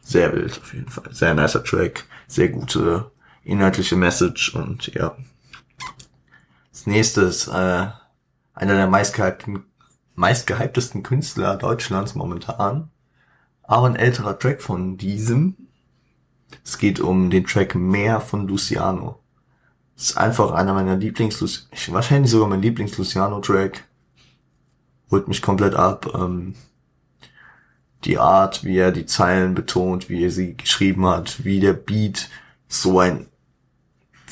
sehr 0.04 0.32
wild 0.34 0.60
auf 0.62 0.74
jeden 0.74 0.90
Fall. 0.90 1.12
Sehr 1.12 1.34
nicer 1.34 1.64
Track, 1.64 2.06
sehr 2.28 2.50
gute 2.50 3.12
inhaltliche 3.44 3.96
Message 3.96 4.54
und 4.54 4.88
ja. 4.94 5.16
Das 6.72 6.86
nächste 6.86 7.22
ist 7.22 7.48
äh, 7.48 7.88
einer 8.54 8.76
der 8.76 8.88
meistgehypten, 8.88 9.64
meistgehyptesten 10.16 11.02
Künstler 11.02 11.58
Deutschlands 11.58 12.14
momentan. 12.14 12.92
Aber 13.64 13.88
ein 13.88 13.96
älterer 13.96 14.38
Track 14.38 14.62
von 14.62 14.98
diesem. 14.98 15.56
Es 16.64 16.78
geht 16.78 17.00
um 17.00 17.30
den 17.30 17.46
Track 17.46 17.76
Mehr 17.76 18.22
von 18.22 18.48
Luciano 18.48 19.20
ist 20.00 20.18
einfach 20.18 20.52
einer 20.52 20.74
meiner 20.74 20.96
Lieblings, 20.96 21.42
wahrscheinlich 21.90 22.32
sogar 22.32 22.48
mein 22.48 22.62
Lieblings-Luciano-Track. 22.62 23.84
Holt 25.12 25.28
mich 25.28 25.42
komplett 25.42 25.76
ab. 25.76 26.14
Ähm, 26.16 26.56
die 28.06 28.18
Art, 28.18 28.64
wie 28.64 28.78
er 28.78 28.94
die 28.94 29.06
Zeilen 29.06 29.56
betont, 29.56 30.08
wie 30.08 30.24
er 30.24 30.32
sie 30.32 30.56
geschrieben 30.56 31.06
hat, 31.06 31.44
wie 31.44 31.60
der 31.60 31.74
Beat 31.74 32.30
so 32.70 33.00
ein, 33.00 33.28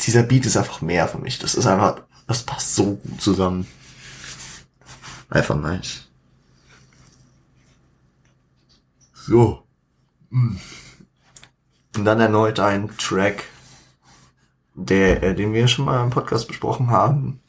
dieser 0.05 0.23
Beat 0.23 0.45
ist 0.45 0.55
einfach 0.55 0.79
mehr 0.81 1.07
für 1.07 1.17
mich. 1.17 1.37
Das 1.39 1.53
ist 1.53 1.67
einfach, 1.67 2.01
das 2.27 2.43
passt 2.43 2.75
so 2.75 2.95
gut 2.95 3.21
zusammen. 3.21 3.67
Einfach 5.29 5.57
nice. 5.57 6.07
So. 9.13 9.63
Und 10.31 12.05
dann 12.05 12.21
erneut 12.21 12.61
ein 12.61 12.89
Track 12.97 13.43
der, 14.77 15.23
äh, 15.23 15.35
den 15.35 15.53
wir 15.53 15.67
schon 15.67 15.85
mal 15.85 16.03
im 16.03 16.11
Podcast 16.11 16.47
besprochen 16.47 16.89
haben. 16.91 17.41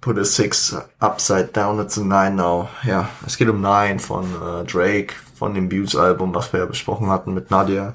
Put 0.00 0.18
a 0.18 0.24
six 0.24 0.76
upside 1.00 1.48
down, 1.52 1.80
it's 1.80 1.98
a 1.98 2.04
nine 2.04 2.36
now. 2.36 2.68
Ja, 2.84 3.08
es 3.26 3.36
geht 3.36 3.48
um 3.48 3.60
Nine 3.60 3.98
von 3.98 4.24
äh, 4.24 4.64
Drake, 4.64 5.14
von 5.34 5.54
dem 5.54 5.70
Views-Album, 5.70 6.34
was 6.34 6.52
wir 6.52 6.60
ja 6.60 6.66
besprochen 6.66 7.08
hatten 7.08 7.34
mit 7.34 7.50
Nadia. 7.50 7.94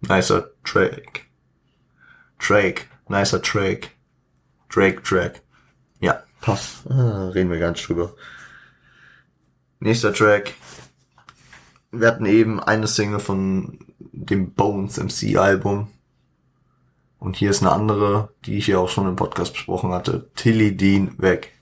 Nicer 0.00 0.50
Drake. 0.64 1.20
Drake, 2.38 2.86
nicer 3.08 3.40
Drake. 3.40 3.88
Drake, 4.70 5.02
Drake. 5.02 5.42
Ja, 6.00 6.22
passt. 6.40 6.88
Ah, 6.88 7.28
reden 7.28 7.50
wir 7.50 7.58
gar 7.58 7.72
nicht 7.72 7.86
drüber. 7.86 8.14
Nächster 9.80 10.14
Track 10.14 10.54
wir 11.92 12.08
hatten 12.08 12.26
eben 12.26 12.60
eine 12.60 12.86
Single 12.86 13.20
von 13.20 13.78
dem 14.12 14.52
Bones 14.52 14.98
MC 14.98 15.36
Album. 15.36 15.88
Und 17.18 17.36
hier 17.36 17.50
ist 17.50 17.62
eine 17.62 17.72
andere, 17.72 18.32
die 18.46 18.56
ich 18.56 18.68
ja 18.68 18.78
auch 18.78 18.88
schon 18.88 19.06
im 19.06 19.16
Podcast 19.16 19.52
besprochen 19.52 19.92
hatte. 19.92 20.30
Tilly 20.34 20.76
Dean 20.76 21.18
weg. 21.18 21.52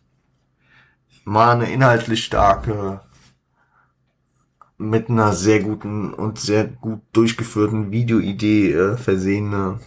Mal 1.25 1.53
eine 1.53 1.71
inhaltlich 1.71 2.25
starke, 2.25 3.01
mit 4.79 5.11
einer 5.11 5.33
sehr 5.33 5.61
guten 5.61 6.15
und 6.15 6.39
sehr 6.39 6.65
gut 6.65 7.01
durchgeführten 7.13 7.91
Videoidee 7.91 8.73
äh, 8.73 8.97
versehene 8.97 9.81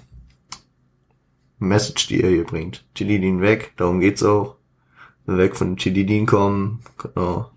Message, 1.57 2.07
die 2.07 2.21
er 2.21 2.29
hier 2.29 2.43
bringt. 2.43 2.85
Tilly 2.93 3.19
Dean 3.19 3.41
weg, 3.41 3.73
darum 3.77 4.01
geht's 4.01 4.21
auch. 4.21 4.57
Weg 5.25 5.55
von 5.55 5.77
Tilly 5.77 6.05
Dean 6.05 6.25
kommen, 6.25 6.81
genau. 6.97 7.50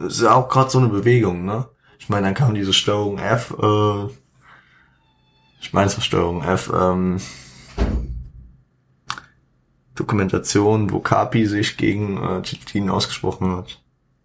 Das 0.00 0.14
ist 0.14 0.22
ja 0.22 0.34
auch 0.34 0.48
gerade 0.48 0.70
so 0.70 0.78
eine 0.78 0.88
Bewegung, 0.88 1.44
ne? 1.44 1.68
Ich 1.98 2.08
meine, 2.08 2.26
dann 2.26 2.34
kam 2.34 2.54
diese 2.54 2.72
Steuerung 2.72 3.18
F, 3.18 3.54
äh, 3.60 4.06
Ich 5.60 5.74
meine 5.74 5.90
Versteuerung 5.90 6.42
F, 6.42 6.72
ähm, 6.74 7.20
Dokumentation, 9.94 10.90
wo 10.90 11.00
Kapi 11.00 11.44
sich 11.44 11.76
gegen 11.76 12.16
äh, 12.16 12.40
Titin 12.40 12.88
ausgesprochen 12.88 13.54
hat. 13.54 13.82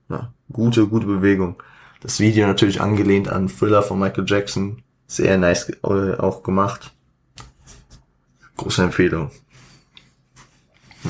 Ja, 0.08 0.34
gute, 0.50 0.88
gute 0.88 1.08
Bewegung. 1.08 1.62
Das 2.00 2.22
Video 2.22 2.48
natürlich 2.48 2.80
angelehnt 2.80 3.28
an 3.28 3.50
Thriller 3.50 3.84
von 3.84 4.00
Michael 4.00 4.26
Jackson. 4.26 4.82
Sehr 5.08 5.38
nice 5.38 5.70
äh, 5.84 6.16
auch 6.18 6.42
gemacht. 6.42 6.94
Große 8.56 8.82
Empfehlung. 8.82 9.30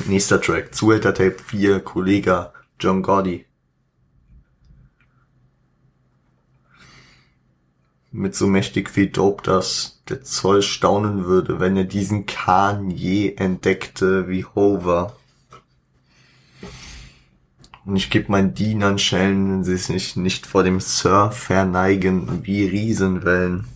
Nächster 0.08 0.40
Track, 0.40 0.74
Zuhälter 0.74 1.14
Tape 1.14 1.36
4, 1.38 1.78
Kollega 1.80 2.52
John 2.80 3.02
Gordy. 3.02 3.45
Mit 8.16 8.34
so 8.34 8.46
mächtig 8.46 8.88
viel 8.88 9.08
Dope, 9.10 9.42
dass 9.42 10.00
der 10.08 10.22
Zoll 10.22 10.62
staunen 10.62 11.26
würde, 11.26 11.60
wenn 11.60 11.76
er 11.76 11.84
diesen 11.84 12.24
Kahn 12.24 12.88
je 12.88 13.34
entdeckte 13.34 14.26
wie 14.26 14.46
Hover. 14.46 15.14
Und 17.84 17.96
ich 17.96 18.08
geb 18.08 18.30
meinen 18.30 18.54
Dienern 18.54 18.98
Schellen, 18.98 19.50
wenn 19.50 19.64
sie 19.64 19.76
sich 19.76 20.16
nicht 20.16 20.46
vor 20.46 20.62
dem 20.62 20.80
Sir 20.80 21.30
verneigen 21.30 22.42
wie 22.42 22.64
Riesenwellen. 22.64 23.66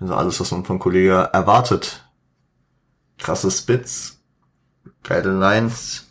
Also 0.00 0.16
alles, 0.16 0.40
was 0.40 0.50
man 0.50 0.64
von 0.64 0.80
Kollege 0.80 1.30
erwartet. 1.32 2.04
Krasse 3.18 3.52
Spits, 3.52 4.18
geile 5.04 5.30
Lines, 5.30 6.08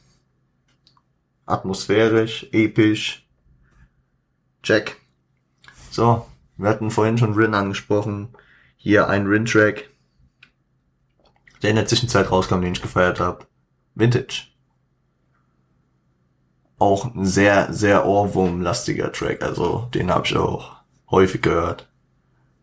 atmosphärisch, 1.46 2.48
episch. 2.54 3.28
Jack. 4.64 4.96
So, 5.92 6.26
wir 6.58 6.70
hatten 6.70 6.92
vorhin 6.92 7.18
schon 7.18 7.34
Rin 7.34 7.54
angesprochen. 7.54 8.30
Hier 8.76 9.08
ein 9.08 9.26
Rin-Track, 9.26 9.90
der 11.62 11.70
in 11.72 11.76
der 11.76 11.86
Zwischenzeit 11.86 12.32
rauskam, 12.32 12.62
den 12.62 12.74
ich 12.74 12.82
gefeiert 12.82 13.20
habe. 13.20 13.46
Vintage. 13.96 14.48
Auch 16.80 17.14
ein 17.14 17.26
sehr, 17.26 17.74
sehr 17.74 18.06
Ohrwurm-lastiger 18.06 19.12
Track, 19.12 19.42
also 19.42 19.90
den 19.94 20.12
habe 20.12 20.28
ich 20.28 20.36
auch 20.38 20.76
häufig 21.10 21.42
gehört. 21.42 21.90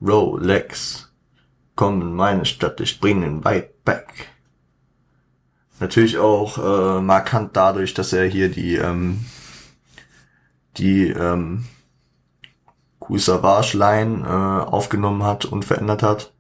Rolex, 0.01 1.13
komm 1.75 2.01
in 2.01 2.13
meine 2.13 2.45
Stadt, 2.45 2.81
ich 2.81 3.01
bring 3.01 3.23
den 3.23 3.45
weit 3.45 3.85
back. 3.85 4.29
Natürlich 5.81 6.19
auch 6.19 6.59
äh, 6.59 7.01
markant 7.01 7.57
dadurch, 7.57 7.95
dass 7.95 8.13
er 8.13 8.27
hier 8.27 8.49
die 8.49 8.77
ähm, 8.77 9.25
die 10.77 11.09
ähm, 11.09 11.67
Cool 13.09 13.19
Savage 13.19 13.77
Line 13.77 14.23
äh, 14.25 14.71
aufgenommen 14.71 15.23
hat 15.23 15.45
und 15.45 15.65
verändert 15.65 16.03
hat. 16.03 16.33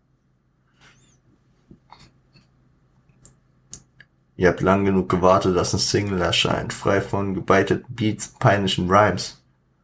Ihr 4.37 4.49
habt 4.49 4.62
lang 4.62 4.85
genug 4.85 5.09
gewartet, 5.09 5.57
dass 5.57 5.75
ein 5.75 5.79
Single 5.79 6.21
erscheint, 6.21 6.73
frei 6.73 7.01
von 7.01 7.35
gebeiteten 7.35 7.95
Beats, 7.95 8.29
peinlichen 8.39 8.91
Rhymes, 8.91 9.41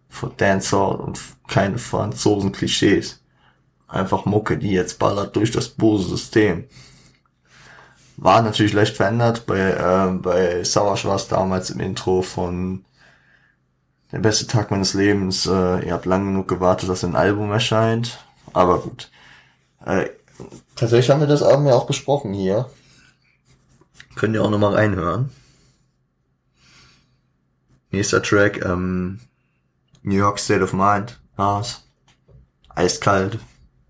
von 0.08 0.32
Dancehall 0.36 0.96
und 0.96 1.20
keine 1.48 1.78
Franzosen-Klischees. 1.78 3.22
Einfach 3.86 4.24
Mucke, 4.24 4.58
die 4.58 4.72
jetzt 4.72 4.98
ballert 4.98 5.36
durch 5.36 5.52
das 5.52 5.68
bose 5.68 6.08
System. 6.08 6.64
War 8.16 8.42
natürlich 8.42 8.72
leicht 8.72 8.96
verändert. 8.96 9.46
Bei, 9.46 9.58
äh, 9.58 10.12
bei 10.18 10.60
es 10.60 10.74
damals 11.28 11.70
im 11.70 11.80
Intro 11.80 12.22
von 12.22 12.84
Der 14.12 14.18
beste 14.18 14.46
Tag 14.46 14.70
meines 14.70 14.94
Lebens. 14.94 15.46
Äh, 15.46 15.86
ihr 15.86 15.92
habt 15.92 16.06
lang 16.06 16.26
genug 16.26 16.48
gewartet, 16.48 16.88
dass 16.88 17.04
ein 17.04 17.16
Album 17.16 17.52
erscheint. 17.52 18.24
Aber 18.52 18.80
gut. 18.80 19.10
Äh, 19.84 20.10
tatsächlich 20.74 21.10
haben 21.10 21.20
wir 21.20 21.28
das 21.28 21.42
Album 21.42 21.66
ja 21.66 21.74
auch 21.74 21.86
besprochen 21.86 22.32
hier. 22.32 22.68
Könnt 24.16 24.34
ihr 24.34 24.42
auch 24.42 24.50
nochmal 24.50 24.74
reinhören. 24.74 25.30
Nächster 27.92 28.22
Track, 28.22 28.64
ähm, 28.64 29.20
New 30.02 30.16
York 30.16 30.38
State 30.38 30.62
of 30.62 30.72
Mind. 30.72 31.20
Nas. 31.36 31.84
Eiskalt. 32.68 33.38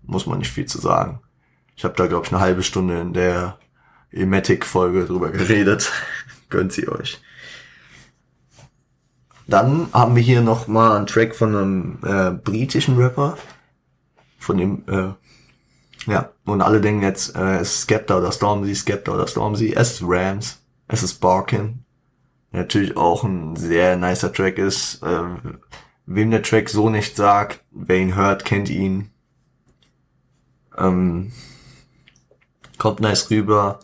Muss 0.03 0.25
man 0.25 0.39
nicht 0.39 0.51
viel 0.51 0.65
zu 0.65 0.79
sagen. 0.79 1.21
Ich 1.75 1.83
habe 1.83 1.95
da, 1.95 2.07
glaube 2.07 2.25
ich, 2.25 2.31
eine 2.31 2.41
halbe 2.41 2.63
Stunde 2.63 2.99
in 2.99 3.13
der 3.13 3.57
Ematic-Folge 4.11 5.05
drüber 5.05 5.31
geredet. 5.31 5.91
Gönnt 6.49 6.73
sie 6.73 6.87
euch. 6.87 7.21
Dann 9.51 9.89
haben 9.91 10.15
wir 10.15 10.23
hier 10.23 10.41
noch 10.41 10.67
mal 10.67 10.95
einen 10.95 11.07
Track 11.07 11.35
von 11.35 11.55
einem 11.55 11.99
äh, 12.03 12.31
britischen 12.31 12.97
Rapper. 12.97 13.37
Von 14.39 14.57
dem, 14.57 14.83
äh, 14.87 16.09
ja, 16.09 16.31
und 16.45 16.61
alle 16.61 16.81
denken 16.81 17.03
jetzt, 17.03 17.35
äh, 17.35 17.57
es 17.57 17.75
ist 17.75 17.81
Skepta 17.81 18.17
oder 18.17 18.31
Stormzy, 18.31 18.73
Skepta 18.73 19.11
oder 19.11 19.27
Stormzy. 19.27 19.73
Es 19.73 19.93
ist 19.93 20.03
Rams, 20.05 20.63
es 20.87 21.03
ist 21.03 21.15
Barkin. 21.15 21.83
Natürlich 22.51 22.95
auch 22.95 23.23
ein 23.23 23.55
sehr 23.57 23.97
nicer 23.97 24.31
Track 24.33 24.57
ist. 24.57 25.03
Äh, 25.03 25.23
wem 26.05 26.31
der 26.31 26.43
Track 26.43 26.69
so 26.69 26.89
nicht 26.89 27.15
sagt, 27.15 27.61
wer 27.71 27.97
ihn 27.97 28.15
hört, 28.15 28.45
kennt 28.45 28.69
ihn. 28.69 29.11
Ähm, 30.77 31.33
kommt 32.77 33.01
nice 33.01 33.29
rüber 33.29 33.79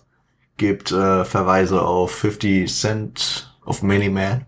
gibt 0.55 0.91
äh, 0.91 1.23
Verweise 1.23 1.83
auf 1.83 2.11
50 2.11 2.73
Cent, 2.73 3.55
auf 3.63 3.83
Many 3.83 4.09
Man 4.09 4.46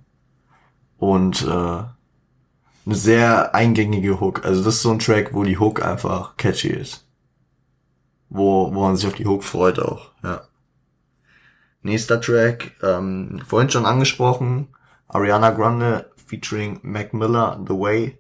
und 1.00 1.42
äh, 1.44 1.48
eine 1.48 2.96
sehr 2.96 3.56
eingängige 3.56 4.20
Hook. 4.20 4.46
Also 4.46 4.64
das 4.64 4.76
ist 4.76 4.82
so 4.84 4.92
ein 4.92 5.00
Track, 5.00 5.34
wo 5.34 5.44
die 5.44 5.58
Hook 5.58 5.84
einfach 5.84 6.38
catchy 6.38 6.70
ist. 6.70 7.06
Wo, 8.30 8.74
wo 8.74 8.82
man 8.82 8.96
sich 8.96 9.08
auf 9.08 9.16
die 9.16 9.26
Hook 9.26 9.44
freut 9.44 9.80
auch, 9.80 10.12
ja. 10.24 10.44
Nächster 11.82 12.20
Track, 12.20 12.74
ähm, 12.84 13.42
vorhin 13.48 13.70
schon 13.70 13.86
angesprochen, 13.86 14.68
Ariana 15.08 15.52
Grande 15.52 16.12
featuring 16.28 16.80
Mac 16.84 17.14
Miller, 17.14 17.60
The 17.68 17.74
Way. 17.74 18.20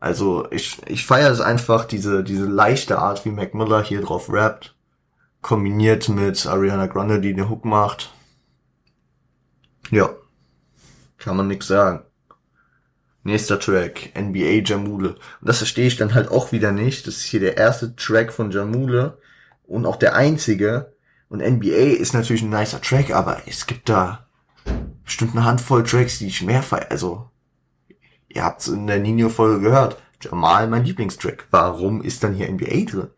Also 0.00 0.46
ich, 0.52 0.78
ich 0.86 1.04
feiere 1.04 1.32
es 1.32 1.40
einfach, 1.40 1.84
diese, 1.84 2.22
diese 2.22 2.46
leichte 2.46 2.98
Art, 2.98 3.24
wie 3.24 3.30
Mac 3.30 3.52
Miller 3.54 3.82
hier 3.82 4.00
drauf 4.00 4.32
rappt 4.32 4.76
kombiniert 5.40 6.08
mit 6.08 6.46
Ariana 6.46 6.86
Grande, 6.86 7.20
die 7.20 7.34
den 7.34 7.48
Hook 7.48 7.64
macht. 7.64 8.12
Ja, 9.90 10.10
kann 11.18 11.36
man 11.36 11.48
nix 11.48 11.66
sagen. 11.66 12.04
Nächster 13.24 13.60
Track, 13.60 14.12
NBA 14.18 14.62
Jamule. 14.64 15.10
Und 15.10 15.18
das 15.48 15.58
verstehe 15.58 15.86
ich 15.86 15.96
dann 15.96 16.14
halt 16.14 16.30
auch 16.30 16.52
wieder 16.52 16.72
nicht. 16.72 17.06
Das 17.06 17.16
ist 17.16 17.24
hier 17.24 17.40
der 17.40 17.56
erste 17.56 17.94
Track 17.96 18.32
von 18.32 18.50
Jamule 18.50 19.18
und 19.66 19.86
auch 19.86 19.96
der 19.96 20.14
einzige. 20.14 20.92
Und 21.28 21.40
NBA 21.40 21.98
ist 21.98 22.14
natürlich 22.14 22.42
ein 22.42 22.50
nicer 22.50 22.80
Track, 22.80 23.10
aber 23.10 23.42
es 23.46 23.66
gibt 23.66 23.88
da 23.88 24.26
bestimmt 25.04 25.32
eine 25.32 25.44
Handvoll 25.44 25.82
Tracks, 25.82 26.18
die 26.18 26.28
ich 26.28 26.42
mehr 26.42 26.62
feiere. 26.62 26.90
Also, 26.90 27.30
ihr 28.28 28.44
habt's 28.44 28.68
in 28.68 28.86
der 28.86 28.98
Nino-Folge 28.98 29.60
gehört. 29.60 30.00
Jamal 30.20 30.68
mein 30.68 30.84
Lieblingstrack. 30.84 31.46
Warum 31.50 32.02
ist 32.02 32.24
dann 32.24 32.34
hier 32.34 32.50
NBA 32.50 32.90
drin? 32.90 33.08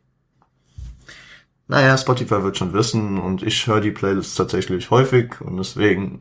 Naja, 1.69 1.97
Spotify 1.97 2.43
wird 2.43 2.57
schon 2.57 2.73
wissen 2.73 3.19
und 3.19 3.45
ich 3.45 3.67
höre 3.67 3.81
die 3.81 3.93
Playlists 3.93 4.35
tatsächlich 4.35 4.91
häufig 4.91 5.41
und 5.41 5.57
deswegen 5.57 6.21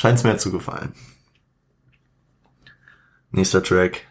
scheint 0.00 0.16
es 0.16 0.24
mir 0.24 0.38
zu 0.38 0.50
gefallen. 0.50 0.94
Nächster 3.32 3.62
Track. 3.62 4.06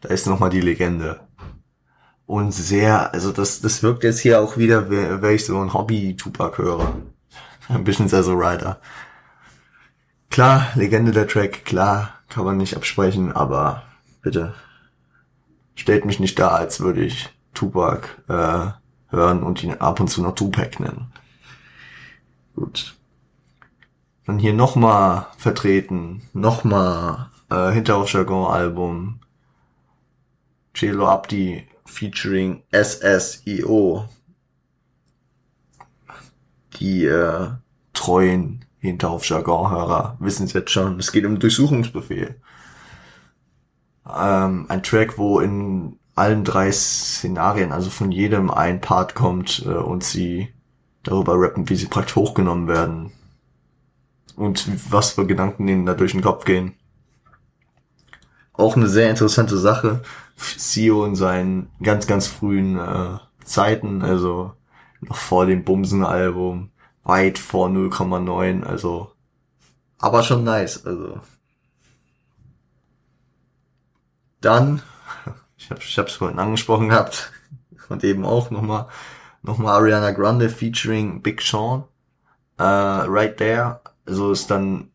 Da 0.00 0.08
ist 0.08 0.26
nochmal 0.26 0.48
die 0.48 0.62
Legende. 0.62 1.20
Und 2.24 2.52
sehr, 2.52 3.12
also 3.12 3.30
das, 3.30 3.60
das 3.60 3.82
wirkt 3.82 4.02
jetzt 4.02 4.20
hier 4.20 4.40
auch 4.40 4.56
wieder, 4.56 4.88
wäre 4.88 5.34
ich 5.34 5.44
so 5.44 5.60
ein 5.60 5.74
Hobby-Tupac 5.74 6.56
höre. 6.56 6.96
Ein 7.68 7.84
bisschen 7.84 8.08
sehr 8.08 8.22
so 8.22 8.32
Rider. 8.32 8.80
Klar, 10.30 10.68
Legende 10.74 11.12
der 11.12 11.28
Track, 11.28 11.66
klar, 11.66 12.20
kann 12.30 12.46
man 12.46 12.56
nicht 12.56 12.74
absprechen, 12.74 13.30
aber 13.30 13.82
bitte 14.22 14.54
stellt 15.74 16.06
mich 16.06 16.18
nicht 16.18 16.38
da, 16.38 16.48
als 16.48 16.80
würde 16.80 17.04
ich 17.04 17.28
Tupac 17.52 18.08
äh, 18.28 18.72
hören 19.14 19.42
und 19.42 19.62
ihn 19.62 19.74
ab 19.74 20.00
und 20.00 20.08
zu 20.08 20.22
noch 20.22 20.34
Tupac 20.34 20.82
nennen. 20.82 21.12
Gut. 22.56 22.96
Dann 24.26 24.38
hier 24.38 24.54
nochmal 24.54 25.26
vertreten, 25.36 26.22
nochmal 26.32 27.30
äh, 27.50 27.72
Hinterhof-Jargon-Album. 27.72 29.20
Celo 30.72 31.08
Abdi 31.08 31.68
featuring 31.84 32.62
SSIO. 32.72 34.08
Die 36.80 37.04
äh, 37.04 37.50
treuen 37.92 38.64
Hinterhof-Jargon-Hörer 38.78 40.16
wissen 40.20 40.46
es 40.46 40.54
jetzt 40.54 40.70
schon. 40.70 40.98
Es 40.98 41.12
geht 41.12 41.26
um 41.26 41.38
Durchsuchungsbefehl. 41.38 42.40
Ähm, 44.10 44.66
ein 44.68 44.82
Track, 44.82 45.18
wo 45.18 45.40
in 45.40 45.98
allen 46.14 46.44
drei 46.44 46.72
Szenarien, 46.72 47.72
also 47.72 47.90
von 47.90 48.10
jedem 48.10 48.50
ein 48.50 48.80
Part 48.80 49.14
kommt 49.14 49.64
äh, 49.66 49.68
und 49.68 50.02
sie 50.02 50.48
darüber 51.02 51.34
rappen, 51.36 51.68
wie 51.68 51.76
sie 51.76 51.86
praktisch 51.86 52.16
hochgenommen 52.16 52.68
werden 52.68 53.12
und 54.36 54.68
was 54.90 55.12
für 55.12 55.26
Gedanken 55.26 55.68
ihnen 55.68 55.86
da 55.86 55.94
durch 55.94 56.12
den 56.12 56.22
Kopf 56.22 56.44
gehen. 56.44 56.74
Auch 58.52 58.76
eine 58.76 58.88
sehr 58.88 59.10
interessante 59.10 59.58
Sache. 59.58 60.02
CEO 60.36 61.04
in 61.04 61.16
seinen 61.16 61.70
ganz, 61.82 62.06
ganz 62.06 62.26
frühen 62.26 62.78
äh, 62.78 63.18
Zeiten, 63.44 64.02
also 64.02 64.52
noch 65.00 65.16
vor 65.16 65.46
dem 65.46 65.64
Bumsen-Album, 65.64 66.70
weit 67.04 67.38
vor 67.38 67.68
0,9, 67.68 68.62
also 68.64 69.14
aber 70.04 70.22
schon 70.22 70.44
nice, 70.44 70.84
also. 70.84 71.18
Dann, 74.42 74.82
ich 75.56 75.70
habe 75.70 75.80
ich 75.80 75.98
hab's 75.98 76.12
vorhin 76.14 76.38
angesprochen 76.38 76.90
gehabt 76.90 77.32
und 77.88 78.04
eben 78.04 78.26
auch 78.26 78.50
nochmal 78.50 78.88
nochmal 79.42 79.76
Ariana 79.76 80.10
Grande 80.10 80.50
featuring 80.50 81.22
Big 81.22 81.40
Sean, 81.40 81.84
äh, 82.58 82.64
Right 82.64 83.38
There, 83.38 83.80
also 84.06 84.32
ist 84.32 84.50
dann 84.50 84.90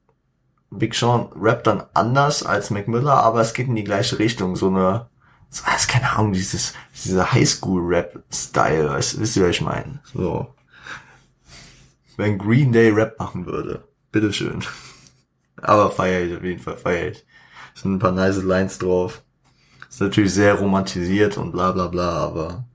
Big 0.72 0.94
Sean 0.94 1.30
rappt 1.36 1.68
dann 1.68 1.84
anders 1.94 2.44
als 2.44 2.70
Mac 2.70 2.88
Miller, 2.88 3.16
aber 3.16 3.42
es 3.42 3.54
geht 3.54 3.68
in 3.68 3.76
die 3.76 3.84
gleiche 3.84 4.20
Richtung, 4.20 4.56
so 4.56 4.68
eine 4.68 5.10
so, 5.50 5.64
ist 5.76 5.88
keine 5.88 6.12
Ahnung, 6.12 6.34
dieses, 6.34 6.74
dieser 7.04 7.32
Highschool-Rap-Style, 7.32 8.90
weißt, 8.90 9.20
wisst 9.20 9.36
ihr, 9.36 9.44
was 9.44 9.50
ich 9.50 9.62
meine? 9.62 10.00
So. 10.14 10.54
Wenn 12.18 12.38
Green 12.38 12.72
Day 12.72 12.90
Rap 12.92 13.18
machen 13.18 13.46
würde. 13.46 13.84
Bitteschön. 14.12 14.64
Aber 15.62 15.90
feier 15.90 16.22
ich 16.22 16.38
auf 16.38 16.44
jeden 16.44 16.62
Fall, 16.62 16.78
feier 16.78 17.10
ich. 17.10 17.26
Sind 17.74 17.96
ein 17.96 18.00
paar 18.00 18.12
nice 18.12 18.44
Lines 18.44 18.78
drauf. 18.78 19.24
Ist 19.90 20.02
natürlich 20.02 20.34
sehr 20.34 20.54
romantisiert 20.54 21.38
und 21.38 21.52
bla 21.52 21.72
bla 21.72 21.88
bla, 21.88 22.26
aber 22.26 22.66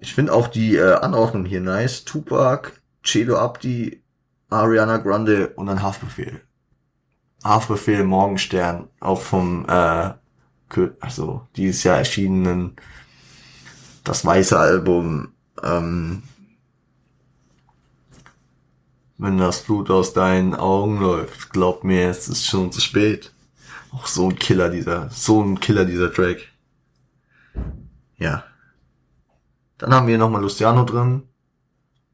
ich 0.00 0.14
finde 0.14 0.32
auch 0.32 0.48
die 0.48 0.76
äh, 0.76 0.94
Anordnung 0.94 1.44
hier 1.44 1.60
nice. 1.60 2.04
Tupac, 2.04 2.72
Cedo 3.04 3.36
Abdi, 3.36 4.02
Ariana 4.50 4.98
Grande 4.98 5.48
und 5.48 5.66
dann 5.66 5.82
Haftbefehl. 5.82 6.40
Haftbefehl 7.44 8.04
Morgenstern, 8.04 8.88
auch 9.00 9.20
vom 9.20 9.66
äh, 9.68 10.10
also 11.00 11.46
dieses 11.56 11.82
Jahr 11.84 11.98
erschienenen 11.98 12.76
das 14.04 14.24
weiße 14.24 14.58
Album 14.58 15.32
ähm, 15.62 16.22
wenn 19.18 19.38
das 19.38 19.62
Blut 19.62 19.90
aus 19.90 20.12
deinen 20.12 20.54
Augen 20.54 21.00
läuft, 21.00 21.50
glaub 21.50 21.82
mir, 21.82 22.08
es 22.08 22.28
ist 22.28 22.46
schon 22.46 22.70
zu 22.70 22.80
spät. 22.80 23.32
Auch 23.92 24.06
so 24.06 24.28
ein 24.28 24.36
Killer 24.36 24.70
dieser, 24.70 25.10
so 25.10 25.42
ein 25.42 25.58
Killer 25.58 25.84
dieser 25.84 26.12
Track. 26.12 26.48
Ja. 28.16 28.44
Dann 29.78 29.94
haben 29.94 30.06
wir 30.06 30.18
nochmal 30.18 30.42
Luciano 30.42 30.84
drin. 30.84 31.22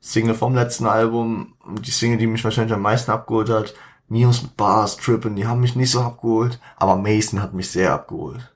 Single 0.00 0.34
vom 0.34 0.54
letzten 0.54 0.86
Album. 0.86 1.54
Die 1.80 1.90
Single, 1.90 2.18
die 2.18 2.26
mich 2.26 2.44
wahrscheinlich 2.44 2.74
am 2.74 2.82
meisten 2.82 3.10
abgeholt 3.10 3.48
hat. 3.48 3.74
Neos 4.08 4.42
mit 4.42 4.56
Bars, 4.56 4.96
Trippin, 4.96 5.34
die 5.34 5.46
haben 5.46 5.60
mich 5.60 5.76
nicht 5.76 5.90
so 5.90 6.02
abgeholt, 6.02 6.60
aber 6.76 6.96
Mason 6.96 7.40
hat 7.40 7.54
mich 7.54 7.70
sehr 7.70 7.92
abgeholt. 7.92 8.54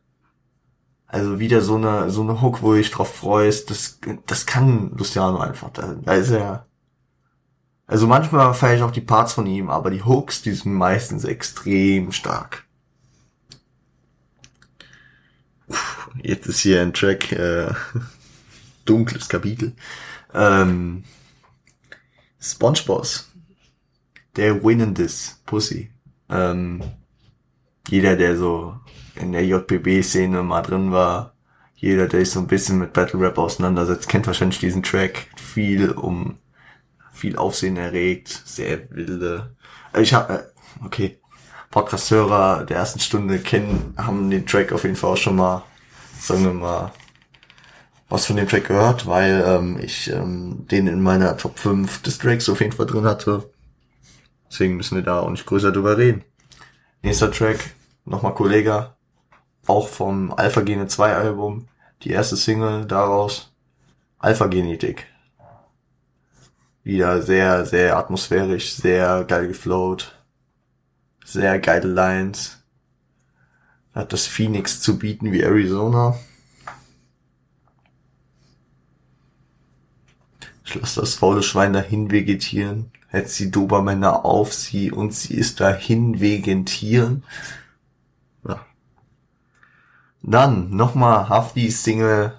Also 1.06 1.38
wieder 1.38 1.62
so 1.62 1.76
eine, 1.76 2.10
so 2.10 2.20
eine 2.20 2.42
Hook, 2.42 2.60
wo 2.60 2.74
ich 2.74 2.90
drauf 2.90 3.14
freue, 3.14 3.48
das, 3.48 3.98
das 4.26 4.44
kann 4.44 4.92
Luciano 4.94 5.38
einfach. 5.38 5.70
Da, 5.70 5.94
da 5.94 6.12
ist 6.12 6.30
er. 6.30 6.66
Also 7.86 8.06
manchmal 8.06 8.52
feiere 8.52 8.76
ich 8.76 8.82
auch 8.82 8.90
die 8.90 9.00
Parts 9.00 9.32
von 9.32 9.46
ihm, 9.46 9.70
aber 9.70 9.90
die 9.90 10.04
Hooks, 10.04 10.42
die 10.42 10.52
sind 10.52 10.74
meistens 10.74 11.24
extrem 11.24 12.12
stark. 12.12 12.66
Jetzt 16.22 16.46
ist 16.46 16.60
hier 16.60 16.82
ein 16.82 16.92
Track, 16.92 17.32
äh, 17.32 17.72
dunkles 18.88 19.28
Kapitel. 19.28 19.74
Ähm, 20.34 21.04
SpongeBoss 22.40 23.30
der 24.36 24.62
Winnendes 24.62 25.40
Pussy. 25.46 25.90
Ähm, 26.30 26.82
jeder, 27.88 28.16
der 28.16 28.36
so 28.36 28.76
in 29.16 29.32
der 29.32 29.44
JPB-Szene 29.44 30.42
mal 30.42 30.62
drin 30.62 30.92
war, 30.92 31.34
jeder, 31.74 32.08
der 32.08 32.20
sich 32.20 32.30
so 32.30 32.40
ein 32.40 32.46
bisschen 32.46 32.78
mit 32.78 32.92
Battle 32.92 33.20
Rap 33.20 33.38
auseinandersetzt, 33.38 34.08
kennt 34.08 34.26
wahrscheinlich 34.26 34.58
diesen 34.58 34.82
Track. 34.82 35.28
Viel 35.36 35.90
um, 35.90 36.38
viel 37.12 37.36
Aufsehen 37.36 37.76
erregt, 37.76 38.42
sehr 38.44 38.90
wilde. 38.90 39.54
Äh, 39.92 40.02
ich 40.02 40.14
habe, 40.14 40.34
äh, 40.34 40.84
okay, 40.84 41.18
Podcast-Hörer 41.70 42.64
der 42.64 42.78
ersten 42.78 43.00
Stunde 43.00 43.38
kennen, 43.38 43.94
haben 43.96 44.30
den 44.30 44.46
Track 44.46 44.72
auf 44.72 44.84
jeden 44.84 44.96
Fall 44.96 45.12
auch 45.12 45.16
schon 45.16 45.36
mal, 45.36 45.64
sagen 46.18 46.44
wir 46.44 46.52
mal, 46.52 46.92
was 48.08 48.26
von 48.26 48.36
dem 48.36 48.48
Track 48.48 48.68
gehört, 48.68 49.06
weil 49.06 49.44
ähm, 49.46 49.78
ich 49.80 50.10
ähm, 50.10 50.66
den 50.70 50.86
in 50.86 51.02
meiner 51.02 51.36
Top 51.36 51.58
5 51.58 52.02
des 52.02 52.18
Tracks 52.18 52.48
auf 52.48 52.60
jeden 52.60 52.72
Fall 52.72 52.86
drin 52.86 53.04
hatte. 53.04 53.50
Deswegen 54.50 54.76
müssen 54.76 54.96
wir 54.96 55.02
da 55.02 55.20
auch 55.20 55.30
nicht 55.30 55.46
größer 55.46 55.72
drüber 55.72 55.98
reden. 55.98 56.24
Nächster 57.02 57.30
Track, 57.30 57.74
nochmal 58.04 58.34
Kollega, 58.34 58.96
auch 59.66 59.88
vom 59.88 60.32
Alpha 60.32 60.62
Gene 60.62 60.86
2 60.86 61.14
Album, 61.14 61.68
die 62.02 62.10
erste 62.10 62.36
Single 62.36 62.86
daraus, 62.86 63.52
Alpha 64.18 64.46
Genetik. 64.46 65.06
Wieder 66.82 67.20
sehr, 67.20 67.66
sehr 67.66 67.98
atmosphärisch, 67.98 68.72
sehr 68.72 69.24
geil 69.24 69.48
geflowt, 69.48 70.18
sehr 71.24 71.58
geile 71.58 71.86
Lines. 71.86 72.64
Hat 73.94 74.12
das 74.12 74.26
Phoenix 74.26 74.80
zu 74.80 74.98
bieten 74.98 75.30
wie 75.32 75.42
Arizona. 75.42 76.18
Ich 80.68 80.74
lasse 80.74 81.00
das 81.00 81.14
faule 81.14 81.42
Schwein 81.42 81.72
dahin 81.72 82.10
vegetieren 82.10 82.92
hetzt 83.08 83.40
die 83.40 83.50
Dobermänner 83.50 84.24
auf 84.24 84.52
sie 84.52 84.92
und 84.92 85.14
sie 85.14 85.34
ist 85.34 85.60
dahin 85.60 86.20
wegen 86.20 86.66
Tieren. 86.66 87.24
Ja. 88.46 88.64
Dann 90.22 90.70
nochmal 90.70 91.28
Hafti 91.28 91.70
Single. 91.70 92.34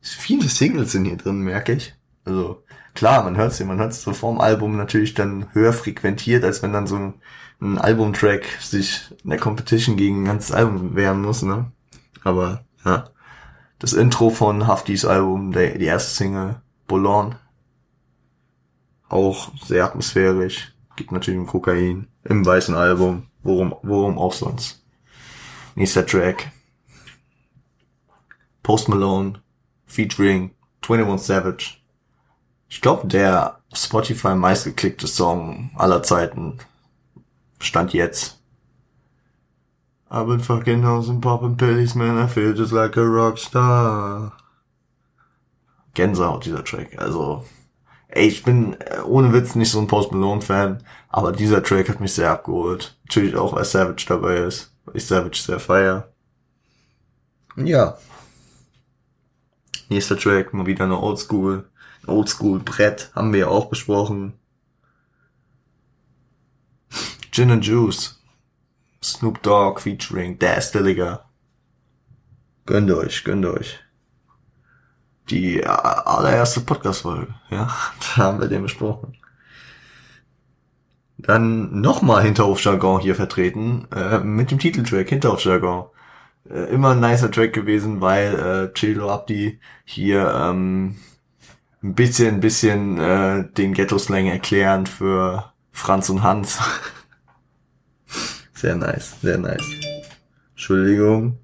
Viele 0.00 0.48
Singles 0.48 0.92
sind 0.92 1.06
hier 1.06 1.16
drin, 1.16 1.40
merke 1.40 1.72
ich. 1.72 1.94
Also 2.26 2.62
klar, 2.94 3.24
man 3.24 3.36
hört 3.36 3.54
sie, 3.54 3.64
man 3.64 3.78
hört 3.78 3.92
es 3.92 4.02
so 4.02 4.12
vorm 4.12 4.40
Album 4.40 4.76
natürlich 4.76 5.14
dann 5.14 5.52
höher 5.52 5.72
frequentiert, 5.72 6.44
als 6.44 6.62
wenn 6.62 6.74
dann 6.74 6.86
so 6.86 6.96
ein, 6.96 7.14
ein 7.60 7.78
Albumtrack 7.78 8.44
sich 8.60 9.10
in 9.24 9.30
der 9.30 9.38
Competition 9.38 9.96
gegen 9.96 10.22
ein 10.22 10.26
ganzes 10.26 10.52
Album 10.52 10.94
wehren 10.94 11.22
muss, 11.22 11.42
ne? 11.42 11.72
Aber 12.22 12.64
ja. 12.84 13.08
Das 13.78 13.92
Intro 13.92 14.30
von 14.30 14.66
Haftis 14.66 15.04
Album, 15.04 15.52
der, 15.52 15.76
die 15.76 15.84
erste 15.84 16.14
Single, 16.14 16.62
Boulogne, 16.86 17.36
auch 19.14 19.52
sehr 19.64 19.84
atmosphärisch. 19.84 20.72
Gibt 20.96 21.12
natürlich 21.12 21.40
um 21.40 21.46
Kokain 21.46 22.08
im 22.24 22.44
weißen 22.44 22.74
Album. 22.74 23.26
Worum, 23.42 23.74
worum 23.82 24.18
auch 24.18 24.32
sonst. 24.32 24.82
Nächster 25.74 26.06
Track. 26.06 26.50
Post 28.62 28.88
Malone 28.88 29.42
featuring 29.86 30.50
21 30.82 31.26
Savage. 31.26 31.76
Ich 32.68 32.80
glaube, 32.80 33.06
der 33.06 33.60
Spotify 33.72 34.34
meistgeklickte 34.34 35.06
Song 35.06 35.70
aller 35.76 36.02
Zeiten 36.02 36.58
stand 37.60 37.92
jetzt. 37.92 38.40
I've 40.10 40.26
been 40.26 40.40
fucking 40.40 40.84
hoes 40.84 41.08
and 41.08 41.20
popping 41.20 41.56
pillies, 41.56 41.94
man, 41.94 42.18
I 42.18 42.28
feel 42.28 42.54
just 42.54 42.72
like 42.72 42.96
a 42.96 43.02
rockstar. 43.02 44.32
Gänsehaut, 45.94 46.44
dieser 46.44 46.64
Track. 46.64 46.98
Also, 46.98 47.44
Ey, 48.14 48.28
ich 48.28 48.44
bin 48.44 48.74
äh, 48.74 49.00
ohne 49.00 49.32
Witz 49.32 49.56
nicht 49.56 49.72
so 49.72 49.80
ein 49.80 49.88
Post 49.88 50.12
Malone 50.12 50.40
Fan, 50.40 50.84
aber 51.08 51.32
dieser 51.32 51.64
Track 51.64 51.88
hat 51.88 52.00
mich 52.00 52.12
sehr 52.12 52.30
abgeholt. 52.30 52.96
Natürlich 53.02 53.34
auch, 53.34 53.54
weil 53.54 53.64
Savage 53.64 54.04
dabei 54.06 54.36
ist, 54.36 54.72
weil 54.84 54.98
ich 54.98 55.04
Savage 55.04 55.36
sehr 55.36 55.58
feier. 55.58 56.12
Ja. 57.56 57.98
Nächster 59.88 60.16
Track, 60.16 60.54
mal 60.54 60.64
wieder 60.64 60.84
eine 60.84 61.00
Oldschool, 61.00 61.68
Oldschool 62.06 62.60
Brett, 62.60 63.10
haben 63.16 63.32
wir 63.32 63.40
ja 63.40 63.48
auch 63.48 63.66
besprochen. 63.66 64.34
Gin 67.32 67.50
and 67.50 67.66
Juice. 67.66 68.20
Snoop 69.02 69.42
Dogg 69.42 69.80
featuring 69.80 70.38
Daz 70.38 70.70
Dilliger. 70.70 71.28
Gönnt 72.64 72.92
euch, 72.92 73.24
gönnt 73.24 73.44
euch 73.44 73.83
die 75.30 75.64
allererste 75.66 76.60
Podcast-Folge, 76.60 77.34
ja, 77.50 77.68
da 78.16 78.22
haben 78.22 78.40
wir 78.40 78.48
den 78.48 78.62
besprochen. 78.62 79.16
Dann 81.16 81.80
nochmal 81.80 82.22
Hinterhofjargon 82.22 83.00
hier 83.00 83.14
vertreten, 83.14 83.86
äh, 83.94 84.18
mit 84.18 84.50
dem 84.50 84.58
Titeltrack 84.58 85.08
Hinterhofjargon. 85.08 85.86
Äh, 86.50 86.64
immer 86.72 86.90
ein 86.90 87.00
nicer 87.00 87.30
Track 87.30 87.52
gewesen, 87.52 88.00
weil 88.00 88.34
äh, 88.34 88.74
Chilo 88.74 89.10
Abdi 89.10 89.60
hier 89.84 90.30
ähm, 90.34 90.96
ein 91.82 91.94
bisschen, 91.94 92.36
ein 92.36 92.40
bisschen 92.40 92.98
äh, 92.98 93.48
den 93.50 93.72
Ghetto-Slang 93.72 94.26
erklären 94.26 94.86
für 94.86 95.52
Franz 95.72 96.10
und 96.10 96.22
Hans. 96.22 96.58
sehr 98.54 98.76
nice, 98.76 99.20
sehr 99.22 99.38
nice. 99.38 99.64
Entschuldigung. 100.52 101.38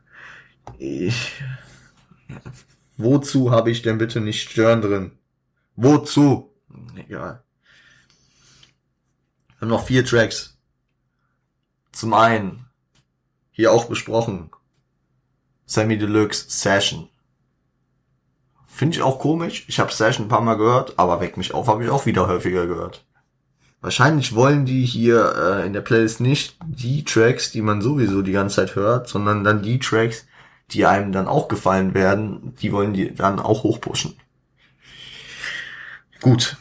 Ich 0.79 1.33
Wozu 3.03 3.51
habe 3.51 3.71
ich 3.71 3.81
denn 3.81 3.97
bitte 3.97 4.21
nicht 4.21 4.51
Stören 4.51 4.83
drin? 4.83 5.13
Wozu? 5.75 6.53
Egal. 6.97 7.43
Wir 9.49 9.61
haben 9.63 9.69
noch 9.69 9.87
vier 9.87 10.05
Tracks. 10.05 10.59
Zum 11.93 12.13
einen, 12.13 12.67
hier 13.51 13.73
auch 13.73 13.87
besprochen, 13.87 14.51
Sammy 15.65 15.97
Deluxe 15.97 16.47
Session. 16.49 17.09
Finde 18.67 18.97
ich 18.97 19.03
auch 19.03 19.19
komisch. 19.19 19.65
Ich 19.69 19.81
habe 19.81 19.93
Session 19.93 20.27
ein 20.27 20.31
paar 20.31 20.43
Mal 20.43 20.57
gehört, 20.57 20.99
aber 20.99 21.21
Weck 21.21 21.37
mich 21.37 21.55
auf 21.55 21.69
habe 21.69 21.85
ich 21.85 21.91
auch 21.91 22.05
wieder 22.07 22.29
häufiger 22.29 22.67
gehört. 22.67 23.05
Wahrscheinlich 23.81 24.35
wollen 24.35 24.67
die 24.67 24.85
hier 24.85 25.35
äh, 25.37 25.67
in 25.67 25.73
der 25.73 25.81
Playlist 25.81 26.21
nicht 26.21 26.57
die 26.67 27.03
Tracks, 27.03 27.51
die 27.51 27.63
man 27.63 27.81
sowieso 27.81 28.21
die 28.21 28.33
ganze 28.33 28.57
Zeit 28.57 28.77
hört, 28.77 29.09
sondern 29.09 29.43
dann 29.43 29.63
die 29.63 29.79
Tracks, 29.79 30.27
die 30.73 30.87
einem 30.87 31.13
dann 31.13 31.29
auch 31.29 31.49
gefallen 31.49 31.95
werden, 31.95 32.55
die 32.61 32.73
wollen 32.73 32.93
die 32.93 33.15
dann 33.15 33.39
auch 33.39 33.63
hochpushen. 33.63 34.15
Gut. 36.21 36.57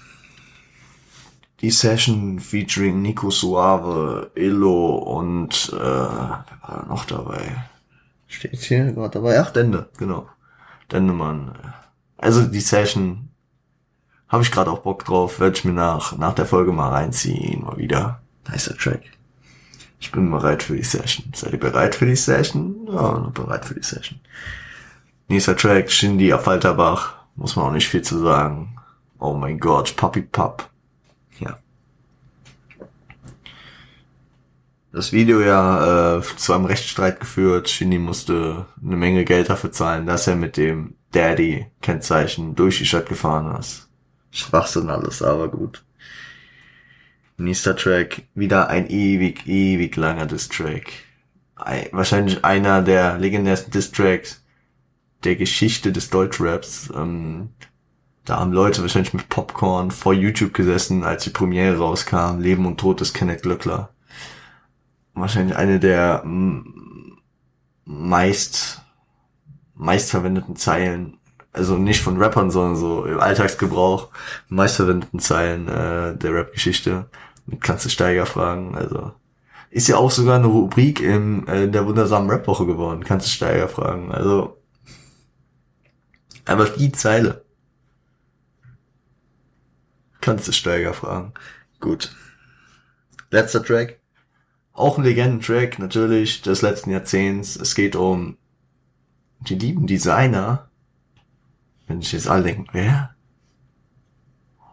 Die 1.62 1.72
Session 1.72 2.40
featuring 2.40 3.02
Nico 3.02 3.30
Suave, 3.30 4.32
Illo 4.36 4.96
und 4.96 5.72
äh, 5.74 5.78
wer 5.78 6.46
war 6.62 6.86
noch 6.88 7.06
dabei? 7.06 7.66
Steht 8.28 8.60
hier 8.62 8.92
gerade 8.94 9.16
dabei? 9.16 9.42
Ach, 9.42 9.52
Dende, 9.52 9.90
genau. 9.98 10.30
Dendemann. 10.92 11.52
Also 12.18 12.46
die 12.46 12.62
Session 12.62 13.30
habe 14.30 14.44
ich 14.44 14.52
gerade 14.52 14.72
auch 14.72 14.80
Bock 14.80 15.04
drauf, 15.04 15.40
werde 15.40 15.58
ich 15.58 15.66
mir 15.66 15.74
nach, 15.74 16.18
nach 16.18 16.34
der 16.34 16.46
Folge 16.46 16.72
mal 16.72 16.90
reinziehen, 16.90 17.66
mal 17.66 17.78
wieder. 17.78 18.22
Nicer 18.50 18.78
Track. 18.78 19.02
Ich 20.00 20.12
bin 20.12 20.32
bereit 20.32 20.64
für 20.64 20.76
die 20.76 20.84
Session. 20.84 21.32
Seid 21.36 21.54
ihr 21.54 21.60
bereit 21.60 21.96
für 21.96 22.06
die 22.06 22.16
Session? 22.16 22.88
Ja, 22.90 23.30
bereit 23.34 23.66
für 23.66 23.76
die 23.76 23.84
Session. 23.84 24.20
Nächster 25.28 25.56
Track, 25.56 25.92
Shindy 25.92 26.34
auf 26.34 26.44
Falterbach. 26.46 27.16
Muss 27.36 27.56
man 27.56 27.66
auch 27.66 27.72
nicht 27.72 27.88
viel 27.88 28.02
zu 28.02 28.18
sagen. 28.20 28.76
Oh 29.20 29.34
mein 29.34 29.60
Gott, 29.60 29.96
Puppy 29.96 30.22
Pup. 30.22 30.70
Ja. 31.40 31.60
Das 34.92 35.12
Video 35.12 35.42
ja 35.42 36.18
äh, 36.18 36.22
zu 36.38 36.54
einem 36.54 36.66
Rechtsstreit 36.66 37.20
geführt. 37.20 37.70
Shindy 37.70 38.00
musste 38.00 38.66
eine 38.84 38.96
Menge 38.96 39.26
Geld 39.26 39.50
dafür 39.50 39.72
zahlen, 39.72 40.08
dass 40.08 40.28
er 40.28 40.36
mit 40.36 40.58
dem 40.58 40.96
Daddy-Kennzeichen 41.12 42.56
durch 42.56 42.80
die 42.80 42.86
Stadt 42.86 43.08
gefahren 43.08 43.56
ist. 43.60 43.90
Schwachsinn 44.32 44.90
alles, 44.90 45.22
aber 45.22 45.50
gut. 45.50 45.84
Nächster 47.40 47.74
Track, 47.74 48.24
wieder 48.36 48.68
ein 48.68 48.90
ewig, 48.90 49.48
ewig 49.48 49.96
langer 49.96 50.26
Diss-Track. 50.26 50.92
Wahrscheinlich 51.92 52.44
einer 52.44 52.82
der 52.82 53.18
legendärsten 53.18 53.72
Diss-Tracks 53.72 54.44
der 55.24 55.38
Geschichte 55.38 55.94
des 55.94 56.10
Deutschraps. 56.10 56.92
Ähm, 56.94 57.52
da 58.26 58.40
haben 58.40 58.52
Leute 58.52 58.82
wahrscheinlich 58.82 59.14
mit 59.14 59.30
Popcorn 59.30 59.90
vor 59.92 60.14
YouTube 60.14 60.54
gesessen, 60.54 61.06
als 61.06 61.24
die 61.24 61.30
Premiere 61.30 61.78
rauskam. 61.78 62.42
Leben 62.42 62.66
und 62.66 62.78
Tod 62.78 63.00
des 63.00 63.14
Kenneth 63.14 63.44
Glöckler. 63.44 63.90
Wahrscheinlich 65.14 65.56
eine 65.56 65.80
der 65.80 66.24
meist, 67.86 68.82
meist 69.76 70.12
verwendeten 70.12 70.58
Zeilen 70.58 71.20
also 71.52 71.78
nicht 71.78 72.02
von 72.02 72.18
Rappern, 72.18 72.52
sondern 72.52 72.76
so 72.76 73.06
im 73.06 73.20
Alltagsgebrauch, 73.20 74.10
meistverwendeten 74.50 75.20
Zeilen 75.20 75.68
äh, 75.68 76.16
der 76.16 76.34
Rap-Geschichte 76.34 77.06
mit 77.50 77.62
Kanzler 77.62 77.90
Steiger 77.90 78.26
fragen. 78.26 78.76
Also 78.76 79.12
ist 79.72 79.88
ja 79.88 79.98
auch 79.98 80.12
sogar 80.12 80.38
eine 80.38 80.48
Rubrik 80.48 81.00
in 81.00 81.48
äh, 81.48 81.70
der 81.70 81.86
wundersamen 81.86 82.30
Rap-Woche 82.30 82.66
geworden, 82.66 83.04
Kanzler 83.04 83.30
Steiger 83.30 83.68
fragen. 83.68 84.12
Also 84.12 84.58
einfach 86.46 86.70
die 86.76 86.92
Zeile. 86.92 87.46
Kanzler 90.22 90.54
Steiger 90.54 90.94
fragen. 90.94 91.34
Gut. 91.80 92.16
Letzter 93.32 93.64
Track. 93.64 94.00
Auch 94.74 94.98
ein 94.98 95.04
Legendentrack, 95.04 95.78
natürlich, 95.80 96.42
des 96.42 96.62
letzten 96.62 96.92
Jahrzehnts. 96.92 97.56
Es 97.56 97.76
geht 97.76 97.96
um 97.96 98.38
die 99.42 99.56
lieben 99.56 99.88
Designer, 99.88 100.70
wenn 101.88 102.02
sich 102.02 102.14
jetzt 102.14 102.28
alle 102.28 102.44
denken, 102.44 102.68
wer? 102.72 103.16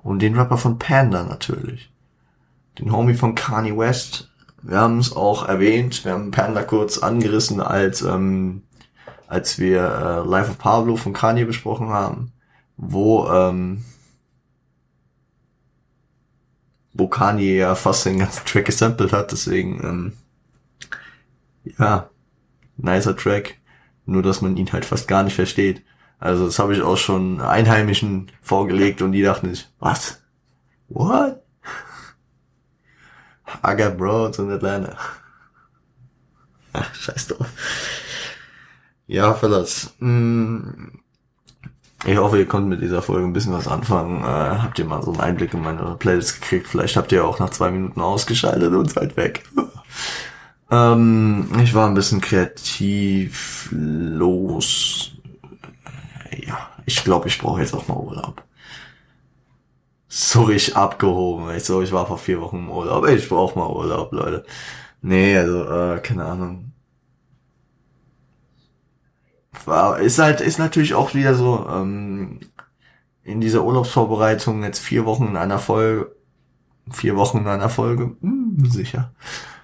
Und 0.03 0.21
den 0.21 0.37
Rapper 0.37 0.59
von 0.59 0.79
Panda 0.79 1.25
natürlich. 1.25 1.91
Den 2.79 2.93
Homie 2.93 3.15
von 3.15 3.35
Kanye 3.35 3.77
West. 3.77 4.31
Wir 4.63 4.79
haben 4.79 4.99
es 4.99 5.15
auch 5.15 5.49
erwähnt, 5.49 6.05
wir 6.05 6.13
haben 6.13 6.31
Panda 6.31 6.63
kurz 6.63 6.99
angerissen, 6.99 7.61
als, 7.61 8.03
ähm, 8.03 8.63
als 9.29 9.59
wir 9.59 9.83
äh, 9.83 10.29
Life 10.29 10.51
of 10.51 10.59
Pablo 10.59 10.97
von 10.97 11.13
Kanye 11.13 11.45
besprochen 11.45 11.89
haben, 11.89 12.33
wo, 12.77 13.29
ähm, 13.29 13.85
wo 16.93 17.07
Kanye 17.07 17.57
ja 17.57 17.75
fast 17.75 18.07
den 18.07 18.19
ganzen 18.19 18.45
Track 18.45 18.67
gesampelt 18.67 19.13
hat, 19.13 19.31
deswegen, 19.31 19.81
ähm, 19.85 20.13
ja, 21.79 22.11
nicer 22.77 23.17
Track, 23.17 23.59
nur 24.05 24.23
dass 24.23 24.41
man 24.41 24.57
ihn 24.57 24.73
halt 24.73 24.85
fast 24.85 25.07
gar 25.07 25.23
nicht 25.23 25.35
versteht. 25.35 25.85
Also 26.19 26.47
das 26.47 26.59
habe 26.59 26.75
ich 26.75 26.83
auch 26.83 26.97
schon 26.97 27.41
Einheimischen 27.41 28.33
vorgelegt 28.41 29.03
und 29.03 29.13
die 29.13 29.23
dachten 29.23 29.55
sich, 29.55 29.69
was? 29.79 30.23
What? 30.89 31.46
I 33.65 33.75
got 33.75 33.97
broads 33.97 34.39
in 34.39 34.51
Atlanta. 34.51 34.97
Ach, 36.73 36.95
scheiß 37.01 37.29
drauf. 37.29 37.49
Ja, 39.07 39.35
Fellas. 39.35 39.95
Mm, 39.99 40.99
ich 42.05 42.17
hoffe, 42.17 42.39
ihr 42.39 42.47
konntet 42.47 42.71
mit 42.71 42.83
dieser 42.83 43.03
Folge 43.03 43.27
ein 43.27 43.33
bisschen 43.33 43.53
was 43.53 43.69
anfangen. 43.69 44.23
Äh, 44.23 44.27
habt 44.27 44.79
ihr 44.79 44.85
mal 44.85 45.03
so 45.03 45.13
einen 45.13 45.21
Einblick 45.21 45.55
in 45.55 45.63
meine 45.63 45.97
Playlist 45.99 46.41
gekriegt? 46.41 46.69
Vielleicht 46.69 46.97
habt 46.97 47.13
ihr 47.13 47.25
auch 47.25 47.39
nach 47.39 47.51
zwei 47.51 47.71
Minuten 47.71 48.01
ausgeschaltet 48.01 48.73
und 48.73 48.91
seid 48.91 49.17
weg. 49.17 49.45
ähm, 50.71 51.49
ich 51.63 51.75
war 51.75 51.87
ein 51.87 51.95
bisschen 51.95 52.21
kreativ 52.21 53.69
los 53.73 55.17
ja, 56.45 56.69
ich 56.85 57.03
glaube, 57.05 57.29
ich 57.29 57.39
brauche 57.39 57.61
jetzt 57.61 57.75
auch 57.75 57.89
mal 57.89 57.97
Urlaub. 57.97 58.43
So 60.19 60.45
richtig 60.45 60.75
abgehoben. 60.75 61.55
Ich 61.55 61.65
so, 61.65 61.83
ich 61.83 61.93
war 61.93 62.07
vor 62.07 62.17
vier 62.17 62.41
Wochen 62.41 62.57
im 62.57 62.71
Urlaub. 62.71 63.07
Ich 63.07 63.29
brauche 63.29 63.59
mal 63.59 63.69
Urlaub, 63.69 64.13
Leute. 64.13 64.47
Nee, 65.03 65.37
also, 65.37 65.65
äh, 65.65 65.99
keine 66.01 66.25
Ahnung. 66.25 66.73
War, 69.67 69.99
ist 70.01 70.19
halt, 70.19 70.41
ist 70.41 70.59
natürlich 70.59 70.95
auch 70.95 71.13
wieder 71.13 71.35
so, 71.35 71.67
ähm, 71.69 72.41
in 73.25 73.43
dieser 73.43 73.63
Urlaubsvorbereitung 73.63 74.63
jetzt 74.63 74.79
vier 74.79 75.05
Wochen 75.05 75.27
in 75.27 75.37
einer 75.37 75.59
Folge, 75.59 76.11
vier 76.91 77.17
Wochen 77.17 77.39
in 77.39 77.49
einer 77.49 77.69
Folge, 77.69 78.17
hm, 78.23 78.65
sicher 78.71 79.13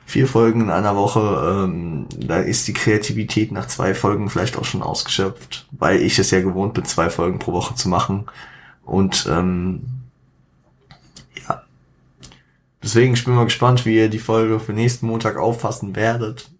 vier 0.04 0.26
Folgen 0.26 0.60
in 0.60 0.70
einer 0.70 0.96
Woche, 0.96 1.64
ähm, 1.64 2.06
da 2.14 2.36
ist 2.36 2.68
die 2.68 2.74
Kreativität 2.74 3.52
nach 3.52 3.68
zwei 3.68 3.94
Folgen 3.94 4.28
vielleicht 4.28 4.58
auch 4.58 4.66
schon 4.66 4.82
ausgeschöpft, 4.82 5.66
weil 5.70 6.02
ich 6.02 6.18
es 6.18 6.30
ja 6.30 6.42
gewohnt 6.42 6.74
bin, 6.74 6.84
zwei 6.84 7.08
Folgen 7.08 7.38
pro 7.38 7.54
Woche 7.54 7.74
zu 7.74 7.88
machen. 7.88 8.26
Und 8.84 9.26
ähm. 9.30 10.01
Deswegen 12.82 13.14
ich 13.14 13.24
bin 13.24 13.34
mal 13.34 13.44
gespannt, 13.44 13.86
wie 13.86 13.96
ihr 13.96 14.08
die 14.08 14.18
Folge 14.18 14.58
für 14.58 14.72
nächsten 14.72 15.06
Montag 15.06 15.36
auffassen 15.36 15.94
werdet. 15.94 16.50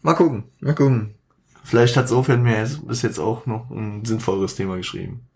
Mal 0.00 0.14
gucken, 0.14 0.44
mal 0.60 0.74
gucken. 0.74 1.14
Vielleicht 1.64 1.96
hat 1.96 2.08
Sofian 2.08 2.42
mir 2.42 2.64
bis 2.84 3.02
jetzt 3.02 3.18
auch 3.18 3.44
noch 3.46 3.70
ein 3.70 4.04
sinnvolleres 4.04 4.54
Thema 4.54 4.76
geschrieben. 4.76 5.26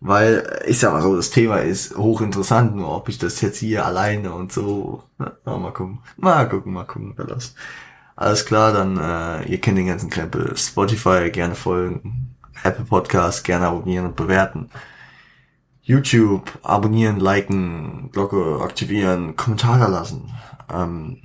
Weil, 0.00 0.62
ich 0.66 0.78
sag 0.78 0.92
mal 0.92 1.02
so, 1.02 1.16
das 1.16 1.30
Thema 1.30 1.58
ist 1.58 1.96
hochinteressant, 1.96 2.76
nur 2.76 2.94
ob 2.94 3.08
ich 3.08 3.18
das 3.18 3.40
jetzt 3.40 3.58
hier 3.58 3.84
alleine 3.84 4.32
und 4.32 4.52
so, 4.52 5.02
na, 5.18 5.32
mal 5.44 5.72
gucken, 5.72 6.00
mal 6.16 6.48
gucken, 6.48 6.72
mal 6.72 6.84
gucken, 6.84 7.14
das. 7.16 7.54
Alles 8.14 8.44
klar, 8.44 8.72
dann, 8.72 8.96
äh, 8.96 9.48
ihr 9.48 9.60
kennt 9.60 9.78
den 9.78 9.86
ganzen 9.86 10.10
Krempel. 10.10 10.56
Spotify 10.56 11.30
gerne 11.30 11.54
folgen, 11.54 12.34
Apple 12.62 12.84
Podcast 12.84 13.44
gerne 13.44 13.66
abonnieren 13.68 14.06
und 14.06 14.16
bewerten. 14.16 14.70
YouTube 15.88 16.58
abonnieren, 16.62 17.18
liken, 17.18 18.10
Glocke 18.12 18.60
aktivieren, 18.62 19.36
Kommentare 19.36 19.90
lassen. 19.90 20.30
Ähm, 20.70 21.22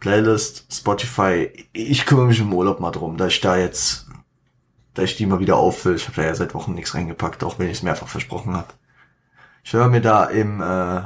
Playlist, 0.00 0.66
Spotify, 0.68 1.48
ich 1.72 2.04
kümmere 2.04 2.26
mich 2.26 2.40
im 2.40 2.52
Urlaub 2.52 2.80
mal 2.80 2.90
drum, 2.90 3.16
da 3.16 3.28
ich 3.28 3.40
da 3.40 3.56
jetzt 3.56 4.06
da 4.94 5.02
ich 5.02 5.16
die 5.16 5.26
mal 5.26 5.38
wieder 5.38 5.56
auffülle. 5.56 5.94
Ich 5.94 6.06
habe 6.06 6.16
da 6.16 6.24
ja 6.24 6.34
seit 6.34 6.54
Wochen 6.54 6.74
nichts 6.74 6.94
reingepackt, 6.94 7.44
auch 7.44 7.60
wenn 7.60 7.68
ich 7.68 7.78
es 7.78 7.82
mehrfach 7.84 8.08
versprochen 8.08 8.54
habe. 8.54 8.74
Ich 9.62 9.72
höre 9.72 9.88
mir 9.88 10.00
da 10.00 10.24
im, 10.24 10.60
äh, 10.60 11.02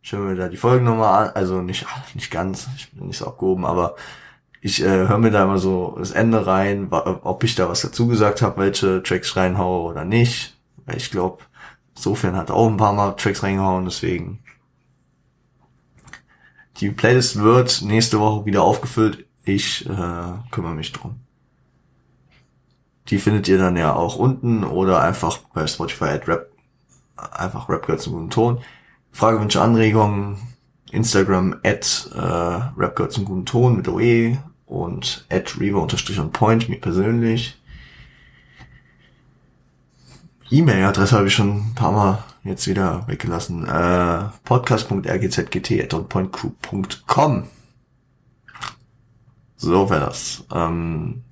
ich 0.00 0.12
höre 0.12 0.20
mir 0.20 0.36
da 0.36 0.48
die 0.48 0.56
Folgen 0.56 0.84
nochmal 0.84 1.26
an, 1.26 1.34
also 1.34 1.60
nicht, 1.60 1.84
nicht 2.14 2.30
ganz, 2.30 2.68
ich 2.76 2.92
bin 2.92 3.08
nicht 3.08 3.18
so 3.18 3.26
abgehoben, 3.26 3.64
aber 3.64 3.96
ich 4.60 4.80
äh, 4.80 5.08
höre 5.08 5.18
mir 5.18 5.32
da 5.32 5.42
immer 5.42 5.58
so 5.58 5.96
das 5.98 6.12
Ende 6.12 6.46
rein, 6.46 6.86
ob 6.92 7.42
ich 7.42 7.56
da 7.56 7.68
was 7.68 7.82
dazu 7.82 8.06
gesagt 8.06 8.42
habe, 8.42 8.60
welche 8.60 9.02
Tracks 9.02 9.34
reinhaue 9.34 9.90
oder 9.90 10.04
nicht. 10.04 10.56
Weil 10.86 10.98
ich 10.98 11.10
glaube, 11.10 11.42
insofern 11.96 12.36
hat 12.36 12.50
auch 12.50 12.68
ein 12.68 12.76
paar 12.76 12.92
Mal 12.92 13.12
Tracks 13.12 13.42
reingehauen, 13.42 13.86
deswegen. 13.86 14.38
Die 16.78 16.90
Playlist 16.90 17.40
wird 17.40 17.82
nächste 17.82 18.20
Woche 18.20 18.44
wieder 18.44 18.62
aufgefüllt. 18.62 19.26
Ich 19.44 19.88
äh, 19.88 20.32
kümmere 20.50 20.74
mich 20.74 20.92
drum. 20.92 21.16
Die 23.08 23.18
findet 23.18 23.48
ihr 23.48 23.56
dann 23.56 23.76
ja 23.76 23.94
auch 23.94 24.16
unten 24.16 24.64
oder 24.64 25.00
einfach 25.00 25.38
bei 25.54 25.66
Spotify 25.66 26.06
at 26.06 26.28
Rap, 26.28 26.50
einfach 27.16 27.68
Rap 27.68 27.86
gehört 27.86 28.02
zum 28.02 28.14
guten 28.14 28.30
Ton. 28.30 28.58
Frage, 29.12 29.40
Wünsche, 29.40 29.62
Anregungen, 29.62 30.36
Instagram 30.90 31.56
at 31.64 32.10
äh, 32.14 32.18
Rap 32.18 32.96
gehört 32.96 33.12
zum 33.12 33.24
guten 33.24 33.46
Ton 33.46 33.76
mit 33.76 33.88
OE 33.88 34.36
und 34.66 35.24
at 35.30 35.58
Reaver 35.58 35.82
unterstrich 35.82 36.18
on 36.18 36.32
point, 36.32 36.68
mir 36.68 36.80
persönlich. 36.80 37.56
E-Mail-Adresse 40.50 41.16
habe 41.16 41.26
ich 41.26 41.34
schon 41.34 41.56
ein 41.56 41.74
paar 41.74 41.92
Mal 41.92 42.24
jetzt 42.44 42.68
wieder 42.68 43.06
weggelassen. 43.08 43.66
Äh, 43.66 44.28
podcast.rgzgt.pointcrew.com 44.44 47.44
So 49.56 49.90
wäre 49.90 50.00
das. 50.00 50.44
Ähm, 50.54 51.24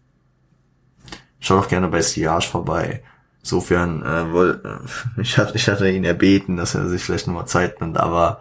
schau 1.39 1.57
doch 1.57 1.69
gerne 1.69 1.87
bei 1.89 2.03
Siage 2.03 2.49
vorbei. 2.49 3.03
Insofern, 3.41 4.03
äh, 4.03 4.33
woll, 4.33 4.61
äh, 4.65 4.79
ich, 5.21 5.39
hatte, 5.39 5.57
ich 5.57 5.69
hatte 5.69 5.89
ihn 5.89 6.03
erbeten, 6.05 6.57
dass 6.57 6.75
er 6.75 6.89
sich 6.89 7.05
vielleicht 7.05 7.29
nochmal 7.29 7.47
Zeit 7.47 7.81
nimmt, 7.81 7.99
aber 7.99 8.41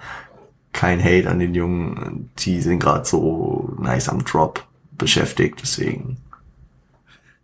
kein 0.71 1.03
Hate 1.03 1.29
an 1.29 1.37
den 1.39 1.53
Jungen. 1.53 2.31
Die 2.39 2.61
sind 2.61 2.79
gerade 2.79 3.05
so 3.05 3.75
nice 3.79 4.09
am 4.09 4.25
Drop 4.25 4.65
beschäftigt, 4.97 5.59
deswegen. 5.61 6.17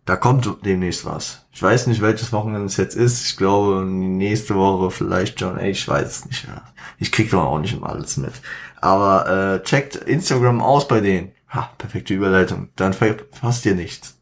Da 0.04 0.16
kommt 0.16 0.48
demnächst 0.64 1.04
was. 1.04 1.46
Ich 1.52 1.62
weiß 1.62 1.86
nicht, 1.86 2.00
welches 2.00 2.32
Wochenende 2.32 2.66
es 2.66 2.76
jetzt 2.76 2.96
ist. 2.96 3.26
Ich 3.26 3.36
glaube, 3.36 3.84
nächste 3.84 4.54
Woche 4.54 4.90
vielleicht 4.90 5.40
John 5.40 5.58
A. 5.58 5.62
Ich 5.62 5.86
weiß 5.86 6.08
es 6.08 6.26
nicht. 6.26 6.46
Ja. 6.48 6.62
Ich 6.98 7.12
krieg 7.12 7.30
doch 7.30 7.44
auch 7.44 7.58
nicht 7.58 7.74
immer 7.74 7.90
alles 7.90 8.16
mit. 8.16 8.32
Aber 8.80 9.28
äh, 9.28 9.62
checkt 9.62 9.96
Instagram 9.96 10.62
aus 10.62 10.88
bei 10.88 11.00
denen. 11.00 11.32
Ha, 11.50 11.70
perfekte 11.78 12.14
Überleitung. 12.14 12.70
Dann 12.76 12.92
verpasst 12.92 13.66
ihr 13.66 13.74
nichts. 13.74 14.16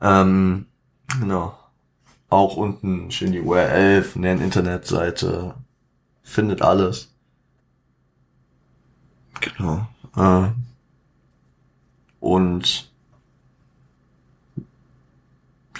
Ähm, 0.00 0.66
genau. 1.20 1.58
Auch 2.28 2.56
unten 2.56 3.10
schön 3.10 3.32
die 3.32 3.40
URL 3.40 4.04
der 4.14 4.32
Internetseite. 4.40 5.54
Findet 6.22 6.62
alles. 6.62 7.14
Genau. 9.40 9.86
Äh, 10.16 10.50
und 12.26 12.90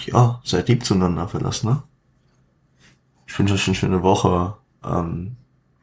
ja, 0.07 0.41
seid 0.45 0.69
lieb 0.69 0.85
zueinander 0.85 1.27
verlassen, 1.27 1.71
ne? 1.71 1.83
Ich 3.27 3.37
wünsche 3.37 3.55
euch 3.55 3.67
eine 3.67 3.75
schöne 3.75 4.03
Woche. 4.05 4.57
Ähm, 4.85 5.37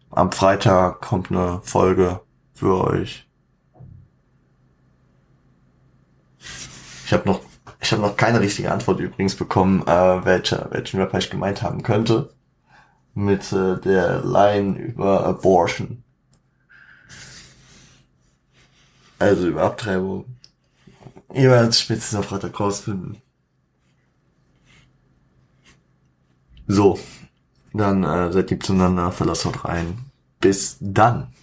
am 0.09 0.32
Freitag 0.32 1.01
kommt 1.01 1.30
eine 1.30 1.59
Folge 1.64 2.22
für 2.53 2.82
euch. 2.86 3.28
Ich 7.05 7.11
habe 7.11 7.28
noch, 7.28 7.41
ich 7.82 7.91
habe 7.91 8.01
noch 8.01 8.16
keine 8.16 8.39
richtige 8.39 8.72
Antwort 8.72 9.01
übrigens 9.01 9.36
bekommen, 9.36 9.82
äh, 9.86 10.26
welcher, 10.26 10.70
welchen 10.72 11.01
Rapper 11.01 11.18
ich 11.18 11.30
gemeint 11.30 11.61
haben 11.61 11.84
könnte. 11.84 12.34
Mit 13.14 13.51
äh, 13.51 13.78
der 13.82 14.24
Line 14.24 14.78
über 14.80 15.26
Abortion. 15.26 16.03
Also 19.20 19.47
über 19.47 19.64
Abtreibung. 19.64 20.26
Ihr 21.34 21.50
werdet 21.50 21.76
spätestens 21.76 22.16
am 22.16 22.24
Freitag 22.24 22.60
rausfinden. 22.60 23.18
So, 26.68 27.00
dann 27.74 28.04
äh, 28.04 28.32
seid 28.32 28.52
lieb 28.52 28.64
zueinander, 28.64 29.12
verlasst 29.12 29.46
haut 29.46 29.66
rein. 29.66 29.98
Bis 30.40 30.78
dann. 30.80 31.34